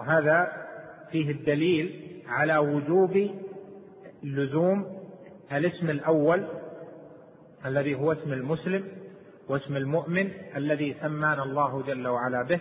وهذا 0.00 0.52
فيه 1.10 1.30
الدليل 1.30 2.12
على 2.28 2.56
وجوب 2.56 3.30
لزوم 4.22 4.86
الاسم 5.52 5.90
الأول 5.90 6.46
الذي 7.66 7.94
هو 7.94 8.12
اسم 8.12 8.32
المسلم 8.32 8.84
واسم 9.48 9.76
المؤمن 9.76 10.30
الذي 10.56 10.96
سمانا 11.00 11.42
الله 11.42 11.82
جل 11.82 12.08
وعلا 12.08 12.42
به 12.42 12.60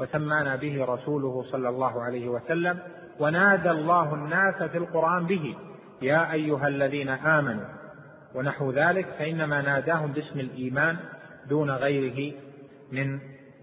وسمانا 0.00 0.56
به 0.56 0.84
رسوله 0.84 1.44
صلى 1.52 1.68
الله 1.68 2.02
عليه 2.02 2.28
وسلم 2.28 2.78
ونادى 3.20 3.70
الله 3.70 4.14
الناس 4.14 4.62
في 4.62 4.78
القرآن 4.78 5.26
به 5.26 5.56
يا 6.02 6.32
أيها 6.32 6.68
الذين 6.68 7.08
آمنوا 7.08 7.64
ونحو 8.34 8.70
ذلك 8.70 9.06
فإنما 9.18 9.62
ناداهم 9.62 10.12
باسم 10.12 10.40
الإيمان 10.40 10.96
دون 11.48 11.70
غيره 11.70 12.34
من 12.92 13.18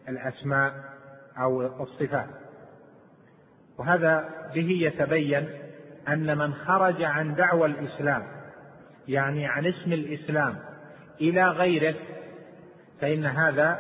الأسماء 0.10 0.74
أو 1.38 1.62
الصفات. 1.84 2.30
وهذا 3.78 4.30
به 4.56 4.70
يتبين 4.82 5.50
أن 6.08 6.38
من 6.38 6.54
خرج 6.54 7.04
عن 7.04 7.36
دعوى 7.36 7.66
الإسلام 7.68 8.24
يعني 9.08 9.48
عن 9.48 9.66
اسم 9.66 9.94
الإسلام 9.94 10.56
إلى 11.22 11.48
غيره 11.48 11.96
فإن 13.02 13.26
هذا 13.26 13.80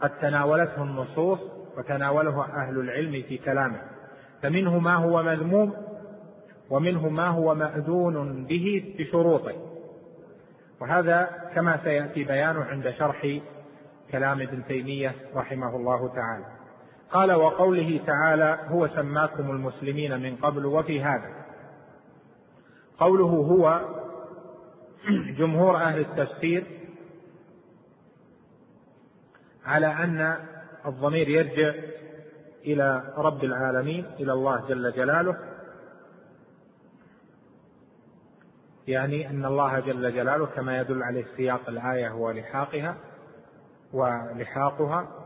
قد 0.00 0.18
تناولته 0.18 0.82
النصوص 0.82 1.38
وتناوله 1.78 2.44
أهل 2.44 2.80
العلم 2.80 3.22
في 3.28 3.38
كلامه. 3.38 3.80
فمنه 4.42 4.78
ما 4.78 4.94
هو 4.94 5.22
مذموم 5.22 5.74
ومنه 6.70 7.08
ما 7.08 7.28
هو 7.28 7.54
مأذون 7.54 8.44
به 8.44 8.94
بشروطه 8.98 9.52
وهذا 10.80 11.30
كما 11.54 11.80
سيأتي 11.84 12.24
بيانه 12.24 12.64
عند 12.64 12.90
شرح 12.90 13.38
كلام 14.12 14.40
ابن 14.40 14.64
تيمية 14.64 15.14
رحمه 15.34 15.76
الله 15.76 16.08
تعالى. 16.08 16.44
قال 17.12 17.32
وقوله 17.32 18.00
تعالى 18.06 18.58
هو 18.68 18.88
سماكم 18.88 19.50
المسلمين 19.50 20.20
من 20.20 20.36
قبل 20.36 20.66
وفي 20.66 21.02
هذا. 21.02 21.46
قوله 22.98 23.26
هو 23.26 23.80
جمهور 25.10 25.76
أهل 25.76 26.00
التفسير 26.00 26.64
على 29.64 29.86
أن 29.86 30.36
الضمير 30.86 31.28
يرجع 31.28 31.74
إلى 32.64 33.14
رب 33.16 33.44
العالمين 33.44 34.06
إلى 34.20 34.32
الله 34.32 34.68
جل 34.68 34.92
جلاله. 34.92 35.36
يعني 38.86 39.30
أن 39.30 39.44
الله 39.44 39.80
جل 39.80 40.14
جلاله 40.14 40.46
كما 40.46 40.80
يدل 40.80 41.02
عليه 41.02 41.24
سياق 41.36 41.68
الآية 41.68 42.10
ولحاقها 42.10 42.96
ولحاقها 43.92 45.25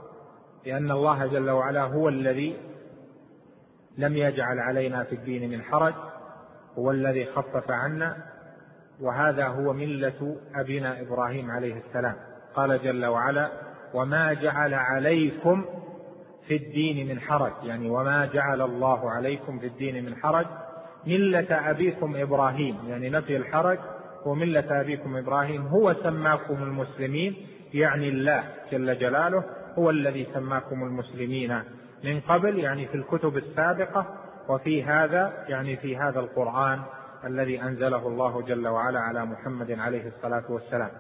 لأن 0.67 0.91
الله 0.91 1.27
جل 1.27 1.51
وعلا 1.51 1.83
هو 1.83 2.09
الذي 2.09 2.57
لم 3.99 4.17
يجعل 4.17 4.59
علينا 4.59 5.05
في 5.05 5.15
الدين 5.15 5.51
من 5.51 5.63
حرج 5.63 5.95
هو 6.79 6.91
الذي 6.91 7.25
خفف 7.25 7.71
عنا 7.71 8.17
وهذا 9.01 9.47
هو 9.47 9.73
ملة 9.73 10.37
أبينا 10.55 11.01
إبراهيم 11.01 11.51
عليه 11.51 11.75
السلام. 11.77 12.17
قال 12.55 12.83
جل 12.83 13.07
وعلا 13.07 13.51
وما 13.95 14.33
جعل 14.33 14.75
عليكم 14.75 15.65
في 16.49 16.57
الدين 16.57 17.09
من 17.09 17.21
حرج. 17.21 17.53
يعني 17.63 17.91
وما 17.91 18.27
جعل 18.27 18.61
الله 18.61 19.11
عليكم 19.11 19.59
في 19.59 19.67
الدين 19.67 20.05
من 20.05 20.17
حرج. 20.17 20.47
ملة 21.07 21.71
أبيكم 21.71 22.17
إبراهيم 22.17 22.79
يعني 22.89 23.11
نفي 23.11 23.37
الحرج 23.37 23.79
وملة 24.27 24.81
أبيكم 24.81 25.17
إبراهيم 25.17 25.67
هو 25.67 25.95
سماكم 25.95 26.63
المسلمين 26.63 27.37
يعني 27.75 28.09
الله 28.09 28.45
جل 28.73 28.99
جلاله 28.99 29.45
هو 29.79 29.91
الذي 29.91 30.27
سماكم 30.35 30.83
المسلمين 30.83 31.63
من 32.05 32.21
قبل 32.21 32.59
يعني 32.59 32.87
في 32.87 32.95
الكتب 32.95 33.37
السابقة 33.37 34.07
وفي 34.49 34.85
هذا 34.85 35.45
يعني 35.49 35.77
في 35.77 35.97
هذا 35.97 36.21
القرآن 36.21 36.81
الذي 37.25 37.63
أنزله 37.63 38.09
الله 38.09 38.43
جل 38.43 38.69
وعلا 38.69 39.01
على 39.01 39.25
محمد 39.25 39.71
عليه 39.71 40.09
الصلاة 40.09 40.45
والسلام. 40.49 40.91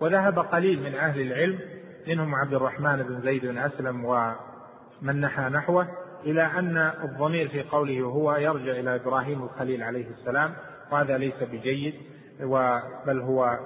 وذهب 0.00 0.38
قليل 0.38 0.82
من 0.82 0.94
أهل 0.94 1.20
العلم 1.20 1.58
منهم 2.08 2.34
عبد 2.34 2.54
الرحمن 2.54 3.02
بن 3.02 3.20
زيد 3.20 3.46
بن 3.46 3.58
أسلم 3.58 4.04
ومن 4.04 5.20
نحى 5.20 5.42
نحوه 5.42 5.88
إلى 6.24 6.42
أن 6.42 6.76
الضمير 7.04 7.48
في 7.48 7.62
قوله 7.62 8.00
هو 8.00 8.36
يرجع 8.36 8.72
إلى 8.72 8.94
إبراهيم 8.94 9.42
الخليل 9.42 9.82
عليه 9.82 10.06
السلام 10.10 10.52
وهذا 10.92 11.18
ليس 11.18 11.42
بجيد 11.52 11.94
بل 13.06 13.20
هو 13.20 13.58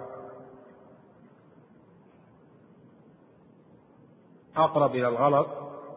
أقرب 4.56 4.94
إلى 4.94 5.09
الغلط 5.09 5.47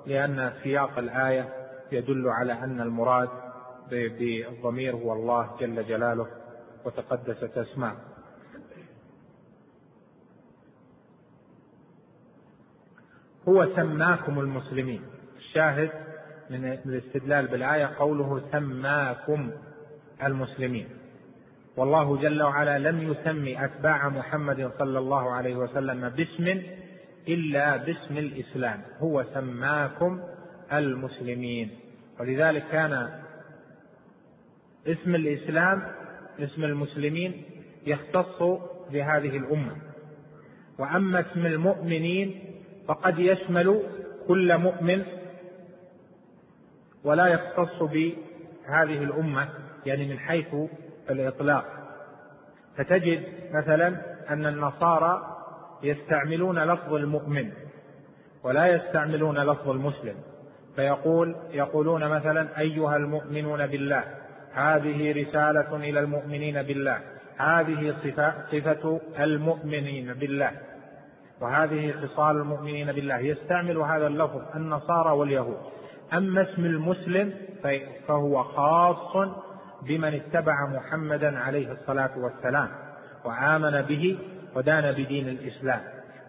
لأن 0.05 0.53
سياق 0.63 0.97
الآية 0.97 1.53
يدل 1.91 2.29
على 2.29 2.53
أن 2.53 2.81
المراد 2.81 3.29
بالضمير 3.89 4.95
هو 4.95 5.13
الله 5.13 5.55
جل 5.59 5.87
جلاله 5.87 6.27
وتقدست 6.85 7.57
أسماء 7.57 7.95
هو 13.49 13.75
سماكم 13.75 14.39
المسلمين. 14.39 15.01
الشاهد 15.37 15.89
من 16.49 16.65
الاستدلال 16.65 17.47
بالآية 17.47 17.85
قوله 17.85 18.41
سماكم 18.51 19.51
المسلمين. 20.23 20.89
والله 21.77 22.17
جل 22.17 22.43
وعلا 22.43 22.79
لم 22.79 23.11
يسمي 23.11 23.65
أتباع 23.65 24.09
محمد 24.09 24.71
صلى 24.79 24.99
الله 24.99 25.31
عليه 25.31 25.55
وسلم 25.55 26.09
باسم 26.09 26.61
إلا 27.27 27.77
باسم 27.77 28.17
الإسلام 28.17 28.81
هو 28.99 29.25
سماكم 29.33 30.23
المسلمين. 30.73 31.69
ولذلك 32.19 32.63
كان 32.71 33.09
اسم 34.87 35.15
الإسلام 35.15 35.83
اسم 36.39 36.63
المسلمين 36.63 37.43
يختص 37.85 38.43
بهذه 38.91 39.37
الأمة. 39.37 39.75
وأما 40.79 41.19
اسم 41.19 41.45
المؤمنين 41.45 42.39
فقد 42.87 43.19
يشمل 43.19 43.81
كل 44.27 44.57
مؤمن 44.57 45.03
ولا 47.03 47.27
يختص 47.27 47.83
بهذه 47.83 49.03
الأمة 49.03 49.49
يعني 49.85 50.07
من 50.07 50.19
حيث 50.19 50.55
الإطلاق. 51.09 51.65
فتجد 52.77 53.23
مثلا 53.53 53.87
أن 54.29 54.45
النصارى 54.45 55.36
يستعملون 55.83 56.59
لفظ 56.59 56.93
المؤمن 56.93 57.51
ولا 58.43 58.67
يستعملون 58.67 59.37
لفظ 59.37 59.69
المسلم. 59.69 60.15
فيقول 60.75 61.35
يقولون 61.51 62.07
مثلا 62.07 62.59
أيها 62.59 62.97
المؤمنون 62.97 63.67
بالله 63.67 64.03
هذه 64.53 65.21
رسالة 65.21 65.75
إلى 65.75 65.99
المؤمنين 65.99 66.61
بالله 66.63 66.99
هذه 67.37 67.95
صفة, 68.03 68.33
صفة 68.51 69.01
المؤمنين 69.19 70.13
بالله 70.13 70.51
وهذه 71.41 71.91
خصال 71.91 72.35
المؤمنين 72.35 72.91
بالله. 72.91 73.17
يستعمل 73.17 73.77
هذا 73.77 74.07
اللفظ 74.07 74.41
النصارى 74.55 75.11
واليهود. 75.11 75.57
أما 76.13 76.41
اسم 76.41 76.65
المسلم 76.65 77.33
فهو 78.07 78.43
خاص 78.43 79.27
بمن 79.81 80.13
اتبع 80.13 80.65
محمدا 80.65 81.39
عليه 81.39 81.71
الصلاة 81.71 82.11
والسلام 82.17 82.69
وآمن 83.25 83.81
به 83.81 84.17
ودان 84.57 84.91
بدين 84.91 85.27
الإسلام. 85.29 85.79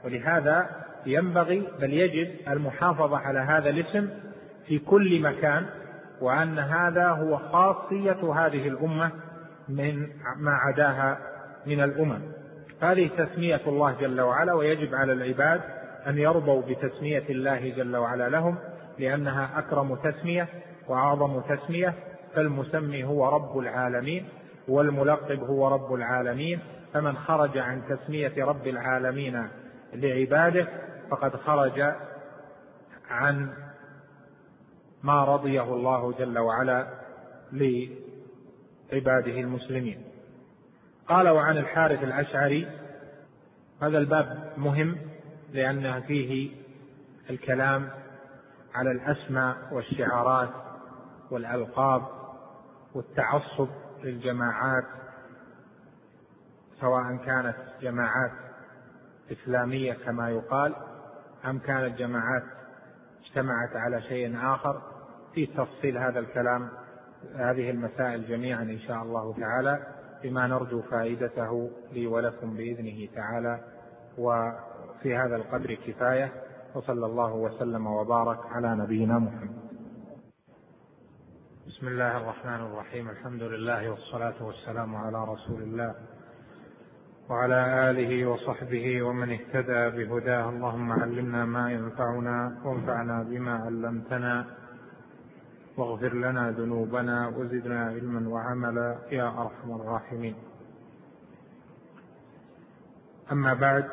ولهذا 0.05 0.67
ينبغي 1.07 1.69
بل 1.81 1.93
يجب 1.93 2.29
المحافظة 2.49 3.19
على 3.19 3.39
هذا 3.39 3.71
الاسم 3.71 4.09
في 4.67 4.79
كل 4.79 5.21
مكان 5.21 5.67
وأن 6.21 6.59
هذا 6.59 7.09
هو 7.09 7.37
خاصية 7.37 8.33
هذه 8.35 8.69
الأمة 8.69 9.11
من 9.69 10.07
ما 10.37 10.51
عداها 10.53 11.19
من 11.67 11.81
الأمم. 11.81 12.21
هذه 12.83 13.11
تسمية 13.19 13.61
الله 13.67 13.97
جل 14.01 14.21
وعلا 14.21 14.53
ويجب 14.53 14.95
على 14.95 15.13
العباد 15.13 15.61
أن 16.07 16.19
يرضوا 16.19 16.63
بتسمية 16.63 17.25
الله 17.31 17.69
جل 17.77 17.97
وعلا 17.97 18.29
لهم 18.29 18.59
لأنها 18.99 19.59
أكرم 19.59 19.95
تسمية 19.95 20.49
وأعظم 20.89 21.41
تسمية 21.41 21.95
فالمسمي 22.35 23.05
هو 23.05 23.29
رب 23.29 23.59
العالمين 23.59 24.25
والملقب 24.69 25.41
هو 25.43 25.69
رب 25.69 25.95
العالمين 25.95 26.61
فمن 26.93 27.17
خرج 27.17 27.59
عن 27.59 27.83
تسمية 27.89 28.45
رب 28.45 28.67
العالمين 28.67 29.49
لعباده 29.93 30.69
فقد 31.11 31.37
خرج 31.37 31.95
عن 33.11 33.53
ما 35.03 35.25
رضيه 35.25 35.63
الله 35.63 36.13
جل 36.13 36.39
وعلا 36.39 36.87
لعباده 37.53 39.41
المسلمين. 39.41 40.05
قال 41.09 41.29
وعن 41.29 41.57
الحارث 41.57 42.03
الأشعري 42.03 42.69
هذا 43.83 43.99
الباب 43.99 44.53
مهم 44.57 44.97
لأن 45.53 46.01
فيه 46.01 46.51
الكلام 47.31 47.91
على 48.75 48.91
الأسماء 48.91 49.57
والشعارات 49.73 50.49
والألقاب 51.31 52.03
والتعصب 52.95 53.69
للجماعات 54.05 54.85
سواء 56.81 57.17
كانت 57.17 57.57
جماعات 57.83 58.31
إسلامية 59.33 59.93
كما 59.93 60.31
يقال 60.31 60.75
أم 61.45 61.59
كانت 61.59 61.99
جماعات 61.99 62.43
اجتمعت 63.25 63.77
على 63.77 64.03
شيء 64.03 64.39
آخر. 64.55 64.83
في 65.35 65.47
تفصيل 65.47 65.99
هذا 65.99 66.19
الكلام 66.19 66.69
هذه 67.35 67.71
المسائل 67.71 68.29
جميعا 68.29 68.63
إن 68.63 68.79
شاء 68.79 69.03
الله 69.03 69.35
تعالى 69.41 69.87
بما 70.23 70.47
نرجو 70.47 70.83
فائدته 70.83 71.71
لي 71.93 72.07
ولكم 72.07 72.57
بإذنه 72.57 73.09
تعالى. 73.15 73.61
وفي 74.19 75.17
هذا 75.17 75.37
القدر 75.37 75.75
كفاية 75.75 76.33
وصلى 76.75 77.07
الله 77.07 77.35
وسلم 77.35 77.87
وبارك 77.87 78.47
على 78.47 78.77
نبينا 78.77 79.19
محمد. 79.19 79.59
بسم 81.67 81.89
الله 81.89 82.17
الرحمن 82.17 82.67
الرحيم. 82.67 83.11
الحمد 83.11 83.43
لله 83.43 83.91
والصلاة 83.91 84.43
والسلام 84.43 84.97
على 84.97 85.25
رسول 85.25 85.63
الله. 85.63 85.95
وعلى 87.29 87.91
آله 87.91 88.27
وصحبه 88.27 89.03
ومن 89.03 89.33
اهتدى 89.33 90.05
بهداه. 90.05 90.49
اللهم 90.49 90.93
علمنا 90.93 91.45
ما 91.45 91.73
ينفعنا 91.73 92.61
وانفعنا 92.65 93.23
بما 93.23 93.55
علمتنا. 93.55 94.47
واغفر 95.77 96.15
لنا 96.15 96.51
ذنوبنا 96.51 97.29
وزدنا 97.29 97.87
علما 97.87 98.29
وعملا 98.29 98.99
يا 99.11 99.29
أرحم 99.29 99.81
الراحمين. 99.81 100.35
أما 103.33 103.55
بعد 103.55 103.89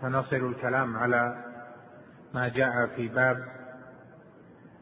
فنصل 0.00 0.36
الكلام 0.36 0.96
على 0.96 1.44
ما 2.34 2.48
جاء 2.48 2.86
في 2.86 3.08
باب 3.08 3.44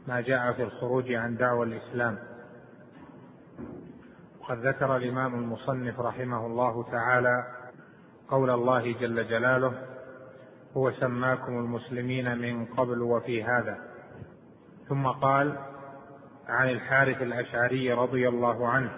ما 0.09 0.21
جاء 0.21 0.53
في 0.53 0.63
الخروج 0.63 1.13
عن 1.13 1.37
دعوى 1.37 1.67
الإسلام. 1.67 2.30
وقد 4.51 4.67
ذكر 4.67 4.97
الإمام 4.97 5.35
المصنف 5.35 6.01
رحمه 6.01 6.47
الله 6.47 6.85
تعالى 6.93 7.45
قول 8.29 8.51
الله 8.51 8.93
جل 8.93 9.29
جلاله 9.29 9.73
هو 10.77 10.91
سماكم 10.91 11.59
المسلمين 11.59 12.39
من 12.39 12.65
قبل 12.65 13.03
وفي 13.03 13.45
هذا 13.45 13.79
ثم 14.89 15.07
قال 15.07 15.57
عن 16.49 16.69
الحارث 16.71 17.23
الأشعري 17.23 17.93
رضي 17.93 18.29
الله 18.29 18.69
عنه 18.69 18.91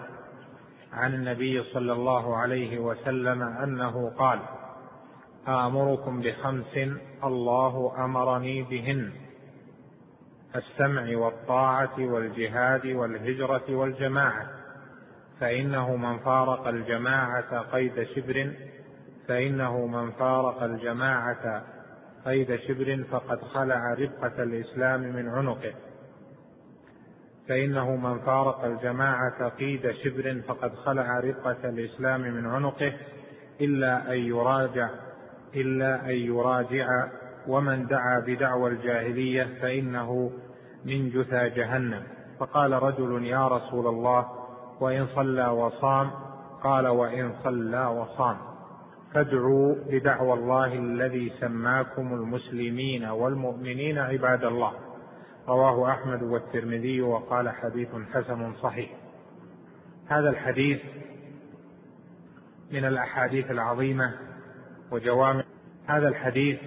عن 0.93 1.13
النبي 1.13 1.63
صلى 1.63 1.93
الله 1.93 2.37
عليه 2.37 2.79
وسلم 2.79 3.41
أنه 3.41 4.09
قال 4.17 4.39
آمركم 5.47 6.21
بخمس 6.21 6.77
الله 7.23 8.05
أمرني 8.05 8.63
بهن 8.63 9.11
السمع 10.55 11.17
والطاعة 11.17 11.99
والجهاد 11.99 12.85
والهجرة 12.85 13.75
والجماعة 13.75 14.62
فإنه 15.39 15.95
من 15.95 16.19
فارق 16.19 16.67
الجماعة 16.67 17.59
قيد 17.59 18.03
شبر 18.03 18.53
فإنه 19.27 19.87
من 19.87 20.11
فارق 20.11 20.63
الجماعة 20.63 21.63
قيد 22.25 22.55
شبر 22.55 23.03
فقد 23.11 23.41
خلع 23.41 23.93
ربقة 23.93 24.43
الإسلام 24.43 25.01
من 25.01 25.29
عنقه. 25.29 25.73
فإنه 27.49 27.95
من 27.95 28.19
فارق 28.19 28.65
الجماعة 28.65 29.49
قيد 29.49 29.91
شبر 29.91 30.41
فقد 30.47 30.75
خلع 30.75 31.19
رقة 31.19 31.69
الإسلام 31.69 32.21
من 32.21 32.45
عنقه 32.45 32.93
إلا 33.61 34.13
أن 34.13 34.17
يراجع 34.17 34.89
إلا 35.55 36.05
أن 36.05 36.15
يراجع. 36.15 36.87
ومن 37.47 37.87
دعا 37.87 38.19
بدعوى 38.19 38.69
الجاهلية 38.69 39.47
فإنه 39.61 40.31
من 40.85 41.09
جثى 41.09 41.49
جهنم. 41.49 42.03
فقال 42.39 42.83
رجل 42.83 43.25
يا 43.25 43.47
رسول 43.47 43.87
الله 43.87 44.42
وإن 44.79 45.07
صلى 45.15 45.47
وصام 45.47 46.11
قال 46.63 46.87
وإن 46.87 47.33
صلى 47.43 47.85
وصام. 47.85 48.37
فادعوا 49.13 49.75
بدعوى 49.89 50.33
الله 50.33 50.73
الذي 50.73 51.33
سماكم 51.39 52.13
المسلمين 52.13 53.05
والمؤمنين 53.05 53.97
عباد 53.97 54.43
الله. 54.43 54.73
رواه 55.47 55.91
أحمد 55.91 56.23
والترمذي 56.23 57.01
وقال 57.01 57.49
حديث 57.49 57.89
حسن 58.13 58.53
صحيح. 58.53 58.89
هذا 60.07 60.29
الحديث 60.29 60.79
من 62.71 62.85
الأحاديث 62.85 63.51
العظيمة 63.51 64.13
وجوامع. 64.91 65.43
هذا 65.87 66.07
الحديث 66.07 66.59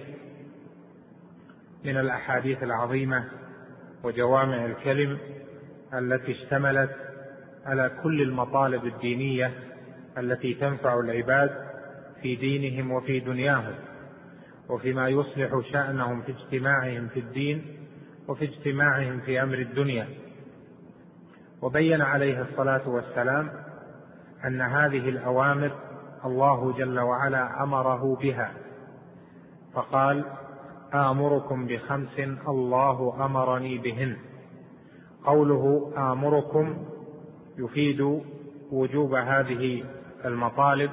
من 1.85 1.97
الأحاديث 1.97 2.63
العظيمة 2.63 3.25
وجوامع 4.03 4.65
الكلم 4.65 5.17
التي 5.93 6.31
اشتملت 6.31 7.06
على 7.67 7.91
كل 8.03 8.21
المطالب 8.21 8.85
الدينية 8.85 9.51
التي 10.17 10.53
تنفع 10.53 10.99
العباد 10.99 11.49
في 12.21 12.35
دينهم 12.35 12.91
وفي 12.91 13.19
دنياهم 13.19 13.75
وفيما 14.69 15.09
يصلح 15.09 15.59
شأنهم 15.71 16.21
في 16.21 16.31
اجتماعهم 16.31 17.07
في 17.07 17.19
الدين 17.19 17.65
وفي 18.27 18.45
اجتماعهم 18.45 19.19
في 19.19 19.43
أمر 19.43 19.57
الدنيا. 19.57 20.07
وبين 21.61 22.01
عليه 22.01 22.41
الصلاة 22.41 22.89
والسلام 22.89 23.49
أن 24.45 24.61
هذه 24.61 25.09
الأوامر 25.09 25.71
الله 26.25 26.71
جل 26.77 26.99
وعلا 26.99 27.63
أمره 27.63 28.15
بها. 28.21 28.51
فقال 29.73 30.25
آمركم 30.93 31.67
بخمس 31.67 32.19
الله 32.47 33.25
أمرني 33.25 33.77
بهن. 33.77 34.17
قوله 35.25 35.93
آمركم 35.97 36.96
يفيد 37.57 38.21
وجوب 38.71 39.13
هذه 39.13 39.83
المطالب 40.25 40.91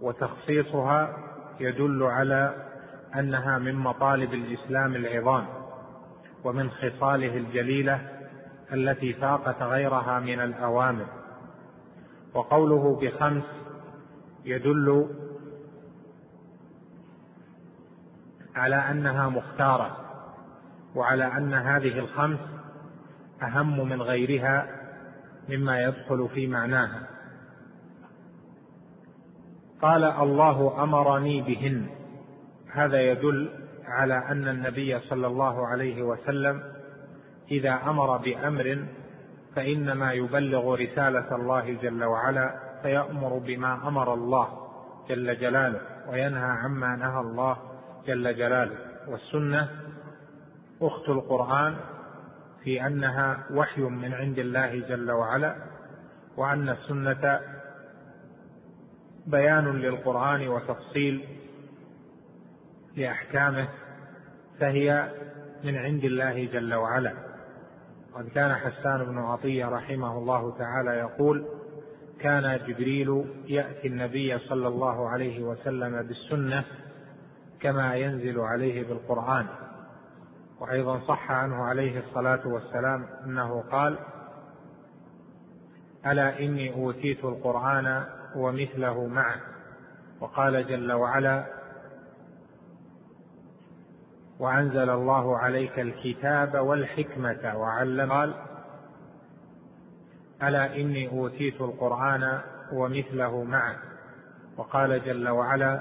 وتخصيصها 0.00 1.16
يدل 1.60 2.02
على 2.02 2.66
أنها 3.14 3.58
من 3.58 3.74
مطالب 3.74 4.34
الإسلام 4.34 4.94
العظام 4.94 5.46
ومن 6.44 6.70
خصاله 6.70 7.36
الجليلة 7.36 8.00
التي 8.72 9.12
فاقت 9.12 9.62
غيرها 9.62 10.20
من 10.20 10.40
الأوامر. 10.40 11.06
وقوله 12.34 13.00
بخمس 13.02 13.44
يدل 14.44 15.08
على 18.54 18.76
أنها 18.76 19.28
مختارة 19.28 19.96
وعلى 20.94 21.36
أن 21.36 21.54
هذه 21.54 21.98
الخمس 21.98 22.38
أهم 23.42 23.88
من 23.88 24.02
غيرها 24.02 24.79
مما 25.50 25.82
يدخل 25.82 26.28
في 26.34 26.46
معناها. 26.46 27.06
قال 29.82 30.04
الله 30.04 30.82
أمرني 30.82 31.42
بهن. 31.42 31.86
هذا 32.72 33.00
يدل 33.00 33.50
على 33.84 34.14
أن 34.14 34.48
النبي 34.48 34.98
صلى 35.00 35.26
الله 35.26 35.66
عليه 35.66 36.02
وسلم 36.02 36.62
إذا 37.50 37.80
أمر 37.86 38.16
بأمر 38.16 38.84
فإنما 39.56 40.12
يبلغ 40.12 40.74
رسالة 40.74 41.36
الله 41.36 41.78
جل 41.82 42.04
وعلا 42.04 42.60
فيأمر 42.82 43.38
بما 43.38 43.88
أمر 43.88 44.14
الله 44.14 44.48
جل 45.08 45.38
جلاله 45.38 45.80
وينهى 46.08 46.50
عما 46.50 46.96
نهى 46.96 47.20
الله 47.20 47.56
جل 48.06 48.36
جلاله. 48.36 48.76
والسنة 49.08 49.68
أخت 50.82 51.08
القرآن 51.08 51.76
في 52.64 52.86
أنها 52.86 53.46
وحي 53.50 53.80
من 53.80 54.14
عند 54.14 54.38
الله 54.38 54.80
جل 54.88 55.10
وعلا 55.10 55.56
وأن 56.36 56.68
السنة 56.68 57.40
بيان 59.26 59.64
للقرآن 59.64 60.48
وتفصيل 60.48 61.24
لأحكامه 62.96 63.68
فهي 64.60 65.08
من 65.64 65.76
عند 65.76 66.04
الله 66.04 66.44
جل 66.44 66.74
وعلا. 66.74 67.12
قد 68.14 68.28
كان 68.28 68.54
حسان 68.54 69.04
بن 69.04 69.18
عطية 69.18 69.66
رحمه 69.66 70.18
الله 70.18 70.58
تعالى 70.58 70.90
يقول 70.90 71.46
كان 72.20 72.60
جبريل 72.66 73.24
يأتي 73.46 73.88
النبي 73.88 74.38
صلى 74.38 74.68
الله 74.68 75.08
عليه 75.08 75.42
وسلم 75.42 76.02
بالسنة 76.02 76.64
كما 77.60 77.94
ينزل 77.94 78.40
عليه 78.40 78.88
بالقرآن. 78.88 79.46
وأيضا 80.60 81.00
صح 81.08 81.30
عنه 81.30 81.64
عليه 81.64 81.98
الصلاة 82.00 82.40
والسلام 82.48 83.06
أنه 83.24 83.64
قال 83.72 83.98
ألا 86.06 86.38
إني 86.38 86.74
أوتيت 86.74 87.24
القرآن 87.24 88.04
ومثله 88.36 89.06
معه. 89.06 89.40
وقال 90.20 90.66
جل 90.66 90.92
وعلا 90.92 91.46
وأنزل 94.38 94.90
الله 94.90 95.38
عليك 95.38 95.80
الكتاب 95.80 96.54
والحكمة 96.54 97.52
وعلم 97.56 98.12
قال 98.12 98.34
ألا 100.42 100.76
إني 100.76 101.08
أوتيت 101.08 101.60
القرآن 101.60 102.40
ومثله 102.72 103.44
معه. 103.44 103.76
وقال 104.56 105.04
جل 105.04 105.28
وعلا 105.28 105.80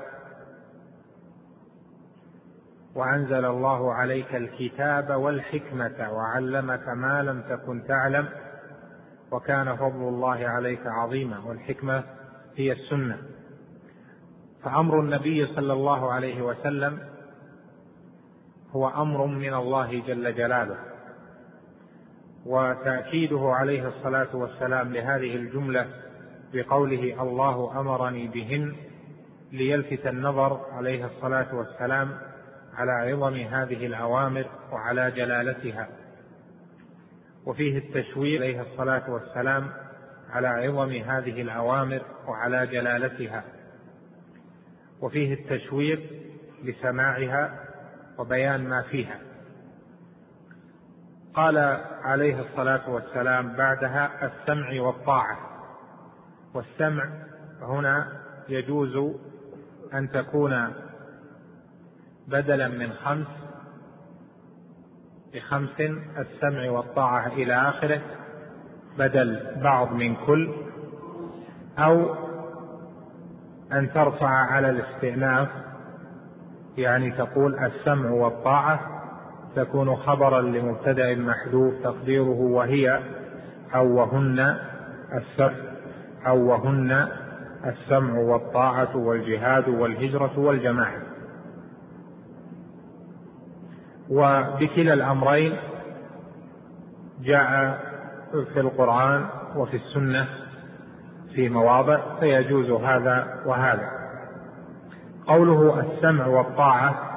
وأنزل 2.99 3.45
الله 3.45 3.93
عليك 3.93 4.35
الكتاب 4.35 5.09
والحكمة 5.09 6.11
وعلمك 6.11 6.87
ما 6.87 7.23
لم 7.23 7.41
تكن 7.41 7.83
تعلم 7.87 8.29
وكان 9.31 9.75
فضل 9.75 10.07
الله 10.07 10.47
عليك 10.47 10.87
عظيما 10.87 11.39
والحكمة 11.45 12.03
هي 12.55 12.71
السنة. 12.71 13.17
فأمر 14.63 14.99
النبي 14.99 15.45
صلى 15.45 15.73
الله 15.73 16.11
عليه 16.11 16.41
وسلم 16.41 16.99
هو 18.71 18.89
أمر 18.89 19.25
من 19.25 19.53
الله 19.53 20.03
جل 20.07 20.35
جلاله 20.35 20.77
وتأكيده 22.45 23.51
عليه 23.53 23.87
الصلاة 23.87 24.35
والسلام 24.35 24.93
لهذه 24.93 25.35
الجملة 25.35 25.87
بقوله 26.53 27.23
الله 27.23 27.79
أمرني 27.79 28.27
بهن 28.27 28.75
ليلفت 29.51 30.07
النظر 30.07 30.61
عليه 30.71 31.05
الصلاة 31.05 31.55
والسلام 31.55 32.09
على 32.77 32.91
عظم 32.91 33.35
هذه 33.35 33.85
الأوامر 33.85 34.45
وعلى 34.71 35.11
جلالتها. 35.11 35.87
وفيه 37.45 37.77
التشوير 37.77 38.41
عليه 38.41 38.61
الصلاة 38.61 39.09
والسلام 39.09 39.69
على 40.29 40.47
عظم 40.47 40.91
هذه 40.91 41.41
الأوامر 41.41 42.01
وعلى 42.27 42.67
جلالتها. 42.67 43.43
وفيه 45.01 45.33
التشويق 45.33 46.09
لسماعها 46.63 47.59
وبيان 48.17 48.69
ما 48.69 48.81
فيها. 48.81 49.19
قال 51.33 51.57
عليه 52.03 52.41
الصلاة 52.41 52.89
والسلام 52.89 53.53
بعدها 53.53 54.25
السمع 54.25 54.81
والطاعة. 54.81 55.37
والسمع 56.53 57.09
هنا 57.61 58.19
يجوز 58.49 59.15
أن 59.93 60.11
تكون 60.11 60.73
بدلا 62.31 62.67
من 62.67 62.89
خمس 62.93 63.27
بخمس 65.33 65.81
السمع 66.17 66.71
والطاعة 66.71 67.27
إلى 67.27 67.69
آخره 67.69 68.01
بدل 68.97 69.39
بعض 69.63 69.93
من 69.93 70.15
كل 70.15 70.49
أو 71.77 72.15
أن 73.71 73.93
ترفع 73.93 74.29
على 74.29 74.69
الاستئناف 74.69 75.47
يعني 76.77 77.11
تقول 77.11 77.59
السمع 77.59 78.11
والطاعة 78.11 78.79
تكون 79.55 79.95
خبرا 79.95 80.41
لمبتدأ 80.41 81.15
محذوف 81.15 81.73
تقديره 81.83 82.39
وهي 82.39 82.99
أو 83.75 83.95
وهن 83.95 84.57
السمع 85.13 85.53
أو 86.27 86.47
وهن 86.47 87.07
السمع 87.65 88.19
والطاعة 88.19 88.97
والجهاد 88.97 89.67
والهجرة 89.67 90.39
والجماعة. 90.39 91.08
وبكلا 94.09 94.93
الأمرين 94.93 95.57
جاء 97.21 97.79
في 98.53 98.59
القرآن 98.59 99.25
وفي 99.55 99.77
السنة 99.77 100.27
في 101.35 101.49
مواضع 101.49 102.19
فيجوز 102.19 102.71
هذا 102.71 103.43
وهذا. 103.45 103.89
قوله 105.27 105.79
السمع 105.79 106.27
والطاعة 106.27 107.09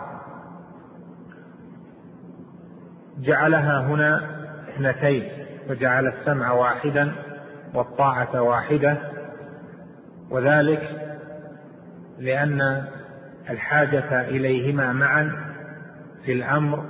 جعلها 3.18 3.80
هنا 3.80 4.20
اثنتين 4.68 5.28
وجعل 5.70 6.06
السمع 6.06 6.52
واحدا 6.52 7.12
والطاعة 7.74 8.42
واحدة 8.42 8.98
وذلك 10.30 11.12
لأن 12.18 12.84
الحاجة 13.50 14.20
إليهما 14.20 14.92
معا 14.92 15.51
في 16.24 16.32
الأمر 16.32 16.84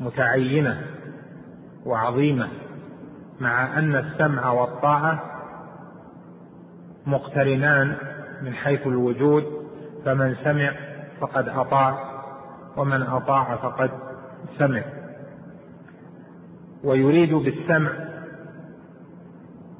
متعينة 0.00 0.82
وعظيمة 1.86 2.48
مع 3.40 3.78
أن 3.78 3.94
السمع 3.94 4.50
والطاعة 4.50 5.22
مقترنان 7.06 7.96
من 8.42 8.54
حيث 8.54 8.86
الوجود 8.86 9.44
فمن 10.04 10.36
سمع 10.44 10.72
فقد 11.20 11.48
أطاع 11.48 12.12
ومن 12.76 13.02
أطاع 13.02 13.56
فقد 13.56 13.90
سمع. 14.58 14.82
ويريد 16.84 17.34
بالسمع 17.34 17.90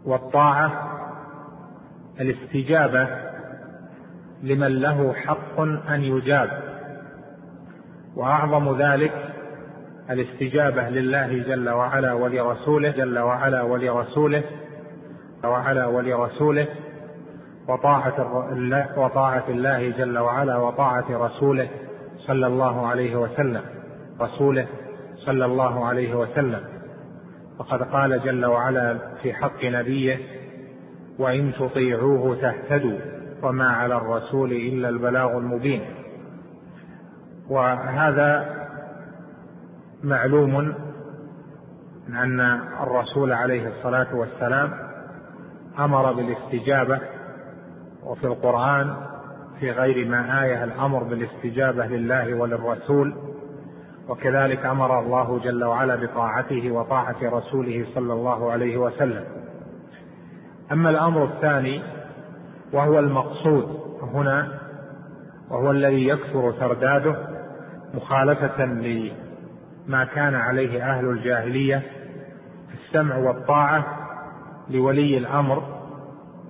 والطاعة 0.04 0.92
الاستجابة 2.20 3.08
لمن 4.42 4.80
له 4.80 5.12
حق 5.12 5.60
أن 5.60 6.02
يجاب. 6.02 6.71
وأعظم 8.16 8.82
ذلك 8.82 9.12
الاستجابة 10.10 10.88
لله 10.88 11.38
جل 11.38 11.68
وعلا 11.68 12.12
ولرسوله 12.12 12.90
جل 12.90 13.18
وعلا 13.18 13.62
ولرسوله 13.62 14.42
وعلا 15.44 15.86
ولرسوله 15.86 16.66
وطاعة 17.68 18.48
الله 18.52 18.98
وطاعة 18.98 19.44
الله 19.48 19.90
جل 19.90 20.18
وعلا 20.18 20.56
وطاعة 20.56 21.04
رسوله 21.10 21.68
صلى 22.18 22.46
الله 22.46 22.86
عليه 22.86 23.16
وسلم 23.16 23.62
رسوله 24.20 24.66
صلى 25.16 25.44
الله 25.44 25.84
عليه 25.86 26.14
وسلم. 26.14 26.60
وقد 27.58 27.82
قال 27.82 28.22
جل 28.22 28.44
وعلا 28.46 28.98
في 29.22 29.32
حق 29.32 29.64
نبيه 29.64 30.18
وإن 31.18 31.52
تطيعوه 31.58 32.36
تهتدوا 32.40 32.98
وما 33.42 33.68
على 33.68 33.96
الرسول 33.96 34.52
إلا 34.52 34.88
البلاغ 34.88 35.38
المبين. 35.38 36.01
وهذا 37.52 38.46
معلوم 40.02 40.74
أن 42.08 42.40
الرسول 42.82 43.32
عليه 43.32 43.68
الصلاة 43.68 44.14
والسلام 44.14 44.72
أمر 45.78 46.12
بالاستجابة 46.12 47.00
وفي 48.04 48.24
القرآن 48.24 48.94
في 49.60 49.70
غير 49.70 50.08
ما 50.08 50.44
آية 50.44 50.64
الأمر 50.64 51.02
بالاستجابة 51.02 51.86
لله 51.86 52.34
وللرسول 52.34 53.14
وكذلك 54.08 54.66
أمر 54.66 55.00
الله 55.00 55.38
جل 55.38 55.64
وعلا 55.64 55.96
بطاعته 55.96 56.70
وطاعة 56.70 57.16
رسوله 57.22 57.86
صلى 57.94 58.12
الله 58.12 58.52
عليه 58.52 58.76
وسلم. 58.76 59.24
أما 60.72 60.90
الأمر 60.90 61.24
الثاني 61.24 61.82
وهو 62.72 62.98
المقصود 62.98 63.80
هنا 64.02 64.48
وهو 65.50 65.70
الذي 65.70 66.08
يكثر 66.08 66.52
ترداده 66.52 67.31
مخالفة 67.94 68.64
لما 68.64 70.04
كان 70.04 70.34
عليه 70.34 70.90
أهل 70.90 71.04
الجاهلية 71.08 71.82
السمع 72.74 73.16
والطاعة 73.16 73.84
لولي 74.70 75.18
الأمر 75.18 75.62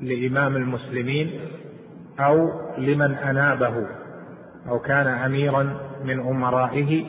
لإمام 0.01 0.57
المسلمين 0.57 1.41
أو 2.21 2.51
لمن 2.79 3.15
أنابه 3.15 3.87
أو 4.69 4.79
كان 4.79 5.07
أميرا 5.07 5.77
من 6.05 6.21
أمرائه 6.21 7.07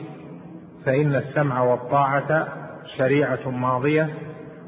فإن 0.86 1.16
السمع 1.16 1.62
والطاعة 1.62 2.48
شريعة 2.98 3.50
ماضية 3.50 4.10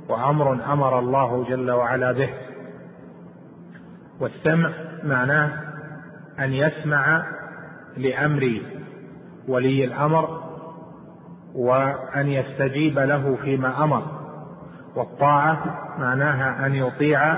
وأمر 0.10 0.74
أمر 0.74 1.00
الله 1.00 1.44
جل 1.50 1.72
وعلا 1.72 2.12
به. 2.12 2.30
والسمع 4.20 4.70
معناه 5.04 5.50
أن 6.40 6.54
يسمع 6.54 7.26
لأمر 7.98 8.62
ولي 9.48 9.86
الأمر 9.86 10.44
وأن 11.56 12.28
يستجيب 12.28 13.00
له 13.00 13.38
فيما 13.42 13.84
أمر 13.84 14.04
والطاعة 14.96 15.60
معناها 16.00 16.66
أن 16.66 16.76
يطيع 16.76 17.38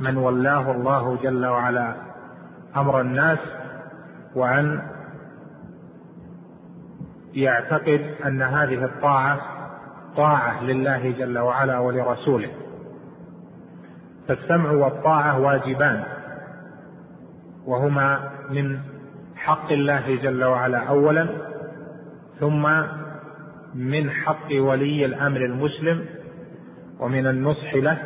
من 0.00 0.16
ولاه 0.16 0.70
الله 0.70 1.16
جل 1.22 1.46
وعلا 1.46 1.94
أمر 2.76 3.00
الناس 3.00 3.38
وأن 4.34 4.82
يعتقد 7.34 8.14
أن 8.26 8.42
هذه 8.42 8.84
الطاعة 8.84 9.40
طاعة 10.16 10.64
لله 10.64 11.10
جل 11.10 11.38
وعلا 11.38 11.78
ولرسوله. 11.78 12.50
فالسمع 14.28 14.70
والطاعة 14.70 15.40
واجبان 15.40 16.02
وهما 17.66 18.30
من 18.50 18.78
حق 19.48 19.72
الله 19.72 20.16
جل 20.22 20.44
وعلا 20.44 20.78
اولا 20.78 21.28
ثم 22.40 22.68
من 23.74 24.10
حق 24.10 24.48
ولي 24.52 25.04
الأمر 25.04 25.36
المسلم 25.36 26.04
ومن 27.00 27.26
النصح 27.26 27.74
له 27.74 27.98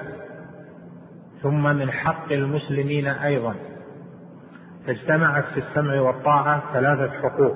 ثم 1.42 1.62
من 1.62 1.90
حق 1.90 2.32
المسلمين 2.32 3.06
أيضا. 3.06 3.54
فاجتمعت 4.86 5.44
في 5.54 5.60
السمع 5.60 6.00
والطاعة 6.00 6.62
ثلاثة 6.72 7.12
حقوق. 7.12 7.54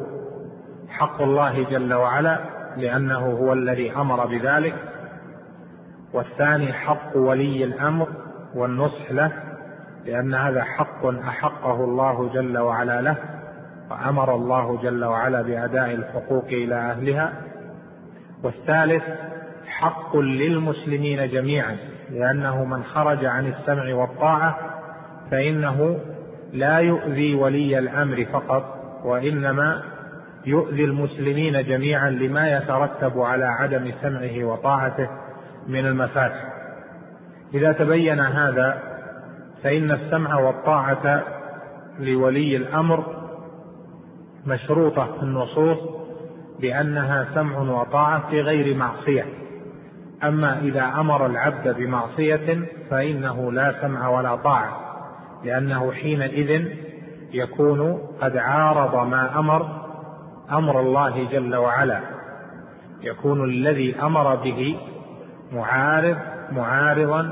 حق 0.88 1.22
الله 1.22 1.62
جل 1.70 1.94
وعلا 1.94 2.40
لأنه 2.76 3.18
هو 3.18 3.52
الذي 3.52 3.92
أمر 3.92 4.26
بذلك 4.26 4.74
والثاني 6.12 6.72
حق 6.72 7.16
ولي 7.16 7.64
الأمر 7.64 8.08
والنصح 8.54 9.10
له 9.10 9.32
لأن 10.04 10.34
هذا 10.34 10.62
حق 10.62 11.06
أحقه 11.06 11.84
الله 11.84 12.28
جل 12.34 12.58
وعلا 12.58 13.00
له. 13.00 13.35
وأمر 13.90 14.34
الله 14.34 14.82
جل 14.82 15.04
وعلا 15.04 15.42
بأداء 15.42 15.90
الحقوق 15.90 16.44
إلى 16.44 16.74
أهلها. 16.74 17.32
والثالث 18.42 19.02
حق 19.66 20.16
للمسلمين 20.16 21.28
جميعا 21.28 21.76
لأنه 22.10 22.64
من 22.64 22.84
خرج 22.84 23.24
عن 23.24 23.46
السمع 23.46 23.94
والطاعة 23.94 24.58
فإنه 25.30 25.98
لا 26.52 26.78
يؤذي 26.78 27.34
ولي 27.34 27.78
الأمر 27.78 28.24
فقط 28.32 28.64
وإنما 29.04 29.82
يؤذي 30.46 30.84
المسلمين 30.84 31.64
جميعا 31.64 32.10
لما 32.10 32.56
يترتب 32.56 33.20
على 33.20 33.44
عدم 33.44 33.92
سمعه 34.02 34.44
وطاعته 34.44 35.08
من 35.66 35.86
المفاسد 35.86 36.46
إذا 37.54 37.72
تبين 37.72 38.20
هذا 38.20 38.78
فإن 39.62 39.90
السمع 39.90 40.34
والطاعة 40.34 41.22
لولي 42.00 42.56
الأمر 42.56 43.15
مشروطة 44.46 45.04
في 45.16 45.22
النصوص 45.22 45.78
بأنها 46.60 47.26
سمع 47.34 47.58
وطاعة 47.58 48.30
في 48.30 48.40
غير 48.40 48.76
معصية. 48.76 49.24
أما 50.24 50.58
إذا 50.58 50.84
أمر 50.84 51.26
العبد 51.26 51.76
بمعصية 51.76 52.66
فإنه 52.90 53.52
لا 53.52 53.74
سمع 53.82 54.08
ولا 54.08 54.36
طاعة 54.36 54.76
لأنه 55.44 55.92
حينئذ 55.92 56.68
يكون 57.32 57.98
قد 58.20 58.36
عارض 58.36 59.08
ما 59.08 59.38
أمر 59.38 59.66
أمر 60.52 60.80
الله 60.80 61.28
جل 61.32 61.56
وعلا. 61.56 62.00
يكون 63.02 63.44
الذي 63.44 63.96
أمر 64.02 64.34
به 64.34 64.76
معارض 65.52 66.16
معارضا 66.52 67.30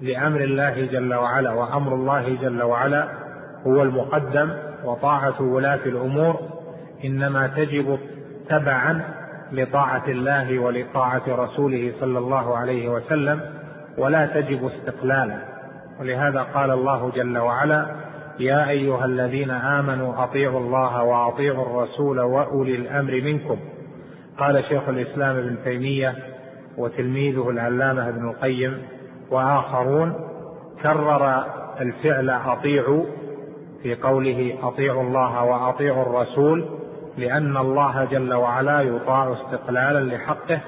لأمر 0.00 0.40
الله 0.40 0.86
جل 0.86 1.14
وعلا 1.14 1.52
وأمر 1.52 1.94
الله 1.94 2.36
جل 2.42 2.62
وعلا 2.62 3.08
هو 3.66 3.82
المقدم 3.82 4.50
وطاعة 4.86 5.42
ولاة 5.42 5.80
الأمور 5.86 6.40
إنما 7.04 7.46
تجب 7.46 7.98
تبعا 8.48 9.00
لطاعة 9.52 10.08
الله 10.08 10.58
ولطاعة 10.58 11.22
رسوله 11.28 11.92
صلى 12.00 12.18
الله 12.18 12.56
عليه 12.56 12.88
وسلم 12.88 13.40
ولا 13.98 14.26
تجب 14.26 14.66
استقلالا. 14.66 15.38
ولهذا 16.00 16.42
قال 16.42 16.70
الله 16.70 17.10
جل 17.10 17.38
وعلا 17.38 17.86
يا 18.38 18.68
أيها 18.68 19.04
الذين 19.04 19.50
آمنوا 19.50 20.24
أطيعوا 20.24 20.60
الله 20.60 21.02
وأطيعوا 21.02 21.66
الرسول 21.66 22.20
وأولي 22.20 22.74
الأمر 22.74 23.12
منكم. 23.12 23.58
قال 24.38 24.64
شيخ 24.64 24.88
الإسلام 24.88 25.36
ابن 25.36 25.56
تيمية 25.64 26.14
وتلميذه 26.78 27.50
العلامة 27.50 28.08
ابن 28.08 28.28
القيم 28.28 28.82
وآخرون 29.30 30.14
كرر 30.82 31.44
الفعل 31.80 32.30
أطيعوا 32.30 33.04
في 33.86 33.94
قوله 33.94 34.58
أطيعوا 34.62 35.02
الله 35.02 35.44
وأطيعوا 35.44 36.02
الرسول 36.02 36.64
لأن 37.16 37.56
الله 37.56 38.04
جل 38.04 38.34
وعلا 38.34 38.80
يطاع 38.80 39.32
استقلالا 39.32 40.14
لحقه 40.14 40.60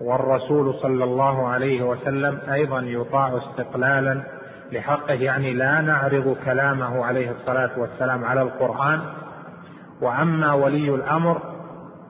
والرسول 0.00 0.74
صلى 0.74 1.04
الله 1.04 1.48
عليه 1.48 1.82
وسلم 1.82 2.38
أيضا 2.52 2.80
يطاع 2.80 3.36
استقلالا 3.36 4.22
لحقه 4.72 5.12
يعني 5.14 5.52
لا 5.54 5.80
نعرض 5.80 6.36
كلامه 6.44 7.04
عليه 7.04 7.30
الصلاة 7.30 7.70
والسلام 7.76 8.24
على 8.24 8.42
القرآن. 8.42 9.00
وأما 10.02 10.52
ولي 10.52 10.94
الأمر 10.94 11.42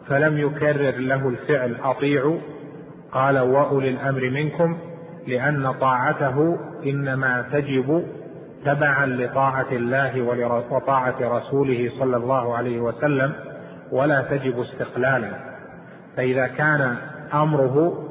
فلم 0.09 0.39
يكرر 0.39 0.97
له 0.99 1.29
الفعل 1.29 1.77
أطيعوا 1.85 2.39
قال 3.13 3.39
وأولي 3.39 3.89
الأمر 3.89 4.31
منكم 4.31 4.79
لأن 5.27 5.73
طاعته 5.73 6.59
إنما 6.87 7.45
تجب 7.53 8.05
تبعا 8.65 9.07
لطاعة 9.07 9.67
الله 9.73 10.23
وطاعة 10.71 11.17
رسوله 11.21 11.93
صلى 11.99 12.17
الله 12.17 12.57
عليه 12.57 12.81
وسلم 12.81 13.33
ولا 13.93 14.23
تجب 14.23 14.61
استقلالا. 14.61 15.31
فإذا 16.17 16.47
كان 16.47 16.97
أمره 17.35 18.07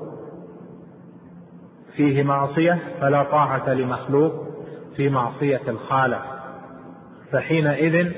فيه 1.96 2.24
معصية 2.24 2.80
فلا 3.02 3.24
طاعة 3.24 3.74
لمخلوق 3.74 4.34
في 4.96 5.10
معصية 5.10 5.62
الخالق. 5.68 6.26
فحينئذ 7.32 8.12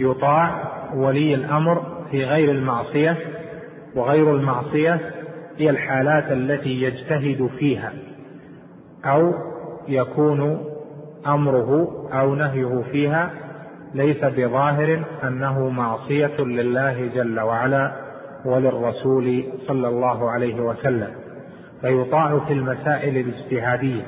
يطاع 0.00 0.72
ولي 0.94 1.34
الأمر 1.34 1.82
في 2.10 2.24
غير 2.24 2.50
المعصية 2.50 3.16
وغير 3.94 4.34
المعصية 4.34 5.00
هي 5.58 5.70
الحالات 5.70 6.32
التي 6.32 6.82
يجتهد 6.82 7.50
فيها 7.58 7.92
أو 9.04 9.34
يكون 9.88 10.64
أمره 11.26 11.92
أو 12.12 12.34
نهيه 12.34 12.82
فيها 12.92 13.30
ليس 13.94 14.24
بظاهر 14.24 15.04
أنه 15.24 15.68
معصية 15.68 16.40
لله 16.40 17.10
جل 17.14 17.40
وعلا 17.40 17.92
وللرسول 18.44 19.44
صلى 19.66 19.88
الله 19.88 20.30
عليه 20.30 20.60
وسلم 20.60 21.10
فيطاع 21.80 22.38
في 22.38 22.52
المسائل 22.52 23.16
الاجتهادية. 23.16 24.02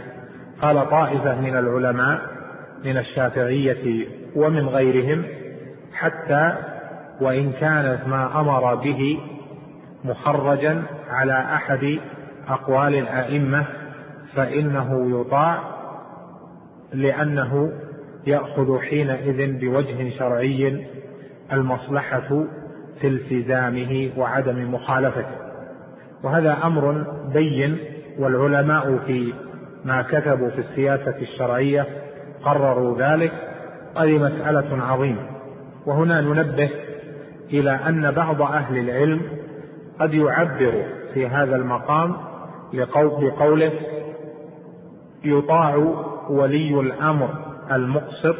قال 0.62 0.90
طائفة 0.90 1.40
من 1.40 1.56
العلماء 1.56 2.20
من 2.84 2.96
الشافعية 2.96 4.06
ومن 4.36 4.68
غيرهم 4.68 5.24
حتى 5.92 6.54
وإن 7.20 7.52
كانت 7.52 7.98
ما 8.06 8.40
أمر 8.40 8.74
به 8.74 9.20
مخرجا 10.04 10.82
على 11.10 11.32
أحد 11.32 11.98
أقوال 12.48 12.94
الأئمة 12.94 13.64
فإنه 14.34 15.20
يطاع 15.20 15.58
لأنه 16.94 17.72
يأخذ 18.26 18.78
حينئذ 18.78 19.60
بوجه 19.60 20.10
شرعي 20.18 20.86
المصلحة 21.52 22.44
في 23.00 23.08
التزامه 23.08 24.10
وعدم 24.16 24.74
مخالفته. 24.74 25.36
وهذا 26.22 26.58
أمر 26.64 27.06
بين 27.32 27.78
والعلماء 28.18 28.98
في 29.06 29.32
ما 29.84 30.02
كتبوا 30.02 30.50
في 30.50 30.58
السياسة 30.58 31.16
الشرعية 31.22 31.86
قرروا 32.42 32.98
ذلك 32.98 33.32
هذه 33.96 34.18
مسألة 34.18 34.82
عظيمة. 34.82 35.26
وهنا 35.86 36.20
ننبه 36.20 36.70
إلى 37.52 37.70
أن 37.70 38.10
بعض 38.10 38.42
أهل 38.42 38.78
العلم 38.78 39.20
قد 40.00 40.14
يعبر 40.14 40.84
في 41.14 41.26
هذا 41.26 41.56
المقام 41.56 42.16
بقوله 42.72 43.72
يطاع 45.24 45.94
ولي 46.30 46.80
الأمر 46.80 47.28
المقسط 47.70 48.36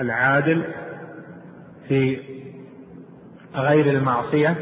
العادل 0.00 0.62
في 1.88 2.18
غير 3.54 3.90
المعصية 3.90 4.56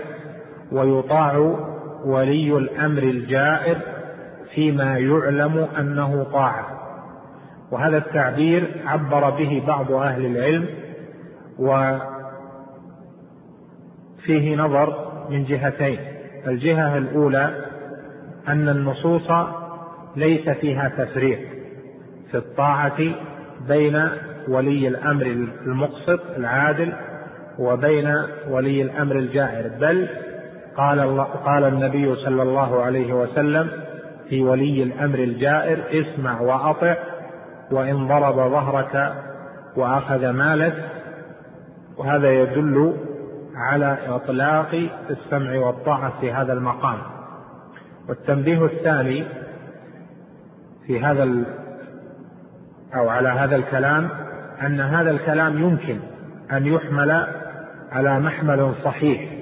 ويطاع 0.73 1.37
ولي 2.05 2.57
الأمر 2.57 3.03
الجائر 3.03 3.79
فيما 4.55 4.99
يعلم 4.99 5.69
أنه 5.79 6.27
طاعة. 6.33 6.67
وهذا 7.71 7.97
التعبير 7.97 8.83
عبر 8.87 9.31
به 9.31 9.63
بعض 9.67 9.93
أهل 9.93 10.27
العلم 10.27 10.67
وفيه 11.59 12.07
نظر 14.57 15.13
من 15.31 15.45
جهتين. 15.45 15.99
الجهة 16.47 16.99
الأولى 16.99 17.65
أن 18.49 18.69
النصوص 18.69 19.31
ليس 20.17 20.49
فيها 20.49 20.89
تفريق. 20.89 21.55
في 22.35 22.41
الطاعة 22.41 22.99
بين 23.69 24.09
ولي 24.49 24.89
الأمر 24.89 25.27
المقسط 25.67 26.21
العادل 26.37 26.93
وبين 27.59 28.15
ولي 28.49 28.83
الأمر 28.83 29.17
الجائر. 29.17 29.69
بل 29.81 30.09
قال, 30.77 31.01
الله 31.01 31.23
قال 31.25 31.65
النبي 31.65 32.15
صلى 32.15 32.43
الله 32.43 32.83
عليه 32.83 33.13
وسلم 33.13 33.71
في 34.29 34.43
ولي 34.43 34.83
الأمر 34.83 35.19
الجائر 35.19 35.79
اسمع 35.91 36.41
وأطع 36.41 36.97
وإن 37.71 38.09
ضرب 38.09 38.35
ظهرك 38.35 39.15
وأخذ 39.77 40.31
مالك. 40.31 40.75
وهذا 41.97 42.33
يدل 42.33 42.97
على 43.57 43.99
إطلاق 44.09 44.89
السمع 45.11 45.59
والطاعة 45.67 46.13
في 46.21 46.33
هذا 46.33 46.53
المقام. 46.53 46.99
والتنبيه 48.09 48.65
الثاني 48.65 49.25
في 50.87 51.01
هذا 51.01 51.23
أو 52.97 53.09
على 53.09 53.29
هذا 53.29 53.57
الكلام 53.57 54.09
أن 54.63 54.81
هذا 54.81 55.11
الكلام 55.11 55.59
يمكن 55.59 55.99
أن 56.53 56.67
يحمل 56.67 57.27
على 57.93 58.21
محمل 58.21 58.75
صحيح 58.85 59.33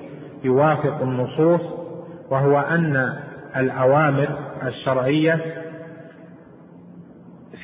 يوافق 0.44 1.02
النصوص 1.02 1.60
وهو 2.30 2.60
أن 2.60 3.12
الأوامر 3.56 4.28
الشرعية 4.66 5.40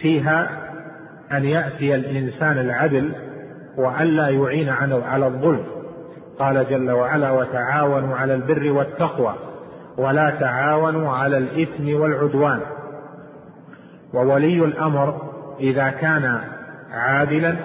فيها 0.01 0.51
أن 1.33 1.45
يأتي 1.45 1.95
الإنسان 1.95 2.59
العدل 2.59 3.13
وألا 3.77 4.29
يعين 4.29 4.69
على 4.69 5.27
الظلم. 5.27 5.65
قال 6.39 6.67
جل 6.71 6.91
وعلا 6.91 7.31
وتعاونوا 7.31 8.17
على 8.17 8.35
البر 8.35 8.73
والتقوى 8.73 9.35
ولا 9.99 10.37
تعاونوا 10.41 11.13
على 11.13 11.39
الإثم 11.39 12.01
والعدوان 12.01 12.61
وولي 14.15 14.65
الأمر 14.65 15.28
إذا 15.61 15.91
كان 15.91 16.41
عادلا 16.93 17.57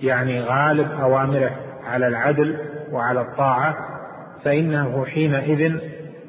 يعني 0.00 0.40
غالب 0.40 0.88
أوامره 1.00 1.50
على 1.86 2.06
العدل 2.06 2.56
وعلى 2.92 3.20
الطاعة 3.20 3.76
فإنه 4.44 5.04
حينئذ 5.04 5.76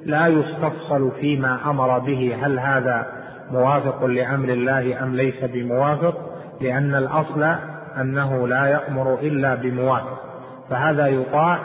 لا 0.05 0.27
يستفصل 0.27 1.12
فيما 1.21 1.60
أمر 1.69 1.99
به 1.99 2.36
هل 2.41 2.60
هذا 2.60 3.07
موافق 3.51 4.05
لأمر 4.05 4.49
الله 4.49 5.03
أم 5.03 5.15
ليس 5.15 5.43
بموافق 5.43 6.31
لأن 6.62 6.95
الأصل 6.95 7.55
أنه 7.97 8.47
لا 8.47 8.65
يأمر 8.65 9.19
إلا 9.21 9.55
بموافق. 9.55 10.19
فهذا 10.69 11.07
يطاع 11.07 11.60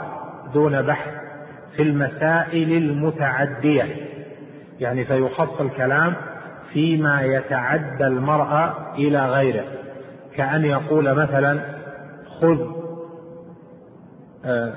دون 0.55 0.83
بحث 0.83 1.11
في 1.77 1.83
المسائل 1.83 2.73
المتعدية 2.73 3.85
يعني 4.81 5.05
فيخص 5.05 5.61
الكلام 5.61 6.14
فيما 6.77 7.23
يتعدى 7.23 8.07
المرأة 8.07 8.95
إلى 8.95 9.27
غيره. 9.27 9.65
كأن 10.35 10.65
يقول 10.65 11.15
مثلا 11.15 11.61
خذ 12.41 12.59
آه، 14.45 14.73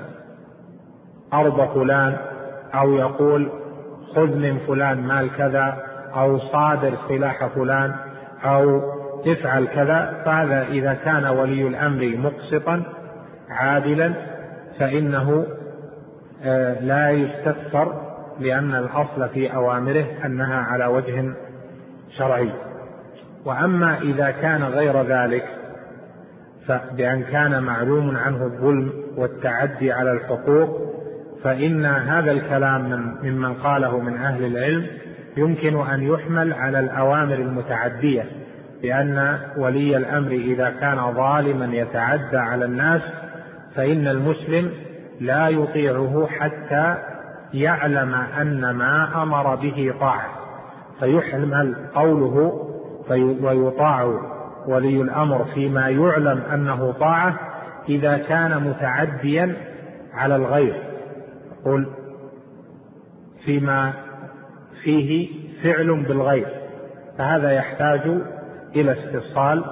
أرض 1.32 1.74
فلان 1.74 2.16
أو 2.74 2.92
يقول 2.92 3.48
خذ 4.14 4.36
من 4.36 4.58
فلان 4.58 5.02
مال 5.02 5.36
كذا 5.36 5.76
أو 6.14 6.38
صادر 6.38 6.92
سلاح 7.08 7.46
فلان 7.46 7.94
أو 8.44 8.80
افعل 9.26 9.66
كذا. 9.66 10.22
فهذا 10.24 10.62
إذا 10.62 10.94
كان 10.94 11.26
ولي 11.26 11.66
الأمر 11.66 12.16
مقسطا 12.16 12.82
عادلا 13.50 14.12
فإنه 14.78 15.46
آه، 16.44 16.80
لا 16.80 17.10
يستفسر 17.10 18.00
لأن 18.38 18.74
الأصل 18.74 19.28
في 19.28 19.54
أوامره 19.54 20.06
أنها 20.24 20.56
على 20.56 20.86
وجه 20.86 21.49
شرعي. 22.18 22.52
وأما 23.44 23.98
إذا 23.98 24.30
كان 24.30 24.62
غير 24.62 25.02
ذلك 25.02 25.44
بأن 26.68 27.22
كان 27.22 27.62
معلوم 27.62 28.16
عنه 28.16 28.44
الظلم 28.44 28.92
والتعدي 29.16 29.92
على 29.92 30.12
الحقوق 30.12 30.90
فإن 31.44 31.86
هذا 31.86 32.32
الكلام 32.32 32.90
من 32.90 33.30
ممن 33.30 33.54
قاله 33.54 33.98
من 33.98 34.16
أهل 34.16 34.44
العلم 34.44 34.86
يمكن 35.36 35.86
أن 35.86 36.02
يحمل 36.02 36.52
على 36.52 36.80
الأوامر 36.80 37.34
المتعدية 37.34 38.24
بأن 38.82 39.38
ولي 39.56 39.96
الأمر 39.96 40.32
إذا 40.32 40.70
كان 40.80 41.14
ظالما 41.14 41.76
يتعدى 41.76 42.36
على 42.36 42.64
الناس 42.64 43.02
فإن 43.76 44.08
المسلم 44.08 44.70
لا 45.20 45.48
يطيعه 45.48 46.26
حتى 46.26 46.96
يعلم 47.54 48.14
أن 48.14 48.70
ما 48.70 49.22
أمر 49.22 49.54
به 49.54 49.94
طاعة. 50.00 50.39
فيحمل 51.00 51.74
قوله 51.94 52.66
ويطاع 53.42 54.20
ولي 54.66 55.00
الأمر 55.00 55.44
فيما 55.54 55.88
يعلم 55.88 56.42
أنه 56.54 56.92
طاعة 56.92 57.38
إذا 57.88 58.18
كان 58.18 58.62
متعديا 58.62 59.56
على 60.14 60.36
الغير. 60.36 60.82
قل 61.64 61.86
فيما 63.44 63.92
فيه 64.84 65.28
فعل 65.62 66.02
بالغير 66.02 66.46
فهذا 67.18 67.52
يحتاج 67.52 68.00
إلى 68.76 68.92
استفصال 68.92 69.64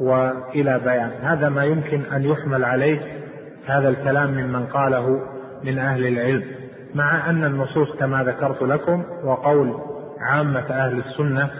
وإلى 0.00 0.80
بيان. 0.84 1.10
هذا 1.22 1.48
ما 1.48 1.64
يمكن 1.64 2.00
أن 2.12 2.24
يحمل 2.24 2.64
عليه 2.64 3.00
هذا 3.66 3.88
الكلام 3.88 4.30
ممن 4.30 4.66
قاله 4.66 5.20
من 5.64 5.78
أهل 5.78 6.06
العلم 6.06 6.44
مع 6.94 7.30
أن 7.30 7.44
النصوص 7.44 7.96
كما 7.98 8.24
ذكرت 8.24 8.62
لكم 8.62 9.04
وقول 9.24 9.74
عامة 10.24 10.64
أهل 10.70 10.98
السنة 10.98 11.50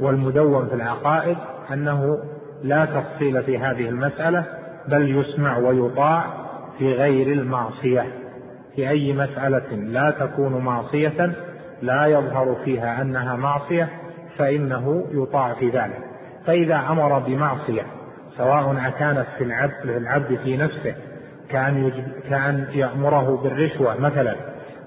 والمدون 0.00 0.68
في 0.68 0.74
العقائد 0.74 1.36
أنه 1.72 2.18
لا 2.62 2.84
تفصيل 2.84 3.42
في 3.42 3.58
هذه 3.58 3.88
المسألة 3.88 4.44
بل 4.88 5.18
يسمع 5.18 5.58
ويطاع 5.58 6.24
في 6.78 6.92
غير 6.92 7.32
المعصية. 7.32 8.06
في 8.76 8.88
أي 8.88 9.12
مسألة 9.12 9.76
لا 9.76 10.10
تكون 10.10 10.64
معصية 10.64 11.32
لا 11.82 12.06
يظهر 12.06 12.56
فيها 12.64 13.02
أنها 13.02 13.36
معصية 13.36 13.88
فإنه 14.38 15.06
يطاع 15.10 15.54
في 15.54 15.68
ذلك. 15.68 16.00
فإذا 16.46 16.76
أمر 16.76 17.18
بمعصية 17.18 17.82
سواء 18.36 18.88
أكانت 18.88 19.26
في 19.38 19.44
العبد 19.44 19.72
في 19.82 19.96
العبد 19.96 20.38
في 20.44 20.56
نفسه 20.56 20.94
كأن, 21.48 21.92
كأن 22.30 22.66
يأمره 22.72 23.40
بالرشوة 23.42 24.00
مثلا 24.00 24.36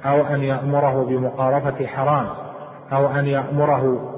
أو 0.05 0.27
أن 0.27 0.43
يأمره 0.43 1.05
بمقارفة 1.05 1.87
حرام 1.87 2.27
أو 2.93 3.07
أن 3.19 3.27
يأمره 3.27 4.15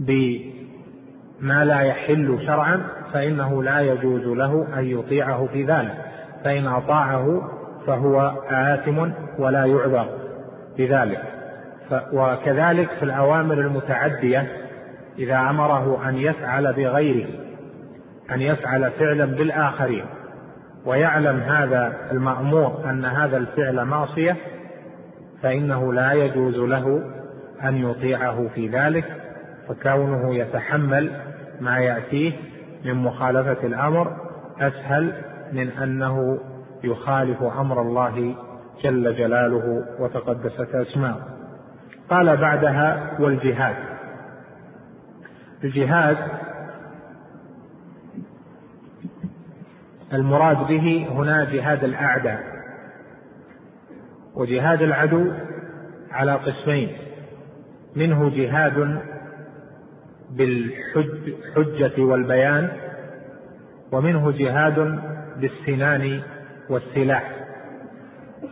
بما 0.00 1.64
لا 1.64 1.80
يحل 1.80 2.38
شرعا 2.46 2.82
فإنه 3.12 3.62
لا 3.62 3.80
يجوز 3.80 4.26
له 4.26 4.66
أن 4.78 4.84
يطيعه 4.84 5.46
في 5.46 5.64
ذلك. 5.64 5.94
فإن 6.44 6.66
أطاعه 6.66 7.50
فهو 7.86 8.32
آثم 8.50 9.10
ولا 9.38 9.64
يعذر 9.64 10.08
بذلك. 10.78 11.22
وكذلك 12.12 12.88
في 12.90 13.02
الأوامر 13.02 13.54
المتعدية 13.54 14.48
إذا 15.18 15.36
أمره 15.36 16.08
أن 16.08 16.16
يفعل 16.16 16.72
بغيره 16.72 17.28
أن 18.30 18.40
يفعل 18.40 18.90
فعلا 18.90 19.24
بالآخرين 19.24 20.04
ويعلم 20.86 21.40
هذا 21.40 21.96
المأمور 22.12 22.90
أن 22.90 23.04
هذا 23.04 23.36
الفعل 23.36 23.84
معصية 23.84 24.36
فإنه 25.42 25.92
لا 25.92 26.12
يجوز 26.12 26.56
له 26.56 27.02
أن 27.64 27.76
يطيعه 27.76 28.48
في 28.54 28.68
ذلك 28.68 29.04
فكونه 29.68 30.34
يتحمل 30.34 31.12
ما 31.60 31.78
يأتيه 31.78 32.32
من 32.84 32.94
مخالفة 32.94 33.66
الأمر 33.66 34.16
أسهل 34.60 35.12
من 35.52 35.70
أنه 35.70 36.38
يخالف 36.84 37.42
أمر 37.42 37.82
الله 37.82 38.34
جل 38.84 39.16
جلاله 39.16 39.84
وتقدست 39.98 40.74
أسماؤه. 40.74 41.22
قال 42.10 42.36
بعدها 42.36 43.16
والجهاد. 43.18 43.76
الجهاد 45.64 46.16
المراد 50.12 50.66
به 50.66 51.06
هنا 51.10 51.44
جهاد 51.44 51.84
الأعداء 51.84 52.44
وجهاد 54.34 54.82
العدو 54.82 55.32
على 56.10 56.32
قسمين 56.32 57.07
منه 57.96 58.30
جهاد 58.30 58.98
بالحجة 60.30 62.02
والبيان 62.02 62.68
ومنه 63.92 64.30
جهاد 64.30 65.00
بالسنان 65.40 66.20
والسلاح. 66.70 67.32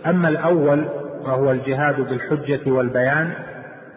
أما 0.07 0.29
الأول 0.29 0.85
وهو 1.25 1.51
الجهاد 1.51 2.01
بالحجة 2.01 2.71
والبيان 2.71 3.33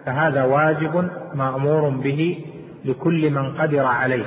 فهذا 0.06 0.44
واجب 0.44 1.10
مأمور 1.34 1.90
به 1.90 2.46
لكل 2.86 3.30
من 3.30 3.58
قدر 3.58 3.86
عليه 3.86 4.26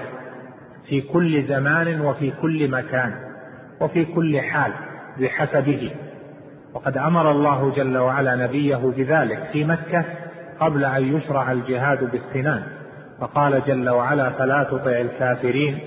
في 0.88 1.00
كل 1.00 1.46
زمان 1.48 2.00
وفي 2.00 2.32
كل 2.42 2.70
مكان 2.70 3.14
وفي 3.80 4.04
كل 4.04 4.40
حال 4.40 4.72
بحسبه. 5.20 5.92
وقد 6.74 6.96
أمر 6.96 7.30
الله 7.30 7.72
جل 7.76 7.98
وعلا 7.98 8.36
نبيه 8.36 8.76
بذلك 8.76 9.48
في 9.52 9.64
مكة 9.64 10.04
قبل 10.60 10.84
أن 10.84 11.16
يشرع 11.16 11.52
الجهاد 11.52 12.10
بالسنان. 12.10 12.62
فقال 13.20 13.62
جل 13.66 13.88
وعلا 13.88 14.30
فلا 14.30 14.64
تطع 14.64 14.90
الكافرين 14.90 15.78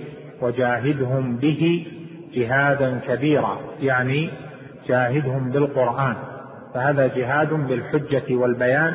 وجاهدهم 0.42 1.38
به 1.38 1.88
جهادا 2.34 3.00
كبيرا. 3.08 3.58
يعني 3.82 4.30
جاهدهم 4.88 5.52
بالقرآن. 5.52 6.16
فهذا 6.74 7.08
جهاد 7.08 7.54
بالحجة 7.54 8.36
والبيان 8.36 8.94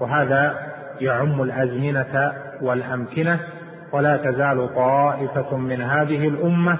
وهذا 0.00 0.54
يعم 1.00 1.42
الأزمنة 1.42 2.32
والأمكنة. 2.62 3.40
ولا 3.92 4.16
تزال 4.16 4.74
طائفة 4.74 5.56
من 5.56 5.82
هذه 5.82 6.28
الأمة 6.28 6.78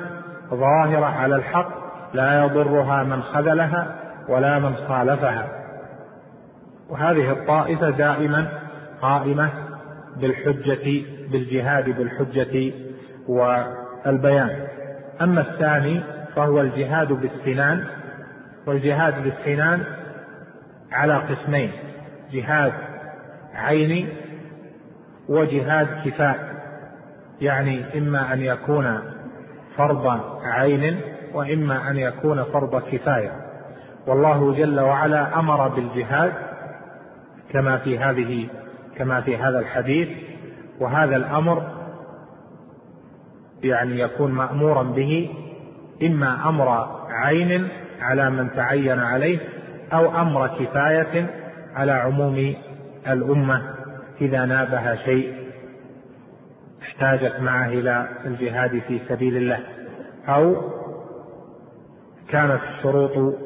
ظاهرة 0.51 1.07
على 1.07 1.37
الحق 1.37 1.69
لا 2.15 2.45
يضرها 2.45 3.03
من 3.03 3.23
خذلها 3.23 3.95
ولا 4.29 4.59
من 4.59 4.75
خالفها. 4.75 5.60
وهذه 6.91 7.33
الطائفة 7.33 7.91
دائما 7.91 8.49
قائمة 9.03 9.51
بالحجة 10.17 11.03
بالجهاد 11.33 11.85
بالحجة 11.91 12.73
والبيان. 13.29 14.67
أما 15.21 15.41
الثاني 15.41 16.01
فهو 16.37 16.61
الجهاد 16.61 17.13
بالسنان 17.13 17.85
والجهاد 18.67 19.25
بالسنان 19.25 19.85
على 20.93 21.15
قسمين 21.17 21.71
جهاد 22.33 22.73
عيني 23.55 24.07
وجهاد 25.29 25.89
كفاء. 26.05 26.51
يعني 27.41 27.99
إما 27.99 28.33
أن 28.33 28.41
يكون 28.41 29.01
فرض 29.77 30.21
عين 30.45 31.01
وإما 31.35 31.91
أن 31.91 31.97
يكون 31.97 32.45
فرض 32.45 32.83
كفاية. 32.83 33.33
والله 34.07 34.55
جل 34.55 34.81
وعلا 34.81 35.39
أمر 35.39 35.69
بالجهاد 35.69 36.50
كما 37.53 37.79
في 37.79 37.99
هذه 37.99 38.49
كما 38.97 39.21
في 39.21 39.37
هذا 39.37 39.59
الحديث 39.59 40.09
وهذا 40.81 41.17
الأمر 41.17 41.81
يعني 43.63 43.99
يكون 43.99 44.33
مأمورا 44.33 44.83
به 44.83 45.31
إما 46.03 46.49
أمر 46.49 46.87
عين 47.11 47.69
على 48.01 48.31
من 48.31 48.51
تعين 48.53 48.99
عليه 48.99 49.39
أو 49.93 50.21
أمر 50.21 50.49
كفاية 50.49 51.27
على 51.75 51.93
عموم 51.93 52.55
الأمة 53.09 53.63
إذا 54.21 54.45
نابها 54.45 54.97
شيء 54.97 55.35
احتاجت 56.83 57.41
معه 57.41 57.69
إلى 57.69 58.09
الجهاد 58.25 58.83
في 58.89 59.01
سبيل 59.09 59.37
الله 59.37 59.59
أو 60.29 60.63
كانت 62.29 62.61
الشروط 62.63 63.39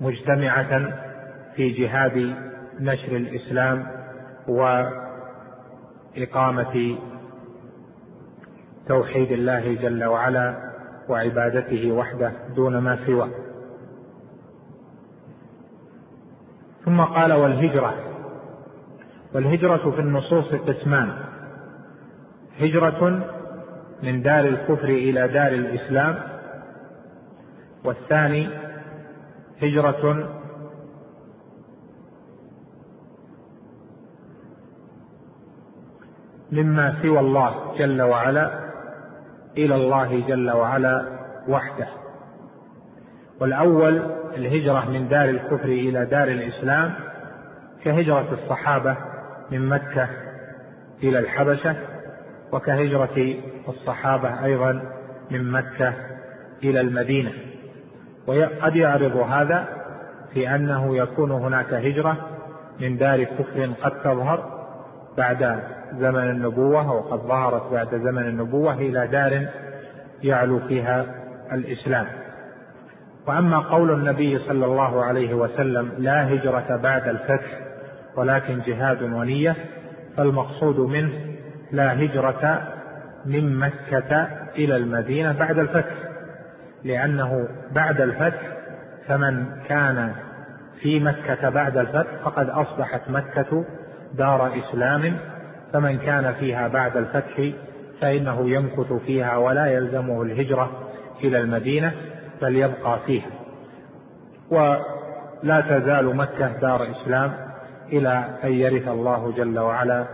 مجتمعة 0.00 0.92
في 1.56 1.70
جهاد 1.70 2.34
نشر 2.80 3.16
الإسلام 3.16 3.86
وإقامة 6.16 6.98
توحيد 8.88 9.32
الله 9.32 9.74
جل 9.74 10.04
وعلا 10.04 10.54
وعبادته 11.08 11.92
وحده 11.92 12.32
دون 12.56 12.78
ما 12.78 13.06
سواه. 13.06 13.30
ثم 16.84 17.00
قال 17.00 17.32
والهجرة. 17.32 17.94
والهجرة 19.34 19.90
في 19.90 20.00
النصوص 20.00 20.54
قسمان. 20.54 21.12
هجرة 22.60 23.24
من 24.02 24.22
دار 24.22 24.44
الكفر 24.44 24.88
إلى 24.88 25.28
دار 25.28 25.52
الإسلام. 25.52 26.16
والثاني 27.84 28.48
هجرة 29.62 30.28
مما 36.54 36.94
سوى 37.02 37.20
الله 37.20 37.74
جل 37.78 38.02
وعلا 38.02 38.50
إلى 39.56 39.74
الله 39.74 40.20
جل 40.28 40.50
وعلا 40.50 41.04
وحده. 41.48 41.86
والأول 43.40 44.02
الهجرة 44.36 44.90
من 44.90 45.08
دار 45.08 45.28
الكفر 45.28 45.68
إلى 45.68 46.04
دار 46.04 46.28
الإسلام 46.28 46.94
كهجرة 47.84 48.28
الصحابة 48.32 48.96
من 49.50 49.68
مكة 49.68 50.08
إلى 51.02 51.18
الحبشة 51.18 51.76
وكهجرة 52.52 53.34
الصحابة 53.68 54.44
أيضا 54.44 54.82
من 55.30 55.50
مكة 55.50 55.92
إلى 56.64 56.80
المدينة. 56.80 57.32
وقد 58.26 58.76
يعرض 58.76 59.16
هذا 59.16 59.68
في 60.34 60.54
أنه 60.54 60.96
يكون 60.96 61.30
هناك 61.30 61.74
هجرة 61.74 62.16
من 62.80 62.96
دار 62.96 63.24
كفر 63.24 63.70
قد 63.82 64.02
تظهر 64.02 64.53
بعد 65.16 65.58
زمن 65.92 66.30
النبوة 66.30 66.92
وقد 66.92 67.18
ظهرت 67.18 67.72
بعد 67.72 67.88
زمن 67.88 68.22
النبوة 68.22 68.74
إلى 68.74 69.06
دار 69.06 69.46
يعلو 70.22 70.60
فيها 70.60 71.06
الإسلام. 71.52 72.06
وأما 73.26 73.58
قول 73.58 73.90
النبي 73.90 74.38
صلى 74.38 74.66
الله 74.66 75.04
عليه 75.04 75.34
وسلم 75.34 75.92
لا 75.98 76.34
هجرة 76.34 76.80
بعد 76.82 77.08
الفتح 77.08 77.58
ولكن 78.16 78.60
جهاد 78.66 79.02
ونية 79.02 79.56
فالمقصود 80.16 80.80
منه 80.80 81.12
لا 81.72 81.94
هجرة 82.04 82.62
من 83.26 83.56
مكة 83.58 84.28
إلى 84.56 84.76
المدينة 84.76 85.32
بعد 85.32 85.58
الفتح 85.58 85.94
لأنه 86.84 87.48
بعد 87.72 88.00
الفتح 88.00 88.40
فمن 89.08 89.46
كان 89.68 90.12
في 90.80 91.00
مكة 91.00 91.48
بعد 91.48 91.76
الفتح 91.76 92.10
فقد 92.24 92.50
أصبحت 92.50 93.00
مكة 93.08 93.64
دار 94.16 94.52
إسلام 94.58 95.18
فمن 95.72 95.98
كان 95.98 96.32
فيها 96.32 96.68
بعد 96.68 96.96
الفتح 96.96 97.50
فإنه 98.00 98.50
يمكث 98.50 98.92
فيها 98.92 99.36
ولا 99.36 99.66
يلزمه 99.66 100.22
الهجرة 100.22 100.70
إلى 101.24 101.40
المدينة 101.40 101.92
بل 102.42 102.56
يبقى 102.56 102.98
فيها. 103.06 103.30
ولا 104.50 105.60
تزال 105.60 106.16
مكة 106.16 106.48
دار 106.48 106.90
إسلام 106.90 107.32
إلى 107.92 108.24
أن 108.44 108.52
يرث 108.52 108.88
الله 108.88 109.32
جل 109.36 109.58
وعلا 109.58 110.06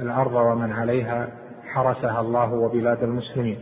الأرض 0.00 0.34
ومن 0.34 0.72
عليها 0.72 1.28
حرسها 1.64 2.20
الله 2.20 2.52
وبلاد 2.52 3.02
المسلمين. 3.02 3.58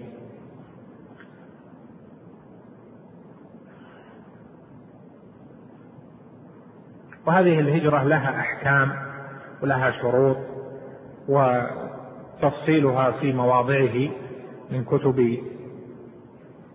وهذه 7.27 7.61
الهجرة 7.61 8.03
لها 8.03 8.41
أحكام. 8.41 9.04
ولها 9.65 9.91
شروط 9.91 10.37
وتفصيلها 11.29 13.11
في 13.11 13.33
مواضعه 13.33 14.11
من 14.71 14.85
كتب 14.85 15.39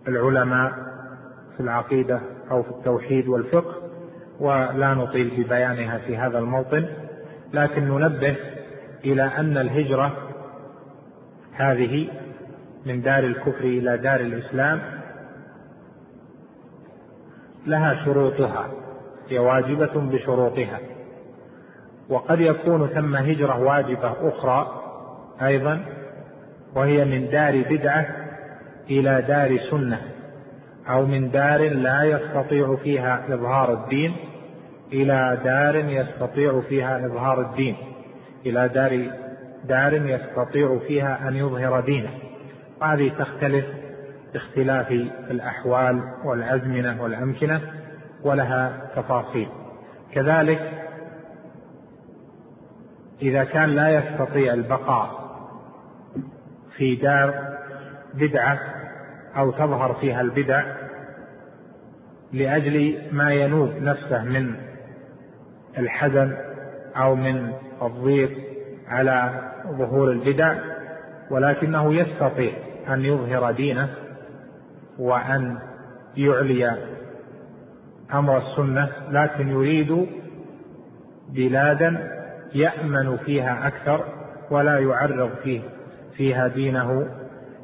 العلماء 0.08 0.72
في 1.56 1.60
العقيدة 1.60 2.20
أو 2.50 2.62
في 2.62 2.70
التوحيد 2.70 3.28
والفقه 3.28 3.74
ولا 4.40 4.94
نطيل 4.94 5.30
ببيانها 5.30 5.98
في 5.98 6.16
هذا 6.16 6.38
الموطن 6.38 6.88
لكن 7.52 7.88
ننبه 7.88 8.36
إلى 9.04 9.22
أن 9.22 9.56
الهجرة 9.56 10.12
هذه 11.52 12.08
من 12.86 13.02
دار 13.02 13.24
الكفر 13.24 13.64
إلى 13.64 13.98
دار 13.98 14.20
الإسلام 14.20 14.80
لها 17.66 18.04
شروطها 18.04 18.70
هي 19.28 19.38
واجبة 19.38 20.00
بشروطها. 20.00 20.78
وقد 22.10 22.40
يكون 22.40 22.86
ثم 22.86 23.16
هجرة 23.16 23.58
واجبة 23.62 24.12
أخرى 24.28 24.82
أيضا 25.42 25.80
وهي 26.76 27.04
من 27.04 27.30
دار 27.30 27.64
بدعة 27.70 28.06
إلى 28.90 29.24
دار 29.28 29.58
سنة 29.70 30.00
أو 30.88 31.06
من 31.06 31.30
دار 31.30 31.68
لا 31.68 32.02
يستطيع 32.02 32.76
فيها 32.76 33.24
إظهار 33.28 33.72
الدين 33.72 34.16
إلى 34.92 35.38
دار 35.44 35.76
يستطيع 35.76 36.60
فيها 36.68 37.06
إظهار 37.06 37.40
الدين 37.40 37.76
إلى 38.46 38.68
دار 38.68 39.10
دار 39.64 39.94
يستطيع 39.94 40.78
فيها 40.86 41.28
أن 41.28 41.36
يظهر 41.36 41.80
دينه. 41.80 42.10
وهذه 42.80 43.12
تختلف 43.18 43.64
باختلاف 44.32 44.90
الأحوال 45.30 46.02
والأزمنة 46.24 47.02
والأمكنة 47.02 47.60
ولها 48.24 48.90
تفاصيل. 48.96 49.48
كذلك 50.14 50.79
إذا 53.22 53.44
كان 53.44 53.68
لا 53.68 53.88
يستطيع 53.88 54.54
البقاء 54.54 55.20
في 56.76 56.96
دار 56.96 57.34
بدعة 58.14 58.58
أو 59.36 59.50
تظهر 59.50 59.94
فيها 59.94 60.20
البدع 60.20 60.62
لأجل 62.32 63.02
ما 63.12 63.34
ينوب 63.34 63.70
نفسه 63.80 64.24
من 64.24 64.54
الحزن 65.78 66.36
أو 66.96 67.14
من 67.14 67.52
الضيق 67.82 68.30
على 68.88 69.50
ظهور 69.66 70.10
البدع 70.10 70.54
ولكنه 71.30 71.94
يستطيع 71.94 72.52
أن 72.88 73.04
يظهر 73.04 73.52
دينه 73.52 73.88
وأن 74.98 75.58
يعلي 76.16 76.76
أمر 78.14 78.38
السنة 78.38 78.88
لكن 79.10 79.48
يريد 79.48 80.06
بلادا 81.28 82.19
يأمن 82.54 83.16
فيها 83.16 83.66
أكثر 83.66 84.04
ولا 84.50 84.78
يعرض 84.78 85.30
فيه 85.42 85.60
فيها 86.16 86.48
دينه 86.48 87.06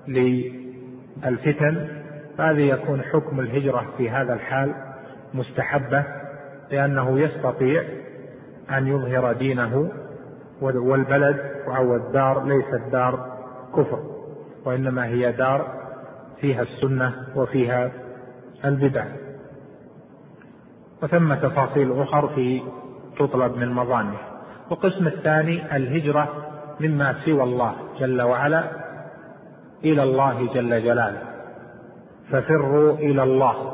للفتن 0.08 1.88
فهذا 2.38 2.60
يكون 2.60 3.02
حكم 3.02 3.40
الهجرة 3.40 3.86
في 3.98 4.10
هذا 4.10 4.34
الحال 4.34 4.74
مستحبة 5.34 6.04
لأنه 6.70 7.20
يستطيع 7.20 7.84
أن 8.70 8.86
يظهر 8.86 9.32
دينه 9.32 9.90
والبلد 10.60 11.40
أو 11.66 11.96
الدار 11.96 12.44
ليست 12.44 12.82
دار 12.92 13.36
كفر 13.76 14.02
وإنما 14.64 15.06
هي 15.06 15.32
دار 15.32 15.66
فيها 16.40 16.62
السنة 16.62 17.14
وفيها 17.34 17.90
البدع. 18.64 19.04
وثم 21.02 21.34
تفاصيل 21.34 22.00
أخر 22.00 22.28
في 22.28 22.62
تطلب 23.18 23.56
من 23.56 23.68
مظانه. 23.68 24.35
والقسم 24.70 25.06
الثاني 25.06 25.76
الهجرة 25.76 26.28
مما 26.80 27.14
سوى 27.24 27.42
الله 27.42 27.74
جل 28.00 28.22
وعلا 28.22 28.64
إلى 29.84 30.02
الله 30.02 30.54
جل 30.54 30.82
جلاله. 30.82 31.22
ففروا 32.30 32.94
إلى 32.94 33.22
الله. 33.22 33.72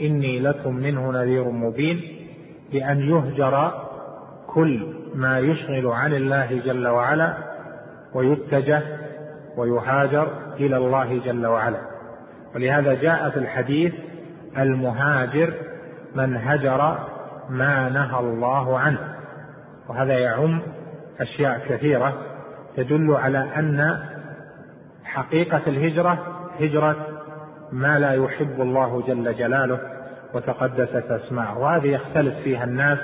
إني 0.00 0.40
لكم 0.40 0.74
منه 0.74 1.12
نذير 1.12 1.50
مبين 1.50 2.00
بأن 2.72 3.00
يهجر 3.00 3.72
كل 4.46 4.86
ما 5.14 5.38
يشغل 5.38 5.86
عن 5.86 6.14
الله 6.14 6.60
جل 6.64 6.88
وعلا 6.88 7.34
ويتجه 8.14 8.82
ويهاجر 9.56 10.28
إلى 10.60 10.76
الله 10.76 11.20
جل 11.24 11.46
وعلا. 11.46 11.78
ولهذا 12.54 12.94
جاء 12.94 13.30
في 13.30 13.36
الحديث 13.36 13.94
المهاجر 14.58 15.54
من 16.14 16.36
هجر 16.36 16.98
ما 17.50 17.88
نهى 17.88 18.20
الله 18.20 18.78
عنه. 18.78 19.19
وهذا 19.90 20.18
يعم 20.18 20.62
أشياء 21.20 21.60
كثيرة 21.68 22.14
تدل 22.76 23.12
على 23.12 23.38
أن 23.38 23.98
حقيقة 25.04 25.62
الهجرة 25.66 26.18
هجرة 26.60 26.96
ما 27.72 27.98
لا 27.98 28.12
يحب 28.12 28.60
الله 28.60 29.02
جل 29.06 29.36
جلاله 29.36 29.80
وتقدست 30.34 31.10
أسماءه 31.10 31.58
وهذه 31.58 31.86
يختلف 31.86 32.34
فيها 32.44 32.64
الناس 32.64 32.98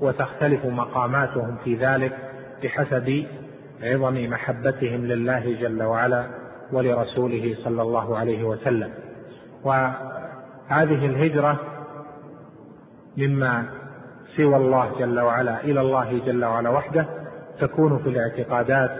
وتختلف 0.00 0.66
مقاماتهم 0.66 1.56
في 1.64 1.74
ذلك 1.74 2.12
بحسب 2.62 3.26
عظم 3.82 4.30
محبتهم 4.30 5.06
لله 5.06 5.56
جل 5.60 5.82
وعلا 5.82 6.26
ولرسوله 6.72 7.56
صلى 7.64 7.82
الله 7.82 8.18
عليه 8.18 8.44
وسلم. 8.44 8.90
وهذه 9.64 11.06
الهجرة 11.06 11.60
مما 13.16 13.64
سوى 14.36 14.56
الله 14.56 14.98
جل 14.98 15.20
وعلا 15.20 15.60
إلى 15.60 15.80
الله 15.80 16.18
جل 16.26 16.44
وعلا 16.44 16.70
وحده 16.70 17.06
تكون 17.60 17.98
في 17.98 18.08
الاعتقادات 18.08 18.90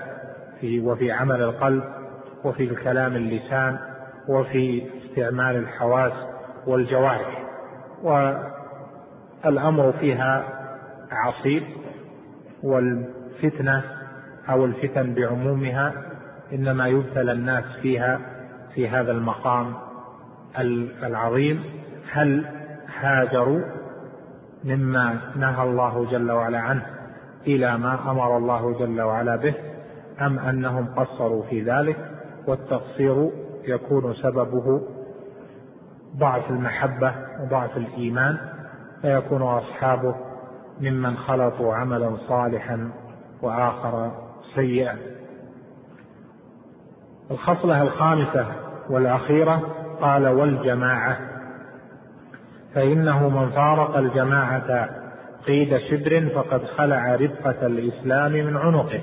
في 0.60 0.80
وفي 0.80 1.12
عمل 1.12 1.42
القلب 1.42 1.84
وفي 2.44 2.64
الكلام 2.64 3.16
اللسان 3.16 3.78
وفي 4.28 4.86
استعمال 5.04 5.56
الحواس 5.56 6.12
والجوارح. 6.66 7.44
والأمر 9.44 9.92
فيها 9.92 10.44
عصيب 11.10 11.62
والفتنة 12.62 13.82
أو 14.48 14.64
الفتن 14.64 15.14
بعمومها 15.14 15.92
إنما 16.52 16.88
يبتلى 16.88 17.32
الناس 17.32 17.64
فيها 17.82 18.20
في 18.74 18.88
هذا 18.88 19.12
المقام 19.12 19.74
العظيم. 21.02 21.64
هل 22.12 22.46
هاجروا؟ 23.00 23.85
مما 24.64 25.18
نهى 25.36 25.62
الله 25.62 26.06
جل 26.10 26.30
وعلا 26.30 26.58
عنه 26.58 26.86
إلى 27.46 27.78
ما 27.78 28.10
أمر 28.10 28.36
الله 28.36 28.78
جل 28.78 29.00
وعلا 29.00 29.36
به 29.36 29.54
أم 30.20 30.38
أنهم 30.38 30.86
قصروا 30.96 31.42
في 31.42 31.62
ذلك 31.62 32.10
والتقصير 32.46 33.30
يكون 33.64 34.14
سببه 34.14 34.82
ضعف 36.16 36.50
المحبة 36.50 37.14
وضعف 37.40 37.76
الإيمان 37.76 38.38
فيكون 39.02 39.42
أصحابه 39.42 40.14
ممن 40.80 41.16
خلطوا 41.16 41.74
عملا 41.74 42.16
صالحا 42.28 42.90
وآخر 43.42 44.12
سيئا. 44.54 44.96
الخصلة 47.30 47.82
الخامسة 47.82 48.46
والأخيرة 48.90 49.62
قال 50.00 50.28
والجماعة. 50.28 51.35
فإنه 52.76 53.28
من 53.28 53.50
فارق 53.50 53.96
الجماعة 53.96 54.88
قيد 55.46 55.78
شبر 55.78 56.28
فقد 56.34 56.64
خلع 56.64 57.14
ربقة 57.14 57.66
الإسلام 57.66 58.32
من 58.32 58.56
عنقه 58.56 59.00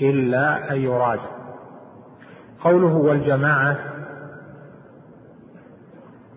إلا 0.00 0.72
أن 0.72 0.80
يراجع. 0.80 1.30
قوله 2.60 2.94
والجماعة 2.94 3.76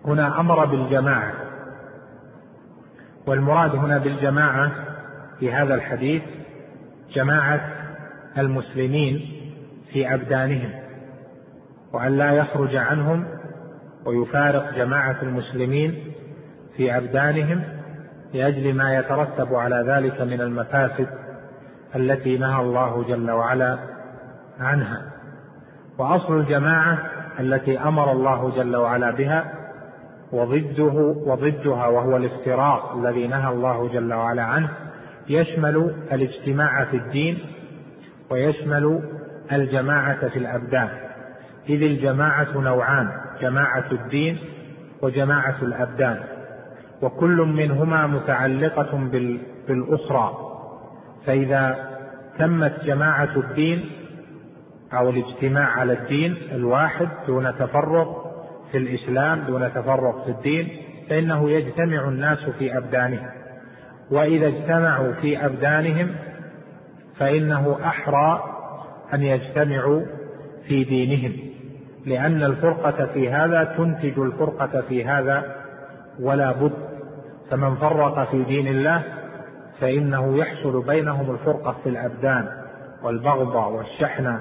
هنا 0.04 0.40
أمر 0.40 0.64
بالجماعة. 0.64 1.32
والمراد 3.26 3.74
هنا 3.74 3.98
بالجماعة 3.98 4.72
في 5.40 5.52
هذا 5.52 5.74
الحديث 5.74 6.22
جماعة 7.12 7.60
المسلمين 8.38 9.20
في 9.92 10.14
أبدانهم 10.14 10.70
وأن 11.92 12.18
لا 12.18 12.32
يخرج 12.32 12.76
عنهم 12.76 13.24
ويفارق 14.06 14.74
جماعة 14.76 15.22
المسلمين 15.22 16.07
في 16.78 16.96
أبدانهم 16.96 17.62
لأجل 18.34 18.74
ما 18.74 18.96
يترتب 18.96 19.54
على 19.54 19.84
ذلك 19.88 20.20
من 20.20 20.40
المفاسد 20.40 21.08
التي 21.96 22.38
نهى 22.38 22.60
الله 22.60 23.04
جل 23.08 23.30
وعلا 23.30 23.78
عنها. 24.60 25.02
وأصل 25.98 26.38
الجماعة 26.40 26.98
التي 27.40 27.78
أمر 27.78 28.12
الله 28.12 28.52
جل 28.56 28.76
وعلا 28.76 29.10
بها 29.10 29.52
وضده 30.32 31.14
وضدها 31.26 31.86
وهو 31.86 32.16
الافتراق 32.16 32.96
الذي 32.96 33.26
نهى 33.26 33.52
الله 33.52 33.88
جل 33.88 34.14
وعلا 34.14 34.42
عنه 34.42 34.68
يشمل 35.28 35.94
الاجتماع 36.12 36.84
في 36.84 36.96
الدين 36.96 37.38
ويشمل 38.30 39.02
الجماعة 39.52 40.28
في 40.28 40.38
الأبدان. 40.38 40.88
إذ 41.68 41.82
الجماعة 41.82 42.60
نوعان 42.60 43.10
جماعة 43.40 43.84
الدين 43.92 44.38
وجماعة 45.02 45.56
الأبدان. 45.62 46.37
وكل 47.02 47.36
منهما 47.36 48.06
متعلقة 48.06 49.08
بالأخرى 49.68 50.38
فإذا 51.26 51.88
تمت 52.38 52.84
جماعة 52.84 53.36
الدين 53.36 53.84
أو 54.92 55.10
الاجتماع 55.10 55.66
على 55.66 55.92
الدين 55.92 56.36
الواحد 56.52 57.08
دون 57.26 57.54
تفرق 57.58 58.24
في 58.72 58.78
الإسلام 58.78 59.40
دون 59.40 59.72
تفرق 59.74 60.24
في 60.24 60.30
الدين 60.30 60.68
فإنه 61.10 61.50
يجتمع 61.50 62.08
الناس 62.08 62.38
في 62.58 62.76
أبدانهم 62.76 63.30
وإذا 64.10 64.46
اجتمعوا 64.46 65.12
في 65.12 65.46
أبدانهم 65.46 66.10
فإنه 67.18 67.78
أحرى 67.84 68.54
أن 69.14 69.22
يجتمعوا 69.22 70.02
في 70.68 70.84
دينهم. 70.84 71.32
لأن 72.06 72.42
الفرقة 72.42 73.06
في 73.06 73.30
هذا 73.30 73.74
تنتج 73.76 74.18
الفرقة 74.18 74.80
في 74.88 75.04
هذا 75.04 75.56
ولا 76.20 76.52
بد 76.52 76.87
فمن 77.50 77.74
فرق 77.74 78.30
في 78.30 78.42
دين 78.42 78.66
الله 78.66 79.04
فإنه 79.80 80.36
يحصل 80.36 80.82
بينهم 80.86 81.30
الفرقة 81.30 81.76
في 81.82 81.88
الأبدان 81.88 82.48
والبغضة 83.02 83.66
والشحنة 83.66 84.40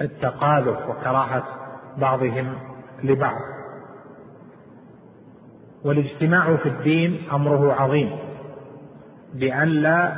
والتقالف 0.00 0.88
وكراهة 0.88 1.44
بعضهم 1.98 2.54
لبعض. 3.02 3.40
والاجتماع 5.84 6.56
في 6.56 6.68
الدين 6.68 7.22
أمره 7.32 7.72
عظيم 7.72 8.10
بأن 9.34 9.68
لا 9.68 10.12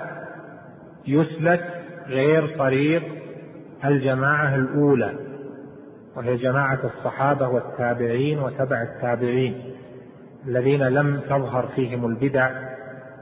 يسلك 1.07 1.83
غير 2.07 2.59
طريق 2.59 3.03
الجماعة 3.85 4.55
الأولى 4.55 5.15
وهي 6.17 6.37
جماعة 6.37 6.79
الصحابة 6.85 7.49
والتابعين 7.49 8.39
وتبع 8.39 8.83
التابعين. 8.83 9.77
الذين 10.47 10.83
لم 10.83 11.21
تظهر 11.21 11.67
فيهم 11.75 12.07
البدع 12.07 12.51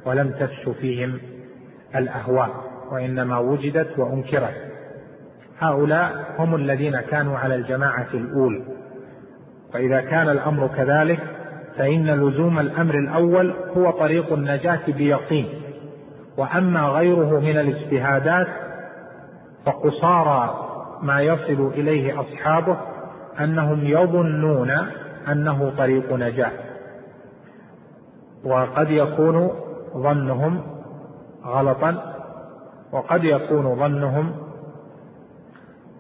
ولم 0.07 0.31
تفش 0.31 0.69
فيهم 0.81 1.19
الأهواء 1.97 2.51
وإنما 2.93 3.39
وجدت 3.39 3.99
وأنكرت. 3.99 4.55
هؤلاء 5.59 6.35
هم 6.39 6.55
الذين 6.55 7.01
كانوا 7.01 7.39
على 7.39 7.55
الجماعة 7.55 8.09
الأولى. 8.15 8.63
وإذا 9.75 10.01
كان 10.01 10.29
الأمر 10.29 10.67
كذلك 10.67 11.21
فإن 11.79 12.11
لزوم 12.11 12.59
الأمر 12.59 12.95
الأول 12.95 13.55
هو 13.77 13.91
طريق 13.91 14.33
النجاة 14.33 14.81
بيقين. 14.89 15.49
وأما 16.37 16.89
غيره 16.89 17.41
من 17.41 17.59
الاجتهادات 17.59 18.49
فقصارى 19.67 20.61
ما 21.03 21.21
يصل 21.21 21.73
إليه 21.75 22.21
أصحابه 22.21 22.77
أنهم 23.41 23.85
يظنون 23.85 24.71
أنه 25.29 25.73
طريق 25.79 26.13
نجاة. 26.13 26.51
وقد 28.45 28.91
يكون 28.91 29.51
ظنهم 29.97 30.63
غلطا 31.45 32.15
وقد 32.93 33.25
يكون 33.25 33.77
ظنهم 33.77 34.33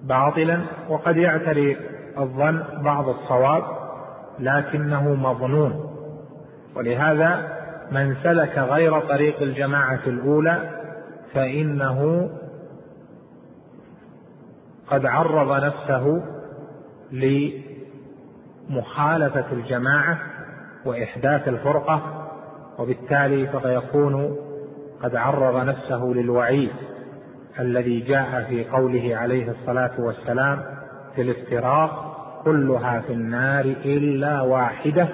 باطلا 0.02 0.60
وقد 0.88 1.16
يعتري 1.16 1.76
الظن 2.18 2.62
بعض 2.82 3.08
الصواب 3.08 3.64
لكنه 4.38 5.14
مظنون. 5.14 5.90
ولهذا 6.76 7.54
من 7.92 8.16
سلك 8.22 8.58
غير 8.58 9.00
طريق 9.00 9.42
الجماعة 9.42 10.00
الأولى 10.06 10.70
فإنه 11.34 12.30
قد 14.90 15.06
عرض 15.06 15.64
نفسه 15.64 16.22
لمخالفة 18.70 19.52
الجماعة 19.52 20.18
وإحداث 20.84 21.48
الفرقة 21.48 22.13
وبالتالي 22.78 23.46
فيكون 23.46 24.36
قد 25.02 25.16
عرض 25.16 25.66
نفسه 25.66 26.04
للوعيد 26.04 26.70
الذي 27.60 28.00
جاء 28.00 28.46
في 28.48 28.64
قوله 28.64 29.16
عليه 29.16 29.50
الصلاة 29.50 29.92
والسلام 29.98 30.62
في 31.14 31.22
الافتراق 31.22 32.14
كلها 32.44 33.00
في 33.00 33.12
النار 33.12 33.64
إلا 33.64 34.40
واحدة. 34.42 35.08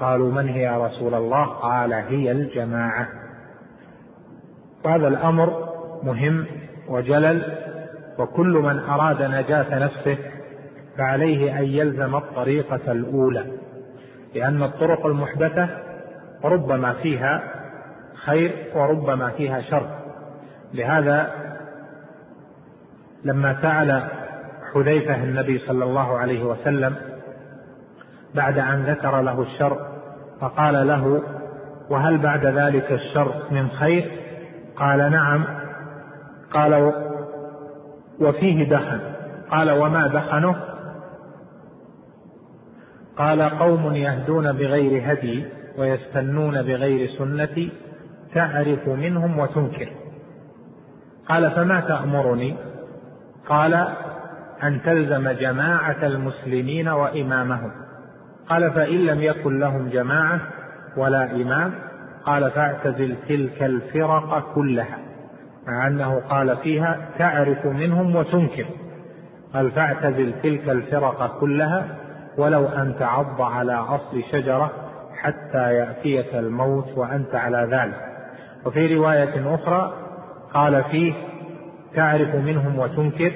قالوا 0.00 0.32
من 0.32 0.48
هي 0.48 0.62
يا 0.62 0.86
رسول 0.86 1.14
الله؟ 1.14 1.44
قال 1.44 1.92
هي 1.92 2.32
الجماعة. 2.32 3.08
وهذا 4.84 5.08
الأمر 5.08 5.68
مهم 6.02 6.46
وجلل 6.88 7.42
وكل 8.18 8.52
من 8.52 8.78
أراد 8.78 9.22
نجاة 9.22 9.78
نفسه 9.78 10.18
فعليه 10.98 11.58
أن 11.58 11.64
يلزم 11.64 12.16
الطريقة 12.16 12.92
الأولى 12.92 13.44
لأن 14.34 14.62
الطرق 14.62 15.06
المحدثة 15.06 15.68
ربما 16.44 16.92
فيها 16.92 17.42
خير 18.14 18.54
وربما 18.74 19.30
فيها 19.30 19.60
شر. 19.60 19.86
لهذا 20.74 21.30
لما 23.24 23.56
سأل 23.62 24.02
حذيفة 24.74 25.14
النبي 25.14 25.58
صلى 25.58 25.84
الله 25.84 26.18
عليه 26.18 26.44
وسلم 26.44 26.94
بعد 28.34 28.58
أن 28.58 28.82
ذكر 28.82 29.20
له 29.20 29.42
الشر 29.42 29.86
فقال 30.40 30.88
له 30.88 31.22
وهل 31.90 32.18
بعد 32.18 32.46
ذلك 32.46 32.92
الشر 32.92 33.34
من 33.50 33.68
خير؟ 33.70 34.10
قال 34.76 34.98
نعم. 35.10 35.44
قال 36.52 36.92
وفيه 38.20 38.68
دخن. 38.68 39.00
قال 39.50 39.70
وما 39.70 40.06
دخنه؟ 40.06 40.56
قال 43.16 43.42
قوم 43.42 43.94
يهدون 43.94 44.52
بغير 44.52 45.12
هدي. 45.12 45.44
ويستنون 45.78 46.62
بغير 46.62 47.08
سنتي 47.18 47.72
تعرف 48.34 48.88
منهم 48.88 49.38
وتنكر. 49.38 49.88
قال 51.28 51.50
فما 51.50 51.80
تأمرني؟ 51.80 52.56
قال 53.48 53.74
أن 54.62 54.82
تلزم 54.82 55.30
جماعة 55.30 56.06
المسلمين 56.06 56.88
وإمامهم. 56.88 57.70
قال 58.48 58.70
فإن 58.70 59.06
لم 59.06 59.22
يكن 59.22 59.58
لهم 59.58 59.88
جماعة 59.88 60.40
ولا 60.96 61.30
إمام 61.30 61.74
قال 62.24 62.50
فاعتزل 62.50 63.16
تلك 63.28 63.62
الفرق 63.62 64.54
كلها. 64.54 64.98
مع 65.66 65.86
أنه 65.86 66.20
قال 66.20 66.56
فيها 66.56 66.98
تعرف 67.18 67.66
منهم 67.66 68.16
وتنكر. 68.16 68.66
قال 69.54 69.70
فاعتزل 69.70 70.32
تلك 70.42 70.68
الفرق 70.68 71.40
كلها 71.40 71.86
ولو 72.38 72.66
أن 72.66 72.94
تعض 72.98 73.42
على 73.42 73.74
أصل 73.74 74.22
شجرة 74.32 74.83
حتى 75.24 75.74
يأتيك 75.74 76.34
الموت 76.34 76.98
وأنت 76.98 77.34
على 77.34 77.68
ذلك. 77.70 78.00
وفي 78.66 78.94
رواية 78.94 79.54
أخرى 79.54 79.94
قال 80.54 80.84
فيه 80.84 81.14
تعرف 81.94 82.34
منهم 82.34 82.78
وتنكر 82.78 83.32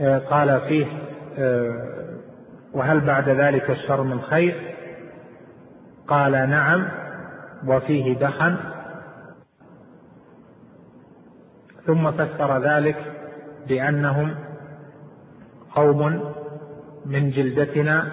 آه، 0.00 0.18
قال 0.18 0.60
فيه 0.60 0.86
آه، 1.38 2.18
وهل 2.72 3.00
بعد 3.00 3.28
ذلك 3.28 3.70
الشر 3.70 4.02
من 4.02 4.20
خير؟ 4.20 4.74
قال 6.08 6.32
نعم 6.32 6.88
وفيه 7.66 8.18
دخن. 8.18 8.56
ثم 11.86 12.10
فسر 12.10 12.58
ذلك 12.58 12.96
بأنهم 13.68 14.34
قوم 15.74 16.32
من 17.06 17.30
جلدتنا 17.30 18.10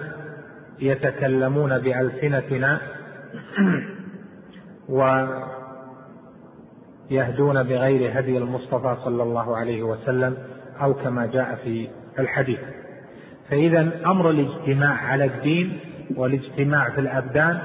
يتكلمون 0.78 1.78
بألسنتنا. 1.78 2.80
ويهدون 7.10 7.62
بغير 7.62 8.20
هدي 8.20 8.38
المصطفى 8.38 8.96
صلى 9.04 9.22
الله 9.22 9.56
عليه 9.56 9.82
وسلم 9.82 10.36
أو 10.82 10.94
كما 10.94 11.26
جاء 11.26 11.58
في 11.64 11.88
الحديث. 12.18 12.58
فإذا 13.50 13.90
أمر 14.06 14.30
الاجتماع 14.30 14.94
على 14.94 15.24
الدين 15.24 15.78
والاجتماع 16.16 16.90
في 16.90 17.00
الأبدان 17.00 17.58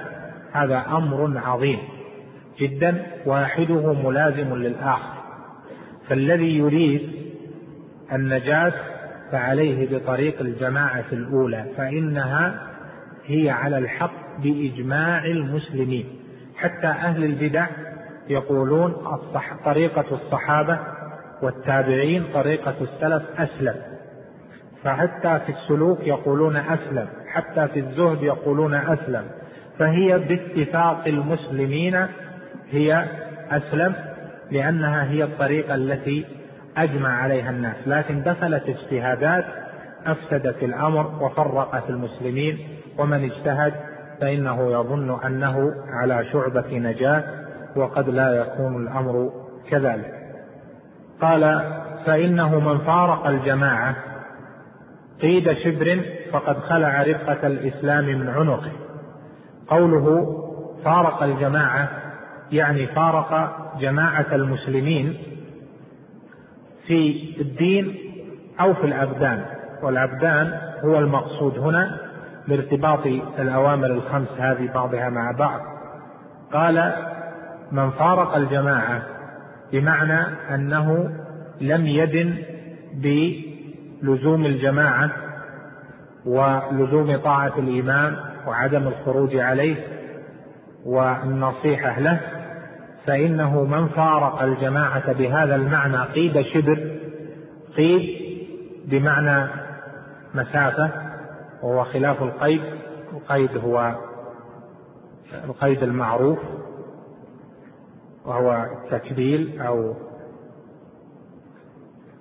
هذا 0.51 0.85
أمر 0.87 1.37
عظيم 1.37 1.79
جدا 2.59 3.05
واحدة 3.25 3.93
ملازم 3.93 4.55
للآخر. 4.55 5.15
فالذي 6.09 6.57
يريد 6.57 7.09
النجاة 8.13 8.73
فعليه 9.31 9.97
بطريق 9.97 10.41
الجماعة 10.41 11.05
الأولى 11.11 11.65
فإنها 11.77 12.67
هي 13.25 13.49
على 13.49 13.77
الحق 13.77 14.24
بإجماع 14.39 15.25
المسلمين. 15.25 16.05
حتى 16.57 16.87
أهل 16.87 17.23
البدع 17.23 17.67
يقولون 18.29 18.91
الصح 18.91 19.53
طريقة 19.65 20.05
الصحابة 20.11 20.79
والتابعين 21.41 22.23
طريقة 22.33 22.75
السلف 22.81 23.23
أسلم. 23.37 23.75
فحتى 24.83 25.39
في 25.45 25.51
السلوك 25.51 25.99
يقولون 26.07 26.57
أسلم 26.57 27.07
حتى 27.27 27.67
في 27.67 27.79
الزهد 27.79 28.23
يقولون 28.23 28.73
أسلم. 28.73 29.23
فهي 29.79 30.19
باتفاق 30.19 31.07
المسلمين 31.07 32.07
هي 32.71 33.05
أسلم 33.51 33.95
لأنها 34.51 35.03
هي 35.03 35.23
الطريقة 35.23 35.75
التي 35.75 36.25
أجمع 36.77 37.21
عليها 37.21 37.49
الناس. 37.49 37.75
لكن 37.87 38.23
دخلت 38.23 38.63
اجتهادات 38.69 39.45
أفسدت 40.05 40.63
الأمر 40.63 41.23
وفرقت 41.23 41.89
المسلمين 41.89 42.67
ومن 42.97 43.23
اجتهد 43.23 43.73
فإنه 44.21 44.71
يظن 44.71 45.19
أنه 45.25 45.73
على 45.89 46.25
شعبة 46.25 46.77
نجاة 46.77 47.23
وقد 47.75 48.09
لا 48.09 48.33
يكون 48.33 48.83
الأمر 48.83 49.31
كذلك. 49.69 50.13
قال 51.21 51.71
فإنه 52.05 52.59
من 52.59 52.77
فارق 52.77 53.27
الجماعة 53.27 53.95
قيد 55.21 55.53
شبر 55.53 56.01
فقد 56.31 56.59
خلع 56.59 57.01
رفقة 57.01 57.47
الإسلام 57.47 58.05
من 58.05 58.29
عنقه. 58.29 58.71
قوله 59.67 60.35
فارق 60.85 61.23
الجماعة 61.23 61.89
يعني 62.51 62.87
فارق 62.87 63.55
جماعة 63.79 64.25
المسلمين 64.35 65.17
في 66.87 67.31
الدين 67.41 67.95
أو 68.59 68.73
في 68.73 68.83
الأبدان 68.83 69.45
والأبدان 69.83 70.59
هو 70.83 70.99
المقصود 70.99 71.59
هنا 71.59 72.04
بارتباط 72.47 73.05
الأوامر 73.39 73.87
الخمس 73.87 74.27
هذه 74.37 74.71
بعضها 74.73 75.09
مع 75.09 75.31
بعض. 75.31 75.61
قال 76.53 76.93
من 77.71 77.91
فارق 77.91 78.35
الجماعة 78.35 79.01
بمعنى 79.71 80.25
أنه 80.55 81.09
لم 81.61 81.87
يدن 81.87 82.35
بلزوم 82.93 84.45
الجماعة 84.45 85.11
ولزوم 86.25 87.17
طاعة 87.17 87.53
الإمام 87.59 88.17
وعدم 88.47 88.87
الخروج 88.87 89.35
عليه 89.35 89.75
والنصيحة 90.85 91.99
له 91.99 92.19
فإنه 93.05 93.63
من 93.63 93.87
فارق 93.87 94.41
الجماعة 94.41 95.13
بهذا 95.13 95.55
المعنى 95.55 95.97
قيد 95.97 96.41
شبر 96.41 96.91
قيد 97.77 98.25
بمعنى 98.85 99.47
مسافة 100.35 101.04
وهو 101.65 101.83
خلاف 101.83 102.23
القيد 102.23 102.61
القيد 103.13 103.57
هو 103.57 103.95
القيد 105.43 105.83
المعروف 105.83 106.39
وهو 108.25 108.65
تكبيل 108.91 109.61
أو 109.61 109.93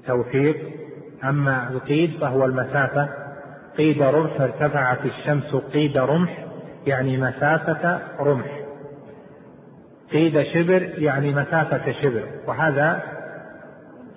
توثيق 0.06 0.56
أما 1.24 1.68
القيد 1.70 2.18
فهو 2.20 2.44
المسافة. 2.44 3.08
قيد 3.78 4.02
رمح 4.02 4.40
ارتفعت 4.40 5.04
الشمس 5.04 5.54
قيد 5.54 5.98
رمح 5.98 6.44
يعني 6.86 7.16
مسافة 7.16 8.00
رمح. 8.20 8.60
قيد 10.12 10.42
شبر 10.42 10.82
يعني 10.98 11.34
مسافة 11.34 11.92
شبر. 11.92 12.24
وهذا 12.46 13.02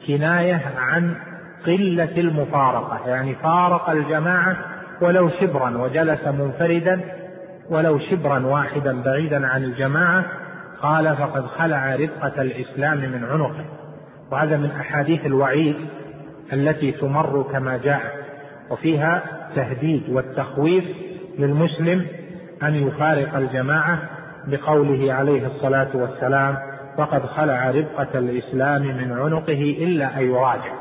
كناية 0.08 0.62
عن 0.78 1.16
قلة 1.66 2.18
المفارقة 2.18 3.08
يعني 3.08 3.36
فارق 3.36 3.90
الجماعة 3.90 4.77
ولو 5.02 5.30
شبرا 5.30 5.78
وجلس 5.78 6.28
منفردا 6.28 7.02
ولو 7.70 8.00
شبرا 8.00 8.46
واحدا 8.46 9.02
بعيدا 9.02 9.48
عن 9.48 9.64
الجماعة 9.64 10.26
قال 10.82 11.16
فقد 11.16 11.46
خلع 11.46 11.96
رفقة 11.96 12.42
الإسلام 12.42 12.98
من 12.98 13.24
عنقه. 13.32 13.66
وهذا 14.32 14.58
من 14.58 14.72
أحاديث 14.72 15.26
الوعيد 15.26 15.76
التي 16.54 16.92
تمر 16.92 17.44
كما 17.52 17.78
جاء. 17.78 18.02
وفيها 18.70 19.24
تهديد 19.56 20.04
والتخويف 20.10 20.84
للمسلم 21.40 22.06
أن 22.64 22.76
يفارق 22.76 23.36
الجماعة 23.36 24.00
بقوله 24.48 25.14
عليه 25.14 25.48
الصلاة 25.48 25.88
والسلام 25.94 26.58
فقد 26.98 27.26
خلع 27.26 27.70
رفقة 27.70 28.20
الإسلام 28.20 28.82
من 28.82 29.12
عنقه 29.12 29.78
إلا 29.80 30.18
أن 30.18 30.24
يراجع. 30.24 30.74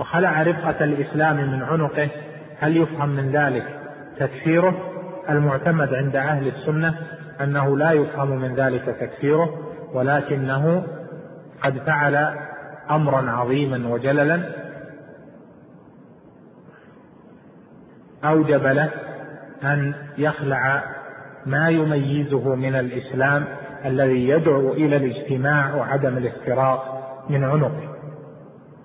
وخلع 0.00 0.42
رفقة 0.42 0.84
الإسلام 0.84 1.36
من 1.36 1.62
عنقه 1.62 2.08
هل 2.58 2.76
يفهم 2.76 3.08
من 3.08 3.30
ذلك 3.30 3.64
تكفيره؟ 4.18 4.74
المعتمد 5.30 5.94
عند 5.94 6.16
أهل 6.16 6.48
السنة 6.48 6.94
أنه 7.40 7.76
لا 7.76 7.92
يفهم 7.92 8.28
من 8.28 8.54
ذلك 8.54 8.96
تكفيره 9.00 9.58
ولكنه 9.92 10.86
قد 11.62 11.78
فعل 11.78 12.34
أمرا 12.90 13.30
عظيما 13.30 13.88
وجللا 13.88 14.42
أوجب 18.24 18.66
له 18.66 18.90
أن 19.64 19.94
يخلع 20.18 20.82
ما 21.46 21.68
يميزه 21.68 22.54
من 22.54 22.74
الإسلام 22.74 23.44
الذي 23.84 24.28
يدعو 24.28 24.72
إلى 24.72 24.96
الاجتماع 24.96 25.74
وعدم 25.74 26.16
الافتراق 26.16 26.94
من 27.30 27.44
عنقه. 27.44 27.93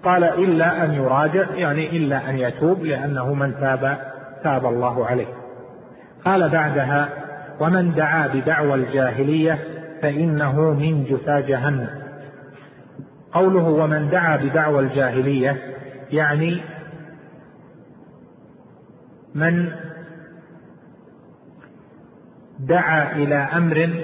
قال 0.04 0.24
إلا 0.24 0.86
أن 0.86 0.94
يراجع 0.94 1.56
يعني 1.56 1.98
إلا 1.98 2.30
أن 2.30 2.38
يتوب 2.38 2.84
لأنه 2.84 3.34
من 3.34 3.54
تاب 3.60 3.98
تاب 4.44 4.66
الله 4.66 5.06
عليه. 5.06 5.28
قال 6.26 6.50
بعدها 6.50 7.10
ومن 7.60 7.94
دعا 7.94 8.28
بدعوى 8.28 8.74
الجاهلية 8.74 9.60
فإنه 10.02 10.74
من 10.74 11.04
جثى 11.04 11.42
جهنم. 11.42 11.90
قوله 13.34 13.64
ومن 13.64 14.10
دعا 14.10 14.38
بدعوى 14.38 14.80
الجاهلية 14.80 15.58
يعني 16.12 16.62
من 19.36 19.72
دعا 22.60 23.12
إلى 23.12 23.36
أمر 23.36 24.04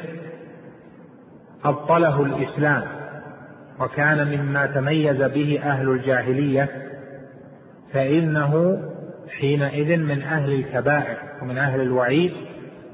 أبطله 1.66 2.24
الإسلام. 2.24 2.95
وكان 3.80 4.38
مما 4.38 4.66
تميز 4.66 5.22
به 5.22 5.60
أهل 5.64 5.90
الجاهلية 5.90 6.70
فإنه 7.94 8.82
حينئذ 9.40 9.98
من 9.98 10.22
أهل 10.22 10.54
الكبائر 10.54 11.18
ومن 11.42 11.58
أهل 11.58 11.82
الوعيد 11.82 12.34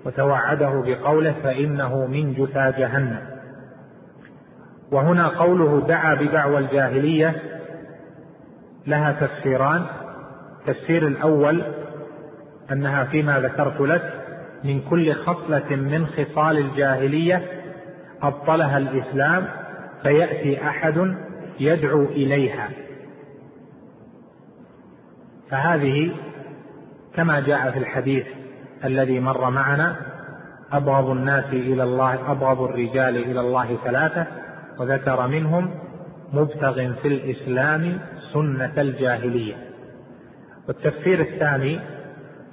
وتوعده 0.06 0.84
بقوله 0.86 1.36
فإنه 1.44 2.06
من 2.06 2.34
جثى 2.34 2.74
جهنم. 2.78 3.20
وهنا 4.92 5.28
قوله 5.28 5.88
دعا 5.88 6.16
بدعوى 6.16 6.58
الجاهلية 6.58 7.36
لها 8.88 9.12
تفسيران. 9.12 9.86
التفسير 10.62 11.08
الأول 11.08 11.64
أنها 12.72 13.04
فيما 13.04 13.40
ذكرت 13.40 13.82
لك 13.82 14.14
من 14.64 14.82
كل 14.82 15.14
خصلة 15.14 15.76
من 15.76 16.08
خصال 16.08 16.58
الجاهلية 16.58 17.44
أبطلها 18.22 18.78
الإسلام 18.78 19.48
فيأتي 20.04 20.68
أحد 20.68 21.16
يدعو 21.60 22.06
إليها. 22.06 22.70
فهذه 25.50 26.12
كما 27.16 27.40
جاء 27.40 27.72
في 27.72 27.80
الحديث 27.80 28.26
الذي 28.86 29.20
مر 29.20 29.50
معنا 29.50 29.96
أبغض 30.72 31.10
الناس 31.10 31.46
إلى 31.46 31.84
الله 31.84 32.32
أبغض 32.32 32.62
الرجال 32.62 33.18
إلى 33.18 33.40
الله 33.40 33.78
ثلاثة 33.84 34.28
وذكر 34.80 35.28
منهم 35.28 35.72
مبتغ 36.34 36.94
في 36.94 37.08
الإسلام 37.08 38.00
سنة 38.34 38.74
الجاهلية. 38.78 39.56
والتفسير 40.68 41.22
الثاني 41.22 41.80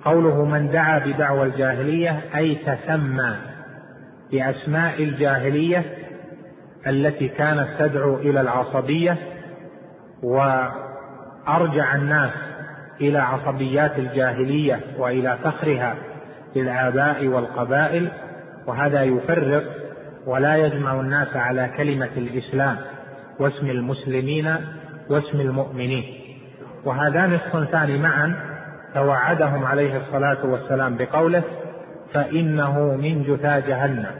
قوله 0.04 0.44
من 0.44 0.70
دعا 0.70 0.98
بدعوى 0.98 1.46
الجاهلية 1.46 2.20
أي 2.36 2.54
تسمى 2.54 3.36
بأسماء 4.32 5.02
الجاهلية 5.02 5.84
التي 6.86 7.28
كانت 7.28 7.68
تدعو 7.78 8.16
إلى 8.16 8.40
العصبية 8.40 9.16
وأرجع 10.22 11.94
الناس 11.94 12.30
إلى 13.00 13.18
عصبيات 13.18 13.98
الجاهلية 13.98 14.80
وإلى 14.98 15.38
فخرها 15.44 15.94
بالآباء 16.54 17.26
والقبائل 17.26 18.08
وهذا 18.66 19.02
يفرق 19.02 19.64
ولا 20.26 20.56
يجمع 20.56 21.00
الناس 21.00 21.36
على 21.36 21.70
كلمة 21.76 22.10
الإسلام 22.16 22.76
واسم 23.38 23.70
المسلمين 23.70 24.56
واسم 25.10 25.40
المؤمنين. 25.40 26.04
وهذان 26.84 27.34
الصنفان 27.34 28.02
معا 28.02 28.34
توعدهم 28.94 29.64
عليه 29.64 29.96
الصلاة 29.96 30.46
والسلام 30.46 30.96
بقوله 30.96 31.42
فإنه 32.14 32.96
من 32.96 33.22
جثى 33.22 33.60
جهنم. 33.68 34.10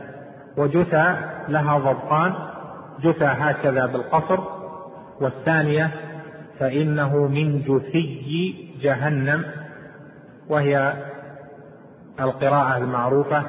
وجثى 0.57 1.15
لها 1.49 1.79
ضبطان 1.79 2.35
جثى 3.03 3.25
هكذا 3.25 3.87
بالقصر 3.87 4.41
والثانية 5.21 5.91
فإنه 6.59 7.17
من 7.17 7.63
جثي 7.63 8.69
جهنم 8.83 9.45
وهي 10.49 10.93
القراءة 12.21 12.77
المعروفة 12.77 13.43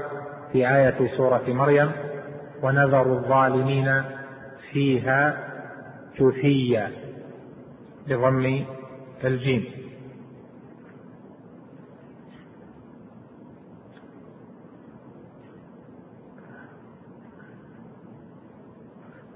في 0.52 0.70
آية 0.70 1.18
سورة 1.18 1.43
مريم 1.47 1.91
ونذر 2.64 3.14
الظالمين 3.14 4.04
فيها 4.72 5.38
جثيا 6.20 6.91
بضم 8.08 8.66
الجيم. 9.24 9.79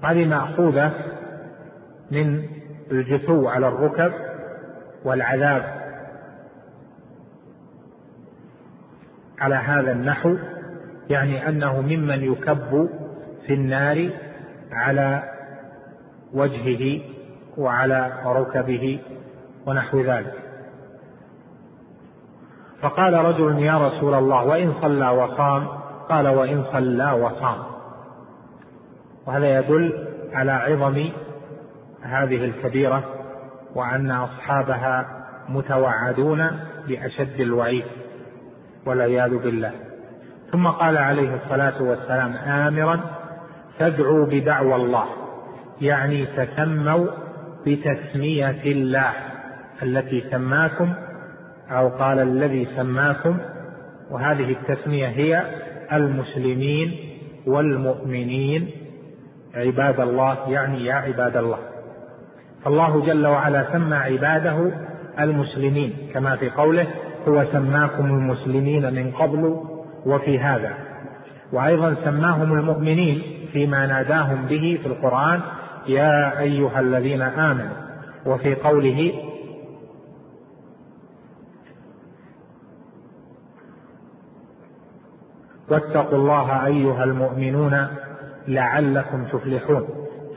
هذه 0.04 0.24
مأخوذة 0.24 0.92
من 2.10 2.42
الجثو 2.90 3.48
على 3.48 3.68
الركب 3.68 4.12
والعذاب 5.04 5.84
على 9.38 9.54
هذا 9.54 9.92
النحو 9.92 10.36
يعني 11.10 11.48
أنه 11.48 11.80
ممن 11.80 12.32
يكب 12.32 12.88
في 13.46 13.54
النار 13.54 14.10
على 14.72 15.22
وجهه 16.32 17.00
وعلى 17.58 18.12
ركبه 18.24 19.00
ونحو 19.66 20.00
ذلك. 20.00 20.34
فقال 22.82 23.14
رجل 23.14 23.58
يا 23.58 23.88
رسول 23.88 24.14
الله 24.14 24.44
وإن 24.44 24.72
صلى 24.82 25.08
وصام 25.08 25.66
قال 26.08 26.28
وإن 26.28 26.64
صلى 26.72 27.12
وصام. 27.12 27.73
وهذا 29.26 29.58
يدل 29.58 30.06
على 30.32 30.52
عظم 30.52 31.08
هذه 32.02 32.44
الكبيرة 32.44 33.04
وأن 33.74 34.10
أصحابها 34.10 35.06
متوعدون 35.48 36.50
بأشد 36.88 37.40
الوعيد 37.40 37.84
والعياذ 38.86 39.38
بالله. 39.38 39.72
ثم 40.52 40.66
قال 40.66 40.96
عليه 40.96 41.34
الصلاة 41.34 41.82
والسلام 41.82 42.36
امرا 42.36 43.00
تدعوا 43.78 44.26
بدعوى 44.26 44.76
الله. 44.76 45.06
يعني 45.80 46.26
تسموا 46.26 47.06
بتسمية 47.66 48.62
الله 48.64 49.12
التي 49.82 50.24
سماكم 50.30 50.94
أو 51.70 51.88
قال 51.88 52.18
الذي 52.18 52.68
سماكم 52.76 53.38
وهذه 54.10 54.52
التسمية 54.52 55.06
هي 55.06 55.42
المسلمين 55.92 56.96
والمؤمنين 57.46 58.70
عباد 59.56 60.00
الله 60.00 60.38
يعني 60.48 60.84
يا 60.84 60.94
عباد 60.94 61.36
الله. 61.36 61.58
فالله 62.64 63.06
جل 63.06 63.26
وعلا 63.26 63.72
سمى 63.72 63.96
عباده 63.96 64.72
المسلمين 65.20 65.96
كما 66.14 66.36
في 66.36 66.50
قوله 66.50 66.86
هو 67.28 67.44
سماكم 67.52 68.04
المسلمين 68.04 68.94
من 68.94 69.10
قبل 69.10 69.60
وفي 70.06 70.38
هذا. 70.38 70.74
وأيضا 71.52 71.96
سماهم 72.04 72.52
المؤمنين 72.52 73.22
فيما 73.52 73.86
ناداهم 73.86 74.46
به 74.46 74.78
في 74.82 74.86
القرآن 74.86 75.40
يا 75.86 76.40
أيها 76.40 76.80
الذين 76.80 77.22
آمنوا. 77.22 77.76
وفي 78.26 78.54
قوله 78.54 79.12
واتقوا 85.68 86.18
الله 86.18 86.66
أيها 86.66 87.04
المؤمنون 87.04 87.86
لعلكم 88.48 89.24
تفلحون. 89.24 89.88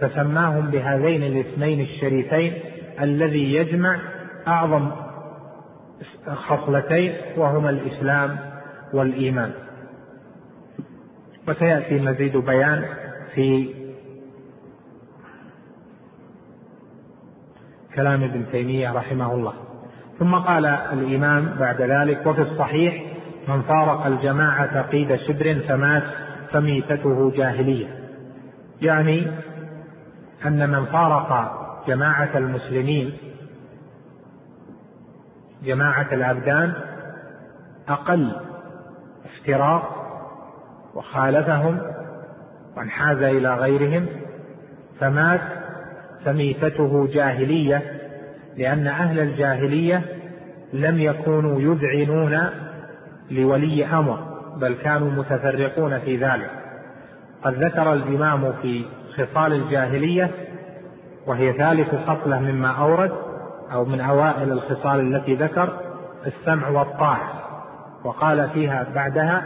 فسماهم 0.02 0.68
بهذين 0.68 1.24
الاسمين 1.24 1.82
الشريفين 1.82 2.54
الذي 3.02 3.54
يجمع 3.54 4.00
أعظم 4.48 4.92
خصلتين 6.28 7.14
وهما 7.38 7.70
الإسلام 7.70 8.38
والإيمان. 8.94 9.52
وسيأتي 11.48 12.00
مزيد 12.00 12.38
بيان 12.38 12.86
في 13.36 13.74
كلام 17.96 18.24
ابن 18.24 18.46
تيمية 18.52 18.92
رحمه 18.92 19.34
الله. 19.34 19.54
ثم 20.20 20.36
قال 20.36 20.66
الإمام 20.66 21.56
بعد 21.60 21.82
ذلك 21.82 22.26
وفي 22.26 22.42
الصحيح 22.42 23.04
من 23.48 23.62
فارق 23.62 24.06
الجماعة 24.06 24.82
قيد 24.82 25.16
شبر 25.16 25.56
فمات 25.68 26.04
فميتته 26.52 27.32
جاهلية. 27.32 27.88
يعني 28.82 29.28
أن 30.46 30.70
من 30.70 30.86
فارق 30.86 31.52
جماعة 31.88 32.38
المسلمين 32.38 33.18
جماعة 35.64 36.08
الأبدان 36.14 36.74
أقل 37.88 38.32
افتراق 39.26 39.98
وخالفهم 40.96 41.82
وانحاز 42.78 43.22
إلى 43.22 43.56
غيرهم 43.56 44.06
فمات 45.00 45.42
فميتته 46.26 47.08
جاهلية 47.14 47.82
لأن 48.58 48.88
أهل 48.88 49.20
الجاهلية 49.20 50.02
لم 50.74 51.00
يكونوا 51.00 51.62
يذعنون 51.62 52.40
لولي 53.32 53.86
أمر 53.86 54.20
بل 54.58 54.74
كانوا 54.74 55.12
متفرقون 55.12 56.00
في 56.00 56.18
ذلك. 56.18 56.57
قد 57.44 57.54
ذكر 57.54 57.94
الإمام 57.94 58.54
في 58.62 58.86
خصال 59.16 59.54
الجاهلية 59.54 60.32
وهي 61.28 61.54
ثالث 61.54 61.96
خصلة 62.08 62.40
مما 62.40 62.72
أورد 62.72 63.12
أو 63.72 63.86
من 63.86 64.00
أوائل 64.00 64.52
الخصال 64.52 65.16
التي 65.16 65.36
ذكر 65.36 65.74
السمع 66.26 66.70
والطاعة. 66.70 67.34
وقال 68.04 68.50
فيها 68.50 68.88
بعدها 68.96 69.46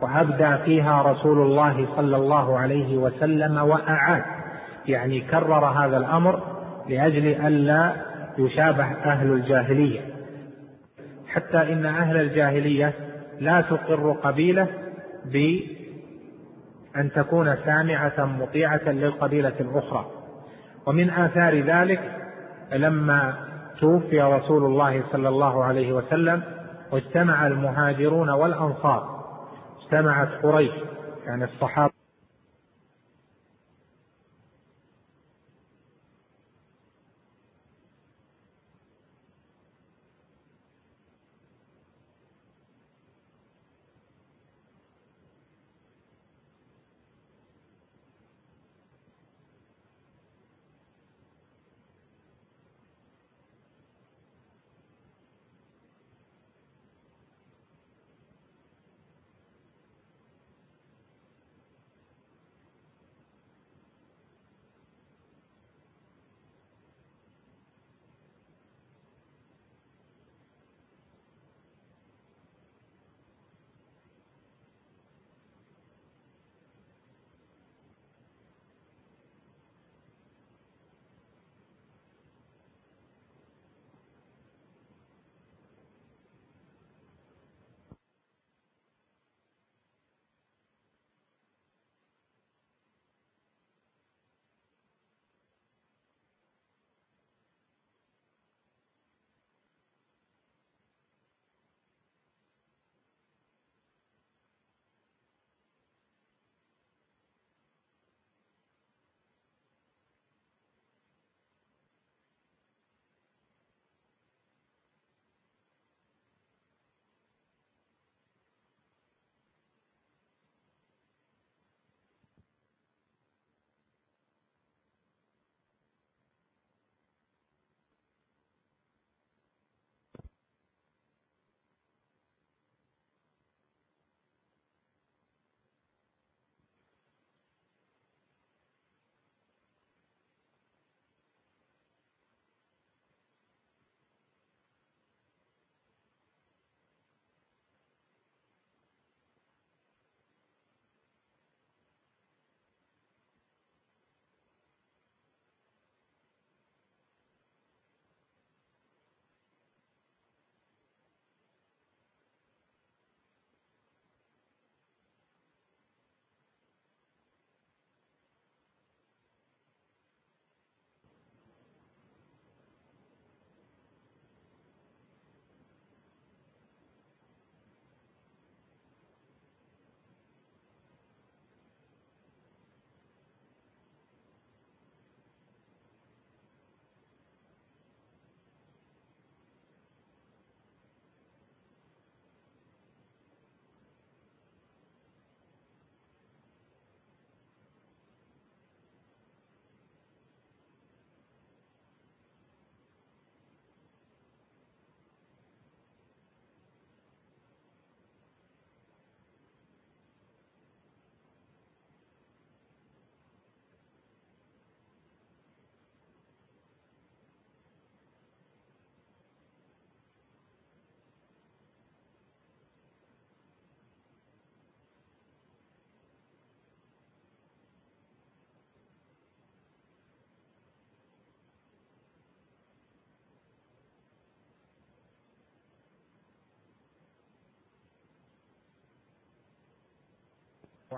وأبدى 0.00 0.56
فيها 0.64 1.02
رسول 1.02 1.38
الله 1.38 1.86
صلى 1.96 2.16
الله 2.16 2.58
عليه 2.58 2.96
وسلم 2.96 3.56
وأعاد. 3.56 4.22
يعني 4.86 5.20
كرر 5.20 5.64
هذا 5.64 5.96
الأمر 5.96 6.40
لأجل 6.88 7.26
ألا 7.26 7.92
يشابه 8.38 8.84
أهل 8.84 9.32
الجاهلية. 9.32 10.00
حتى 11.28 11.72
إن 11.72 11.86
أهل 11.86 12.16
الجاهلية 12.16 12.92
لا 13.40 13.60
تقر 13.60 14.12
قبيلة 14.12 14.66
بأن 16.94 17.12
تكون 17.12 17.56
سامعة 17.64 18.24
مطيعة 18.24 18.88
للقبيلة 18.88 19.54
الأخرى. 19.60 20.06
ومن 20.86 21.10
آثار 21.10 21.60
ذلك 21.60 22.00
لما 22.72 23.34
توفي 23.80 24.20
رسول 24.22 24.64
الله 24.64 25.02
صلى 25.12 25.28
الله 25.28 25.64
عليه 25.64 25.92
وسلم 25.92 26.42
واجتمع 26.92 27.46
المهاجرون 27.46 28.30
والأنصار. 28.30 29.22
اجتمعت 29.82 30.28
قريش 30.42 30.72
يعني 31.26 31.44
الصحابة 31.44 32.01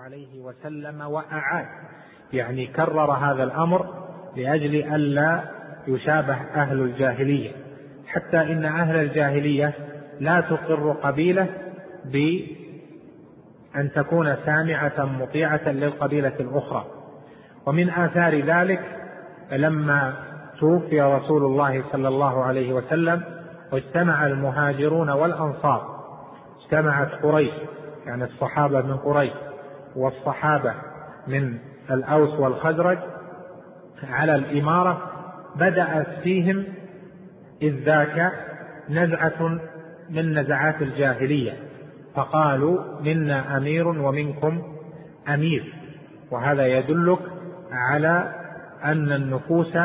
عليه 0.01 0.39
وسلم 0.39 1.01
وأعاد. 1.01 1.65
يعني 2.33 2.67
كرر 2.67 3.11
هذا 3.11 3.43
الأمر 3.43 3.85
لأجل 4.35 4.75
ألا 4.75 5.41
يشابه 5.87 6.37
أهل 6.55 6.81
الجاهلية. 6.81 7.51
حتى 8.07 8.37
إن 8.37 8.65
أهل 8.65 8.95
الجاهلية 8.95 9.73
لا 10.19 10.41
تقر 10.41 10.91
قبيلة 10.91 11.47
بأن 12.05 13.91
تكون 13.95 14.35
سامعة 14.45 15.05
مطيعة 15.05 15.69
للقبيلة 15.69 16.33
الأخرى. 16.39 16.85
ومن 17.65 17.89
آثار 17.89 18.39
ذلك 18.39 18.81
لما 19.51 20.13
توفي 20.59 21.01
رسول 21.01 21.45
الله 21.45 21.83
صلى 21.91 22.07
الله 22.07 22.43
عليه 22.43 22.73
وسلم 22.73 23.23
واجتمع 23.71 24.25
المهاجرون 24.27 25.09
والأنصار. 25.09 25.95
اجتمعت 26.63 27.11
قريش 27.23 27.53
يعني 28.05 28.23
الصحابة 28.23 28.81
من 28.81 28.97
قريش. 28.97 29.33
والصحابة 29.95 30.73
من 31.27 31.57
الأوس 31.91 32.39
والخزرج 32.39 32.97
على 34.03 34.35
الإمارة 34.35 35.11
بدأت 35.55 36.07
فيهم 36.23 36.63
إذ 37.61 37.83
ذاك 37.83 38.31
نزعة 38.89 39.59
من 40.09 40.39
نزعات 40.39 40.81
الجاهلية. 40.81 41.53
فقالوا 42.15 43.01
منا 43.01 43.57
أمير 43.57 43.87
ومنكم 43.87 44.61
أمير 45.29 45.73
وهذا 46.31 46.67
يدلك 46.67 47.19
على 47.71 48.35
أن 48.83 49.11
النفوس 49.11 49.77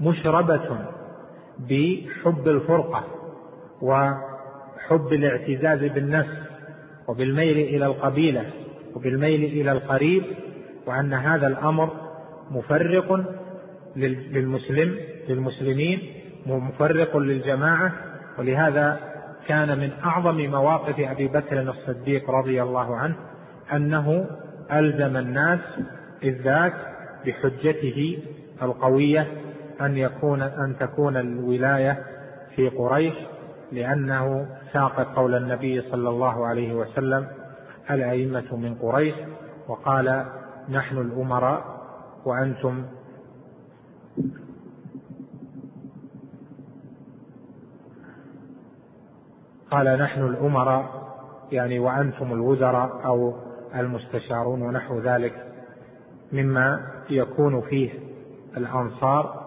مشربة 0.00 0.78
بحب 1.58 2.48
الفرقة 2.48 3.04
وحب 3.82 5.12
الاعتزاز 5.12 5.92
بالنفس 5.92 6.38
وبالميل 7.08 7.58
إلى 7.58 7.86
القبيلة. 7.86 8.44
وبالميل 8.96 9.44
إلى 9.44 9.72
القريب 9.72 10.22
وأن 10.86 11.12
هذا 11.12 11.46
الأمر 11.46 11.90
مفرق 12.50 13.24
للمسلم 13.96 14.96
للمسلمين 15.28 16.02
مفرق 16.46 17.16
للجماعة. 17.16 17.92
ولهذا 18.38 19.00
كان 19.48 19.78
من 19.78 19.90
أعظم 20.04 20.50
مواقف 20.50 21.00
أبي 21.00 21.28
بكر 21.28 21.60
الصديق 21.60 22.30
رضي 22.30 22.62
الله 22.62 22.96
عنه 22.96 23.14
أنه 23.72 24.26
ألزم 24.72 25.16
الناس 25.16 25.60
ذاك 26.24 26.74
بحجته 27.26 28.18
القوية 28.62 29.26
أن 29.80 29.96
يكون 29.96 30.42
أن 30.42 30.76
تكون 30.80 31.16
الولاية 31.16 31.98
في 32.56 32.68
قريش 32.68 33.14
لأنه 33.72 34.46
ساق 34.72 35.16
قول 35.16 35.34
النبي 35.34 35.80
صلى 35.80 36.08
الله 36.08 36.46
عليه 36.46 36.72
وسلم 36.74 37.26
الأئمة 37.90 38.56
من 38.56 38.74
قريش 38.74 39.14
وقال 39.68 40.26
نحن 40.68 40.98
الأمراء 40.98 41.64
وأنتم 42.24 42.84
قال 49.70 49.98
نحن 49.98 50.22
الأمراء 50.26 51.06
يعني 51.52 51.78
وأنتم 51.78 52.32
الوزراء 52.32 53.06
أو 53.06 53.34
المستشارون 53.74 54.62
ونحو 54.62 55.00
ذلك 55.00 55.46
مما 56.32 56.80
يكون 57.10 57.60
فيه 57.60 57.90
الأنصار 58.56 59.46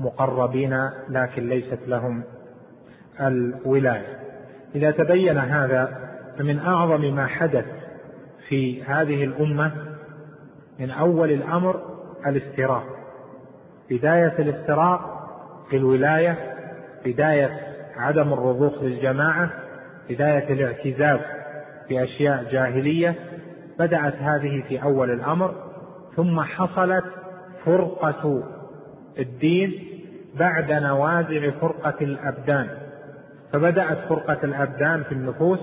مقربين 0.00 0.90
لكن 1.08 1.48
ليست 1.48 1.78
لهم 1.86 2.22
الولاية. 3.20 4.18
إذا 4.74 4.90
تبين 4.90 5.38
هذا 5.38 6.03
فمن 6.38 6.58
أعظم 6.58 7.14
ما 7.14 7.26
حدث 7.26 7.64
في 8.48 8.82
هذه 8.82 9.24
الأمة 9.24 9.72
من 10.78 10.90
أول 10.90 11.30
الأمر 11.30 11.80
الافتراق 12.26 12.84
بداية 13.90 14.34
الافتراق 14.38 15.00
في 15.70 15.76
الولاية 15.76 16.54
بداية 17.04 17.60
عدم 17.96 18.32
الرضوخ 18.32 18.82
للجماعة 18.82 19.50
بداية 20.10 20.52
الاعتزاز 20.52 21.20
بأشياء 21.90 22.44
جاهلية 22.50 23.14
بدأت 23.78 24.14
هذه 24.14 24.62
في 24.68 24.82
أول 24.82 25.10
الأمر 25.10 25.54
ثم 26.16 26.40
حصلت 26.40 27.04
فرقة 27.64 28.42
الدين 29.18 29.72
بعد 30.34 30.72
نوازع 30.72 31.50
فرقة 31.50 31.94
الأبدان. 32.00 32.68
فبدأت 33.52 33.98
فرقة 34.08 34.38
الأبدان 34.44 35.02
في 35.02 35.12
النفوس 35.12 35.60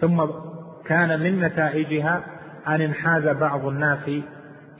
ثم 0.00 0.24
كان 0.84 1.20
من 1.20 1.40
نتائجها 1.40 2.22
أن 2.68 2.80
انحاز 2.80 3.22
بعض 3.22 3.66
الناس 3.66 4.10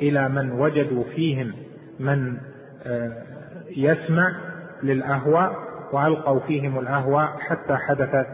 إلى 0.03 0.29
من 0.29 0.53
وجدوا 0.53 1.05
فيهم 1.05 1.53
من 2.01 2.39
آه، 2.87 3.23
يسمع 3.77 4.33
للأهواء 4.83 5.57
وألقوا 5.93 6.41
فيهم 6.41 6.79
الأهواء 6.79 7.27
حتى 7.39 7.77
حدثت 7.77 8.27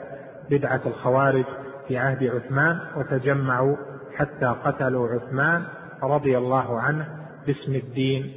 بدعة 0.50 0.80
الخوارج 0.86 1.44
في 1.88 1.98
عهد 1.98 2.24
عثمان 2.24 2.78
وتجمعوا 2.96 3.76
حتى 4.16 4.46
قتلوا 4.64 5.08
عثمان 5.08 5.64
رضي 6.02 6.38
الله 6.38 6.80
عنه 6.80 7.06
باسم 7.46 7.74
الدين 7.74 8.32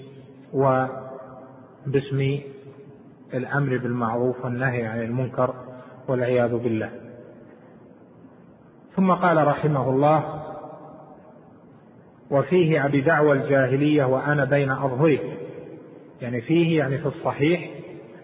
وباسم 0.54 2.40
الأمر 3.34 3.78
بالمعروف 3.78 4.46
والنهي 4.46 4.86
عن 4.86 5.02
المنكر 5.02 5.54
والعياذ 6.08 6.58
بالله. 6.58 7.05
ثم 8.96 9.12
قال 9.12 9.48
رحمه 9.48 9.90
الله 9.90 10.42
وفيه 12.32 12.86
أبي 12.86 13.02
دعوى 13.02 13.32
الجاهلية 13.34 14.06
وأنا 14.06 14.46
بين 14.46 14.72
أظهركم 14.72 15.34
يعني 16.22 16.42
فيه 16.42 16.78
يعني 16.80 16.98
في 16.98 17.06
الصحيح 17.06 17.70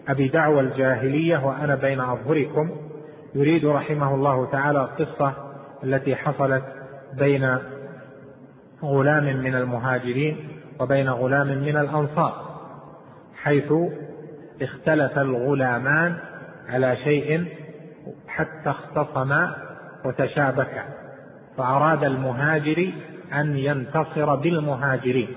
أبي 0.08 0.28
دعوى 0.28 0.60
الجاهلية 0.60 1.46
وأنا 1.46 1.74
بين 1.74 2.00
أظهركم. 2.00 2.70
يريد 3.34 3.64
رحمه 3.64 4.14
الله 4.14 4.50
تعالى 4.50 4.80
القصة 4.80 5.32
التي 5.84 6.16
حصلت 6.16 6.64
بين 7.18 7.58
غلام 8.82 9.24
من 9.24 9.54
المهاجرين 9.54 10.48
وبين 10.80 11.08
غلام 11.08 11.46
من 11.46 11.76
الأنصار 11.76 12.52
حيث 13.42 13.72
اختلف 14.62 15.18
الغلامان 15.18 16.16
على 16.68 16.96
شيء 16.96 17.46
حتى 18.28 18.70
اختصما 18.70 19.71
وتشابكا 20.04 20.84
فأراد 21.56 22.04
المهاجر 22.04 22.92
أن 23.32 23.56
ينتصر 23.56 24.34
بالمهاجرين 24.34 25.28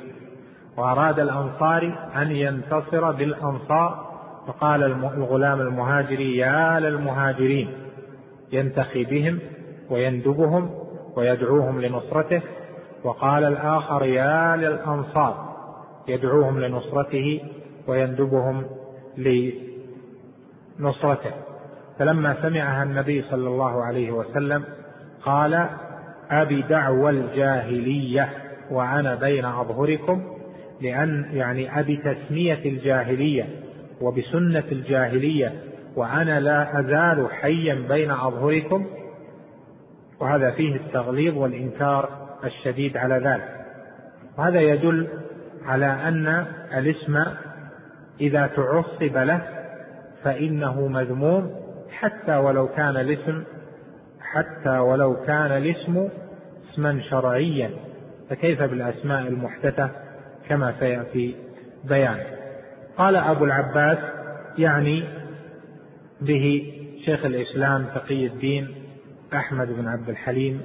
وأراد 0.78 1.20
الأنصار 1.20 2.10
أن 2.16 2.32
ينتصر 2.32 3.12
بالأنصار 3.12 4.06
فقال 4.48 4.84
الغلام 4.84 5.62
المهاجري 5.62 6.38
يا 6.38 6.80
للمهاجرين 6.80 7.70
ينتخي 8.52 9.04
بهم 9.04 9.40
ويندبهم 9.90 10.70
ويدعوهم 11.16 11.82
لنصرته 11.82 12.42
وقال 13.04 13.44
الآخر 13.44 14.06
يا 14.06 14.56
للأنصار 14.56 15.56
يدعوهم 16.08 16.60
لنصرته 16.60 17.42
ويندبهم 17.88 18.66
لنصرته. 20.78 21.32
فلما 22.00 22.36
سمعها 22.42 22.84
النبي 22.84 23.22
صلى 23.22 23.48
الله 23.48 23.84
عليه 23.84 24.12
وسلم 24.12 24.64
قال 25.24 25.68
أبي 26.32 26.62
دعوى 26.62 27.10
الجاهلية 27.10 28.30
وأنا 28.72 29.16
بين 29.16 29.46
أظهركم 29.46 30.24
لأن 30.82 31.26
يعني 31.34 31.80
أبي 31.80 31.98
تسمية 31.98 32.66
الجاهلية 32.66 33.50
وبسنة 34.02 34.64
الجاهلية 34.72 35.54
وأنا 35.96 36.40
لا 36.40 36.80
أزال 36.80 37.28
حيا 37.32 37.76
بين 37.90 38.12
أظهركم 38.12 38.86
وهذا 40.20 40.52
فيه 40.52 40.76
التغليظ 40.76 41.38
والإنكار 41.38 42.10
الشديد 42.44 42.98
على 42.98 43.16
ذلك. 43.16 43.50
وهذا 44.38 44.60
يدل 44.62 45.08
على 45.66 45.86
أن 45.86 46.46
الاسم 46.78 47.24
إذا 48.22 48.48
تعصب 48.48 49.18
له 49.18 49.42
فإنه 50.24 50.88
مذموم 50.88 51.65
حتى 52.00 52.36
ولو 52.36 52.68
كان 52.68 52.98
الاسم 52.98 53.44
حتى 54.22 54.78
ولو 54.78 55.16
كان 55.26 55.52
الاسم 55.52 56.10
اسما 56.74 57.02
شرعيا 57.02 57.70
فكيف 58.30 58.62
بالأسماء 58.64 59.28
المحدثة؟ 59.28 59.90
كما 60.50 60.74
سيأتي 60.80 61.36
بيان. 61.84 62.20
قال 62.98 63.16
أبو 63.16 63.46
العباس 63.46 63.98
يعني 64.58 65.04
به 66.22 66.74
شيخ 67.06 67.26
الإسلام 67.26 67.86
تقي 67.96 68.26
الدين 68.28 68.68
أحمد 69.34 69.68
بن 69.68 69.88
عبد 69.88 70.10
الحليم 70.10 70.62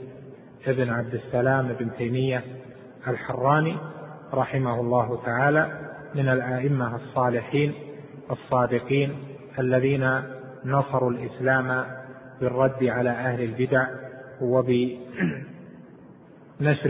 ابن 0.66 0.90
عبد 0.90 1.14
السلام 1.14 1.68
بن 1.68 1.90
تيمية 1.98 2.44
الحراني 3.08 3.76
رحمه 4.34 4.80
الله 4.80 5.22
تعالى 5.26 5.70
من 6.14 6.28
الآئمة 6.28 6.96
الصالحين 6.96 7.74
الصادقين 8.30 9.14
الذين 9.58 10.22
نصروا 10.64 11.11
الإسلام 11.11 11.84
بالرد 12.40 12.84
على 12.84 13.11
أهل 13.11 13.42
البدع 13.42 13.86
وبنشر 14.40 15.00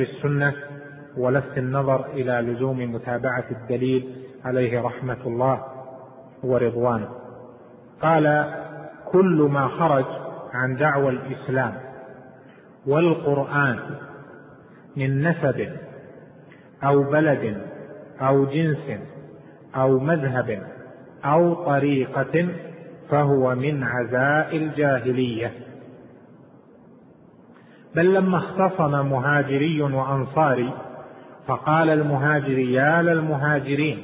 السنة 0.01 0.55
ولفت 1.17 1.59
النظر 1.59 2.07
إلى 2.07 2.33
لزوم 2.33 2.95
متابعة 2.95 3.45
الدليل 3.51 4.15
عليه 4.45 4.81
رحمة 4.81 5.27
الله 5.27 5.65
ورضوانه. 6.43 7.09
قال 8.03 8.55
كل 9.13 9.49
ما 9.51 9.69
خرج 9.69 10.05
عن 10.53 10.77
دعوى 10.77 11.09
الإسلام 11.09 11.75
والقرآن 12.87 13.79
من 14.97 15.29
نسب 15.29 15.69
أو 16.85 17.03
بلد 17.03 17.63
أو 18.21 18.45
جنس 18.45 19.01
أو 19.77 19.99
مذهب 19.99 20.63
أو 21.25 21.55
طريقة 21.55 22.49
فهو 23.11 23.55
من 23.55 23.85
عزاء 23.85 24.57
الجاهلية. 24.57 25.53
بل 27.95 28.15
لما 28.15 28.39
اختصم 28.39 29.11
مهاجري 29.11 29.83
وأنصاري 29.83 30.73
فقال 31.47 31.91
المهاجري 31.91 32.73
يا 32.73 33.03
للمهاجرين 33.03 33.99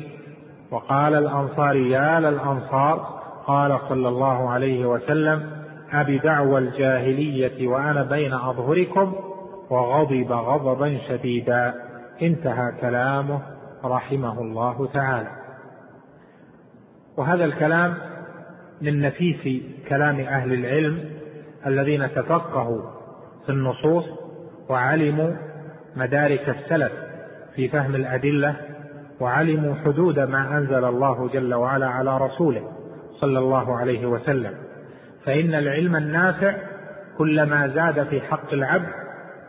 وقال 0.70 1.14
الأنصاري 1.14 1.90
يا 1.90 2.20
للأنصار 2.20 3.16
قال 3.46 3.78
صلى 3.88 4.08
الله 4.08 4.50
عليه 4.50 4.86
وسلم 4.86 5.50
أبي 5.92 6.18
دعوى 6.18 6.58
الجاهلية 6.58 7.68
وأنا 7.68 8.02
بين 8.02 8.32
أظهركم 8.32 9.14
وغضب 9.70 10.32
غضبا 10.32 10.98
شديدا. 11.08 11.74
انتهى 12.22 12.72
كلامه 12.80 13.40
رحمه 13.84 14.40
الله 14.40 14.88
تعالى. 14.92 15.30
وهذا 17.16 17.44
الكلام 17.44 17.94
من 18.80 19.00
نفيس 19.00 19.62
كلام 19.88 20.20
أهل 20.20 20.52
العلم 20.52 21.04
الذين 21.66 22.10
تفقهوا 22.14 22.82
في 23.46 23.52
النصوص 23.52 24.04
وعلموا 24.68 25.30
مدارك 25.96 26.48
السلف 26.48 26.92
في 27.54 27.68
فهم 27.68 27.94
الأدلة 27.94 28.56
وعلموا 29.20 29.74
حدود 29.84 30.18
ما 30.18 30.58
أنزل 30.58 30.84
الله 30.84 31.28
جل 31.28 31.54
وعلا 31.54 31.86
على 31.86 32.18
رسوله 32.18 32.62
صلى 33.20 33.38
الله 33.38 33.76
عليه 33.76 34.06
وسلم. 34.06 34.54
فإن 35.24 35.54
العلم 35.54 35.96
النافع 35.96 36.54
كلما 37.18 37.68
زاد 37.68 38.06
في 38.06 38.20
حق 38.20 38.52
العبد 38.52 38.88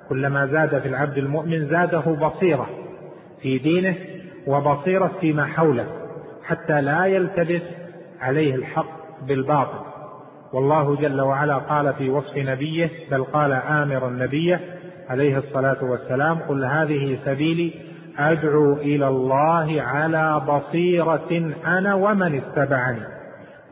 كلما 0.10 0.46
زاد 0.46 0.82
في 0.82 0.88
العبد 0.88 1.18
المؤمن 1.18 1.68
زاده 1.68 2.00
بصيرة 2.00 2.70
في 3.42 3.58
دينه 3.58 3.96
وبصيرة 4.48 5.12
فيما 5.22 5.46
حوله 5.46 5.88
حتى 6.44 6.82
لا 6.82 7.06
يلتبس 7.06 7.62
عليه 8.22 8.56
الحق 8.56 8.97
بالباطل. 9.22 9.88
والله 10.54 10.96
جل 10.96 11.22
وعلا 11.22 11.58
قال 11.58 11.94
في 11.94 12.10
وصف 12.10 12.38
نبيه 12.38 12.92
بل 13.12 13.24
قال 13.24 13.52
آمرا 13.52 14.10
نبيه 14.10 14.62
عليه 15.10 15.38
الصلاة 15.38 15.84
والسلام 15.84 16.40
قل 16.40 16.66
هذه 16.66 17.20
سبيلي 17.26 17.74
أدعو 18.20 18.74
إلى 18.74 19.08
الله 19.08 19.82
على 19.82 20.42
بصيرة 20.48 21.54
أنا 21.66 21.94
ومن 21.94 22.36
اتبعني. 22.36 23.02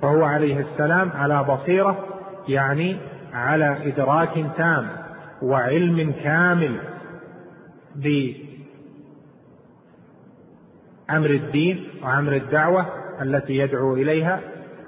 فهو 0.02 0.24
عليه 0.24 0.60
السلام 0.60 1.12
على 1.12 1.44
بصيرة 1.44 2.06
يعني 2.48 2.98
على 3.34 3.88
إدراك 3.88 4.46
تام 4.58 4.88
وعلم 5.42 6.14
كامل 6.24 6.80
بأمر 7.96 8.36
الدين 11.30 11.88
وأمر 12.04 12.36
الدعوة 12.36 12.86
التي 13.22 13.58
يدعو 13.58 13.94
إليها. 13.94 14.40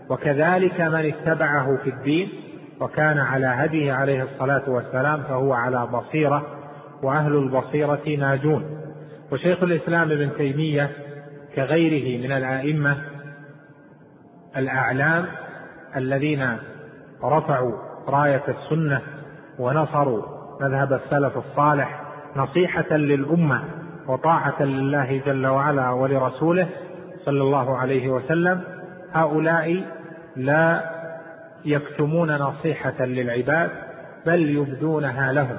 وكذلك 0.10 0.82
من 0.82 1.06
اتبعه 1.06 1.78
في 1.84 1.90
الدين 1.90 2.30
وكان 2.82 3.18
على 3.18 3.48
هديه 3.48 3.94
عليه 3.94 4.24
الصلاة 4.24 4.70
والسلام 4.70 5.24
فهو 5.24 5.54
على 5.54 5.88
بصيرة 5.88 6.46
وأهل 7.04 7.36
البصيرة 7.36 8.16
ناجون. 8.20 8.64
وشيخ 9.32 9.64
الإسلام 9.64 10.12
ابن 10.12 10.30
تيمية 10.38 10.90
كغيره 11.56 12.28
من 12.28 12.32
الأئمة 12.32 12.98
الأعلام 14.58 15.26
الذين 15.96 16.58
رفعوا 17.24 17.72
راية 18.08 18.44
السنة 18.48 19.02
ونصروا 19.60 20.24
مذهب 20.62 20.94
السلف 20.94 21.38
الصالح 21.38 22.02
نصيحة 22.36 22.96
للأمة 22.96 23.64
وطاعة 24.08 24.64
لله 24.64 25.22
جل 25.26 25.48
وعلا 25.48 25.90
ولرسوله 25.90 26.68
صلى 27.26 27.42
الله 27.42 27.78
عليه 27.78 28.10
وسلم 28.10 28.62
هؤلاء 29.14 29.84
لا 30.38 30.82
يكتمون 31.66 32.32
نصيحة 32.32 33.06
للعباد 33.06 33.70
بل 34.26 34.50
يبدونها 34.50 35.34
لهم. 35.34 35.58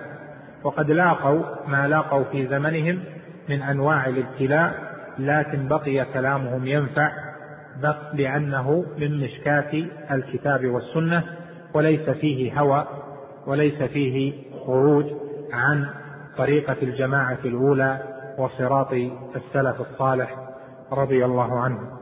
وقد 0.65 0.91
لاقوا 0.91 1.43
ما 1.69 1.89
لاقوا 1.89 2.25
في 2.25 2.47
زمنهم 2.47 3.01
من 3.49 3.63
أنواع 3.63 4.07
الابتلاء 4.07 4.75
لكن 5.19 5.69
بقي 5.69 6.05
كلامهم 6.05 6.67
ينفع 6.67 7.13
لأنه 8.15 8.85
من 8.99 9.21
مشكاة 9.21 9.85
الكتاب 10.11 10.67
والسنة 10.67 11.25
وليس 11.75 12.11
فيه 12.11 12.61
هوى 12.61 12.87
وليس 13.47 13.83
فيه 13.83 14.33
خروج 14.67 15.07
عن 15.53 15.87
طريقة 16.37 16.77
الجماعة 16.83 17.39
الأولى 17.45 17.99
وصراط 18.39 18.93
السلف 19.37 19.81
الصالح 19.81 20.37
رضي 20.93 21.25
الله 21.25 21.61
عنه. 21.61 21.98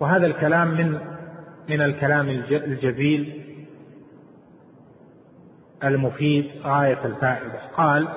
وهذا 0.00 0.26
الكلام 0.26 0.68
من 0.68 0.98
من 1.68 1.82
الكلام 1.82 2.28
الجزيل 2.50 3.40
المفيد 5.84 6.50
غاية 6.64 7.04
الفائدة. 7.04 7.58
قال 7.76 8.08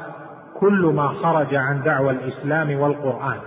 كل 0.59 0.91
ما 0.95 1.07
خرج 1.07 1.55
عن 1.55 1.83
دعوى 1.83 2.11
الإسلام 2.11 2.79
والقرآن 2.79 3.39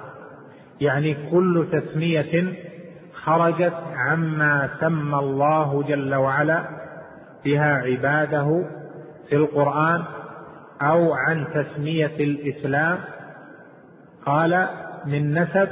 يعني 0.81 1.31
كل 1.31 1.67
تسمية 1.73 2.55
خرجت 3.13 3.75
عما 3.97 4.71
سمى 4.81 5.19
الله 5.19 5.83
جل 5.83 6.15
وعلا 6.15 6.65
بها 7.45 7.75
عباده 7.75 8.65
في 9.29 9.37
القرآن 9.37 10.05
أو 10.83 11.13
عن 11.13 11.47
تسمية 11.55 12.17
الإسلام. 12.21 12.99
قال 14.27 14.69
من 15.07 15.39
نسب 15.43 15.69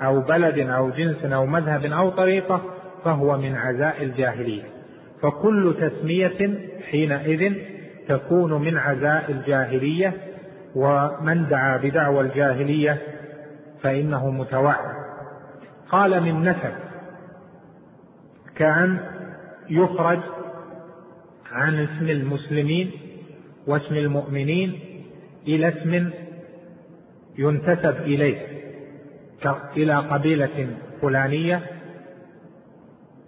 أو 0.00 0.20
بلد 0.20 0.58
أو 0.58 0.90
جنس 0.90 1.24
أو 1.24 1.46
مذهب 1.46 1.84
أو 1.84 2.10
طريقة 2.10 2.62
فهو 3.04 3.38
من 3.38 3.54
عزاء 3.54 4.02
الجاهلية. 4.02 4.62
فكل 5.22 5.74
تسمية 5.80 6.58
حينئذ 6.90 7.54
تكون 8.08 8.62
من 8.62 8.76
عزاء 8.76 9.30
الجاهلية 9.30 10.14
ومن 10.74 11.48
دعا 11.48 11.76
بدعوى 11.76 12.20
الجاهلية 12.20 12.98
فإنه 13.82 14.30
متوعد. 14.30 14.94
قال 15.90 16.22
من 16.22 16.50
نسب 16.50 16.72
كأن 18.56 18.98
يخرج 19.70 20.18
عن 21.52 21.74
اسم 21.74 22.08
المسلمين 22.08 22.90
واسم 23.66 23.94
المؤمنين 23.94 24.80
إلى 25.48 25.68
اسم 25.68 26.10
ينتسب 27.38 28.00
إليه. 28.00 28.53
إلى 29.76 29.94
قبيلة 29.94 30.76
فلانية 31.02 31.62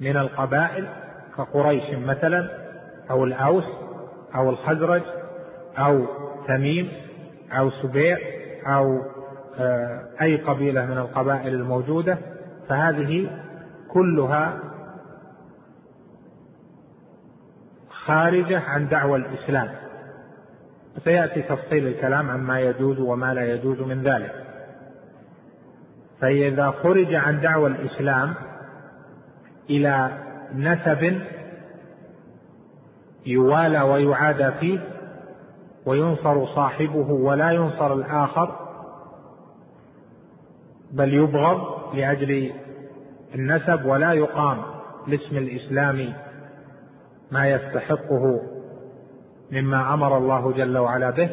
من 0.00 0.16
القبائل 0.16 0.88
كقريش 1.36 1.98
مثلا 1.98 2.50
أو 3.10 3.24
الأوس 3.24 3.64
أو 4.34 4.50
الخزرج 4.50 5.02
أو 5.78 6.06
تميم 6.48 6.88
أو 7.52 7.70
سبيع 7.70 8.18
أو 8.66 9.02
آه، 9.58 10.08
أي 10.22 10.36
قبيلة 10.36 10.86
من 10.86 10.98
القبائل 10.98 11.54
الموجودة. 11.54 12.18
فهذه 12.68 13.30
كلها 13.88 14.60
خارجة 17.90 18.60
عن 18.60 18.88
دعوى 18.88 19.18
الإسلام. 19.18 19.68
سيأتي 21.04 21.42
تفصيل 21.42 21.86
الكلام 21.86 22.30
عما 22.30 22.60
يجوز 22.60 22.98
وما 23.00 23.34
لا 23.34 23.54
يجوز 23.54 23.80
من 23.80 24.02
ذلك. 24.02 24.45
فإذا 26.20 26.70
خرج 26.70 27.14
عن 27.14 27.40
دعوى 27.40 27.70
الإسلام 27.70 28.34
إلى 29.70 30.10
نسب 30.54 31.20
يوالى 33.26 33.82
ويعادى 33.82 34.50
فيه 34.60 34.78
وينصر 35.86 36.46
صاحبه 36.46 37.10
ولا 37.10 37.50
ينصر 37.50 37.92
الآخر 37.92 38.56
بل 40.92 41.14
يبغض 41.14 41.94
لأجل 41.94 42.52
النسب 43.34 43.84
ولا 43.84 44.12
يقام 44.12 44.62
لاسم 45.06 45.36
الإسلام 45.36 46.12
ما 47.30 47.48
يستحقه 47.48 48.42
مما 49.52 49.94
أمر 49.94 50.18
الله 50.18 50.52
جل 50.52 50.78
وعلا 50.78 51.10
به 51.10 51.30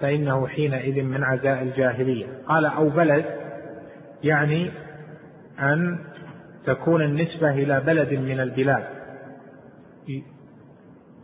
فإنه 0.00 0.46
حينئذ 0.46 1.02
من 1.02 1.24
عزاء 1.24 1.62
الجاهلية. 1.62 2.26
قال 2.48 2.66
أو 2.66 2.88
بلد 2.88 3.39
يعني 4.22 4.70
أن 5.60 5.98
تكون 6.66 7.02
النسبة 7.02 7.50
إلى 7.50 7.80
بلد 7.80 8.12
من 8.12 8.40
البلاد. 8.40 8.84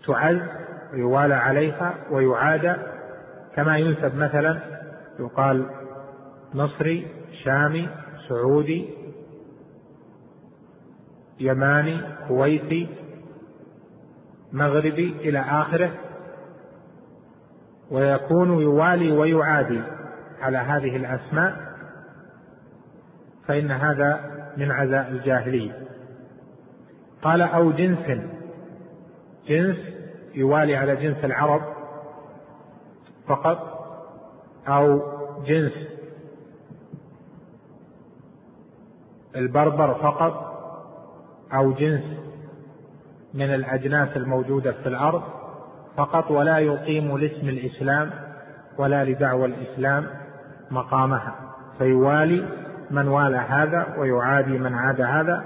تعز 0.07 0.39
ويوالى 0.93 1.35
عليها 1.35 1.95
ويعادى 2.11 2.75
كما 3.55 3.79
ينسب 3.79 4.15
مثلا 4.17 4.61
يقال 5.21 5.67
مصري 6.55 7.07
شامي 7.45 7.89
سعودي 8.29 8.89
يماني 11.41 12.01
كويتي 12.29 12.89
مغربي 14.53 15.17
إلى 15.21 15.41
آخره 15.41 15.91
ويكون 17.91 18.63
يوالي 18.63 19.13
ويعادي 19.13 19.81
على 20.41 20.59
هذه 20.59 20.97
الأسماء. 20.97 21.66
فإن 23.47 23.71
هذا 23.71 24.21
من 24.57 24.71
عزاء 24.71 25.09
الجاهلية. 25.09 25.73
قال 27.23 27.43
أو 27.43 27.71
جنس 27.71 28.21
جنس 29.49 29.77
يوالي 30.35 30.77
على 30.77 30.97
جنس 30.97 31.25
العرب 31.25 31.63
فقط 33.27 33.77
أو 34.69 35.03
جنس 35.47 35.73
البربر 39.37 39.95
فقط 39.95 40.47
أو 41.55 41.73
جنس 41.73 42.05
من 43.35 43.55
الأجناس 43.55 44.17
الموجودة 44.17 44.73
في 44.73 44.89
الأرض 44.89 45.23
فقط 45.97 46.31
ولا 46.31 46.59
يقيم 46.59 47.19
لاسم 47.19 47.49
الإسلام 47.49 48.11
ولا 48.79 49.05
لدعوى 49.05 49.47
الإسلام 49.47 50.07
مقامها 50.71 51.35
فيوالي 51.79 52.66
من 52.91 53.09
والى 53.09 53.37
هذا 53.37 53.95
ويعادي 53.99 54.59
من 54.59 54.75
عاد 54.75 55.01
هذا 55.01 55.45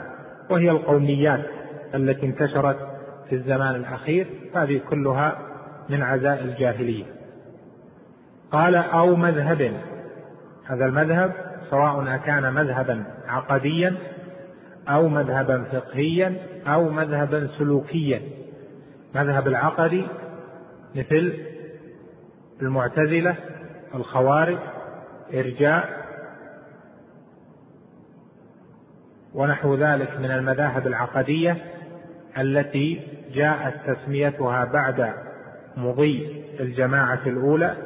وهي 0.50 0.70
القوميات 0.70 1.46
التي 1.94 2.26
انتشرت 2.26 2.76
في 3.28 3.34
الزمان 3.34 3.74
الأخير 3.74 4.26
هذه 4.54 4.80
كلها 4.90 5.38
من 5.88 6.02
عزاء 6.02 6.44
الجاهلية. 6.44 7.04
قال 8.52 8.74
أو 8.74 9.16
مذهب 9.16 9.72
هذا 10.66 10.84
المذهب 10.84 11.32
سواء 11.70 12.14
أكان 12.14 12.52
مذهبا 12.52 13.04
عقديا 13.28 13.94
أو 14.88 15.08
مذهبا 15.08 15.64
فقهيا 15.72 16.36
أو 16.66 16.88
مذهبا 16.88 17.48
سلوكيا. 17.58 18.20
مذهب 19.14 19.48
العقدي 19.48 20.06
مثل 20.94 21.32
المعتزلة 22.62 23.36
الخوارج 23.94 24.58
إرجاء 25.34 25.99
ونحو 29.34 29.74
ذلك 29.74 30.20
من 30.20 30.30
المذاهب 30.30 30.86
العقدية 30.86 31.56
التي 32.38 33.00
جاءت 33.34 33.74
تسميتها 33.86 34.64
بعد 34.64 35.12
مضي 35.76 36.44
الجماعة 36.60 37.20
الأولى 37.26 37.76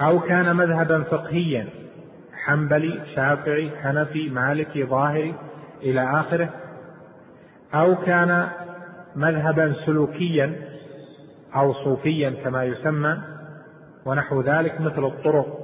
أو 0.00 0.20
كان 0.20 0.56
مذهبا 0.56 1.02
فقهيا 1.02 1.66
حنبلي 2.44 3.00
شافعي 3.14 3.70
حنفي 3.82 4.28
مالكي 4.28 4.84
ظاهري 4.84 5.34
إلى 5.82 6.20
آخره 6.20 6.50
أو 7.74 7.96
كان 7.96 8.48
مذهبا 9.16 9.74
سلوكيا 9.86 10.52
أو 11.56 11.72
صوفيا 11.72 12.30
كما 12.44 12.64
يسمى 12.64 13.18
ونحو 14.06 14.40
ذلك 14.40 14.80
مثل 14.80 15.04
الطرق 15.04 15.58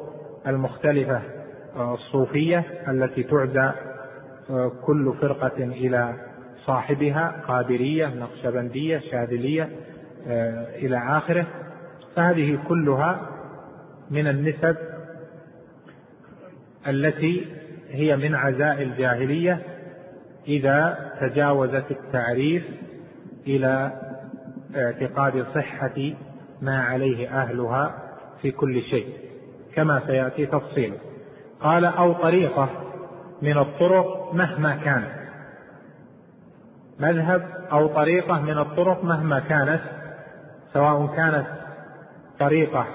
المختلفة 0.47 1.21
الصوفية 1.77 2.65
التي 2.89 3.23
تعزى 3.23 3.73
كل 4.83 5.15
فرقة 5.21 5.57
إلى 5.59 6.15
صاحبها 6.67 7.43
قادرية 7.49 8.07
نقشبندية 8.07 8.99
شاذلية 8.99 9.69
إلى 10.77 10.99
آخره. 11.09 11.47
فهذه 12.17 12.59
كلها 12.69 13.21
من 14.11 14.27
النسب 14.27 14.77
التي 16.89 17.47
هي 17.91 18.17
من 18.17 18.35
عزاء 18.35 18.83
الجاهلية 18.83 19.63
إذا 20.49 21.11
تجاوزت 21.21 21.85
التعريف 21.91 22.65
إلى 23.47 23.93
اعتقاد 24.77 25.47
صحة 25.55 26.13
ما 26.63 26.83
عليه 26.83 27.29
أهلها 27.43 27.95
في 28.43 28.51
كل 28.51 28.83
شيء. 28.83 29.07
كما 29.75 30.03
سيأتي 30.07 30.47
تفصيله 30.47 30.97
قال 31.61 31.85
أو 31.85 32.13
طريقة 32.13 32.69
من 33.43 33.59
الطرق 33.59 34.35
مهما 34.35 34.77
كانت 34.77 35.21
مذهب 37.01 37.43
أو 37.73 37.87
طريقة 37.87 38.41
من 38.41 38.59
الطرق 38.59 39.05
مهما 39.05 39.41
كانت 39.41 39.81
سواء 40.73 41.07
كانت 41.17 41.47
طريقة 42.41 42.87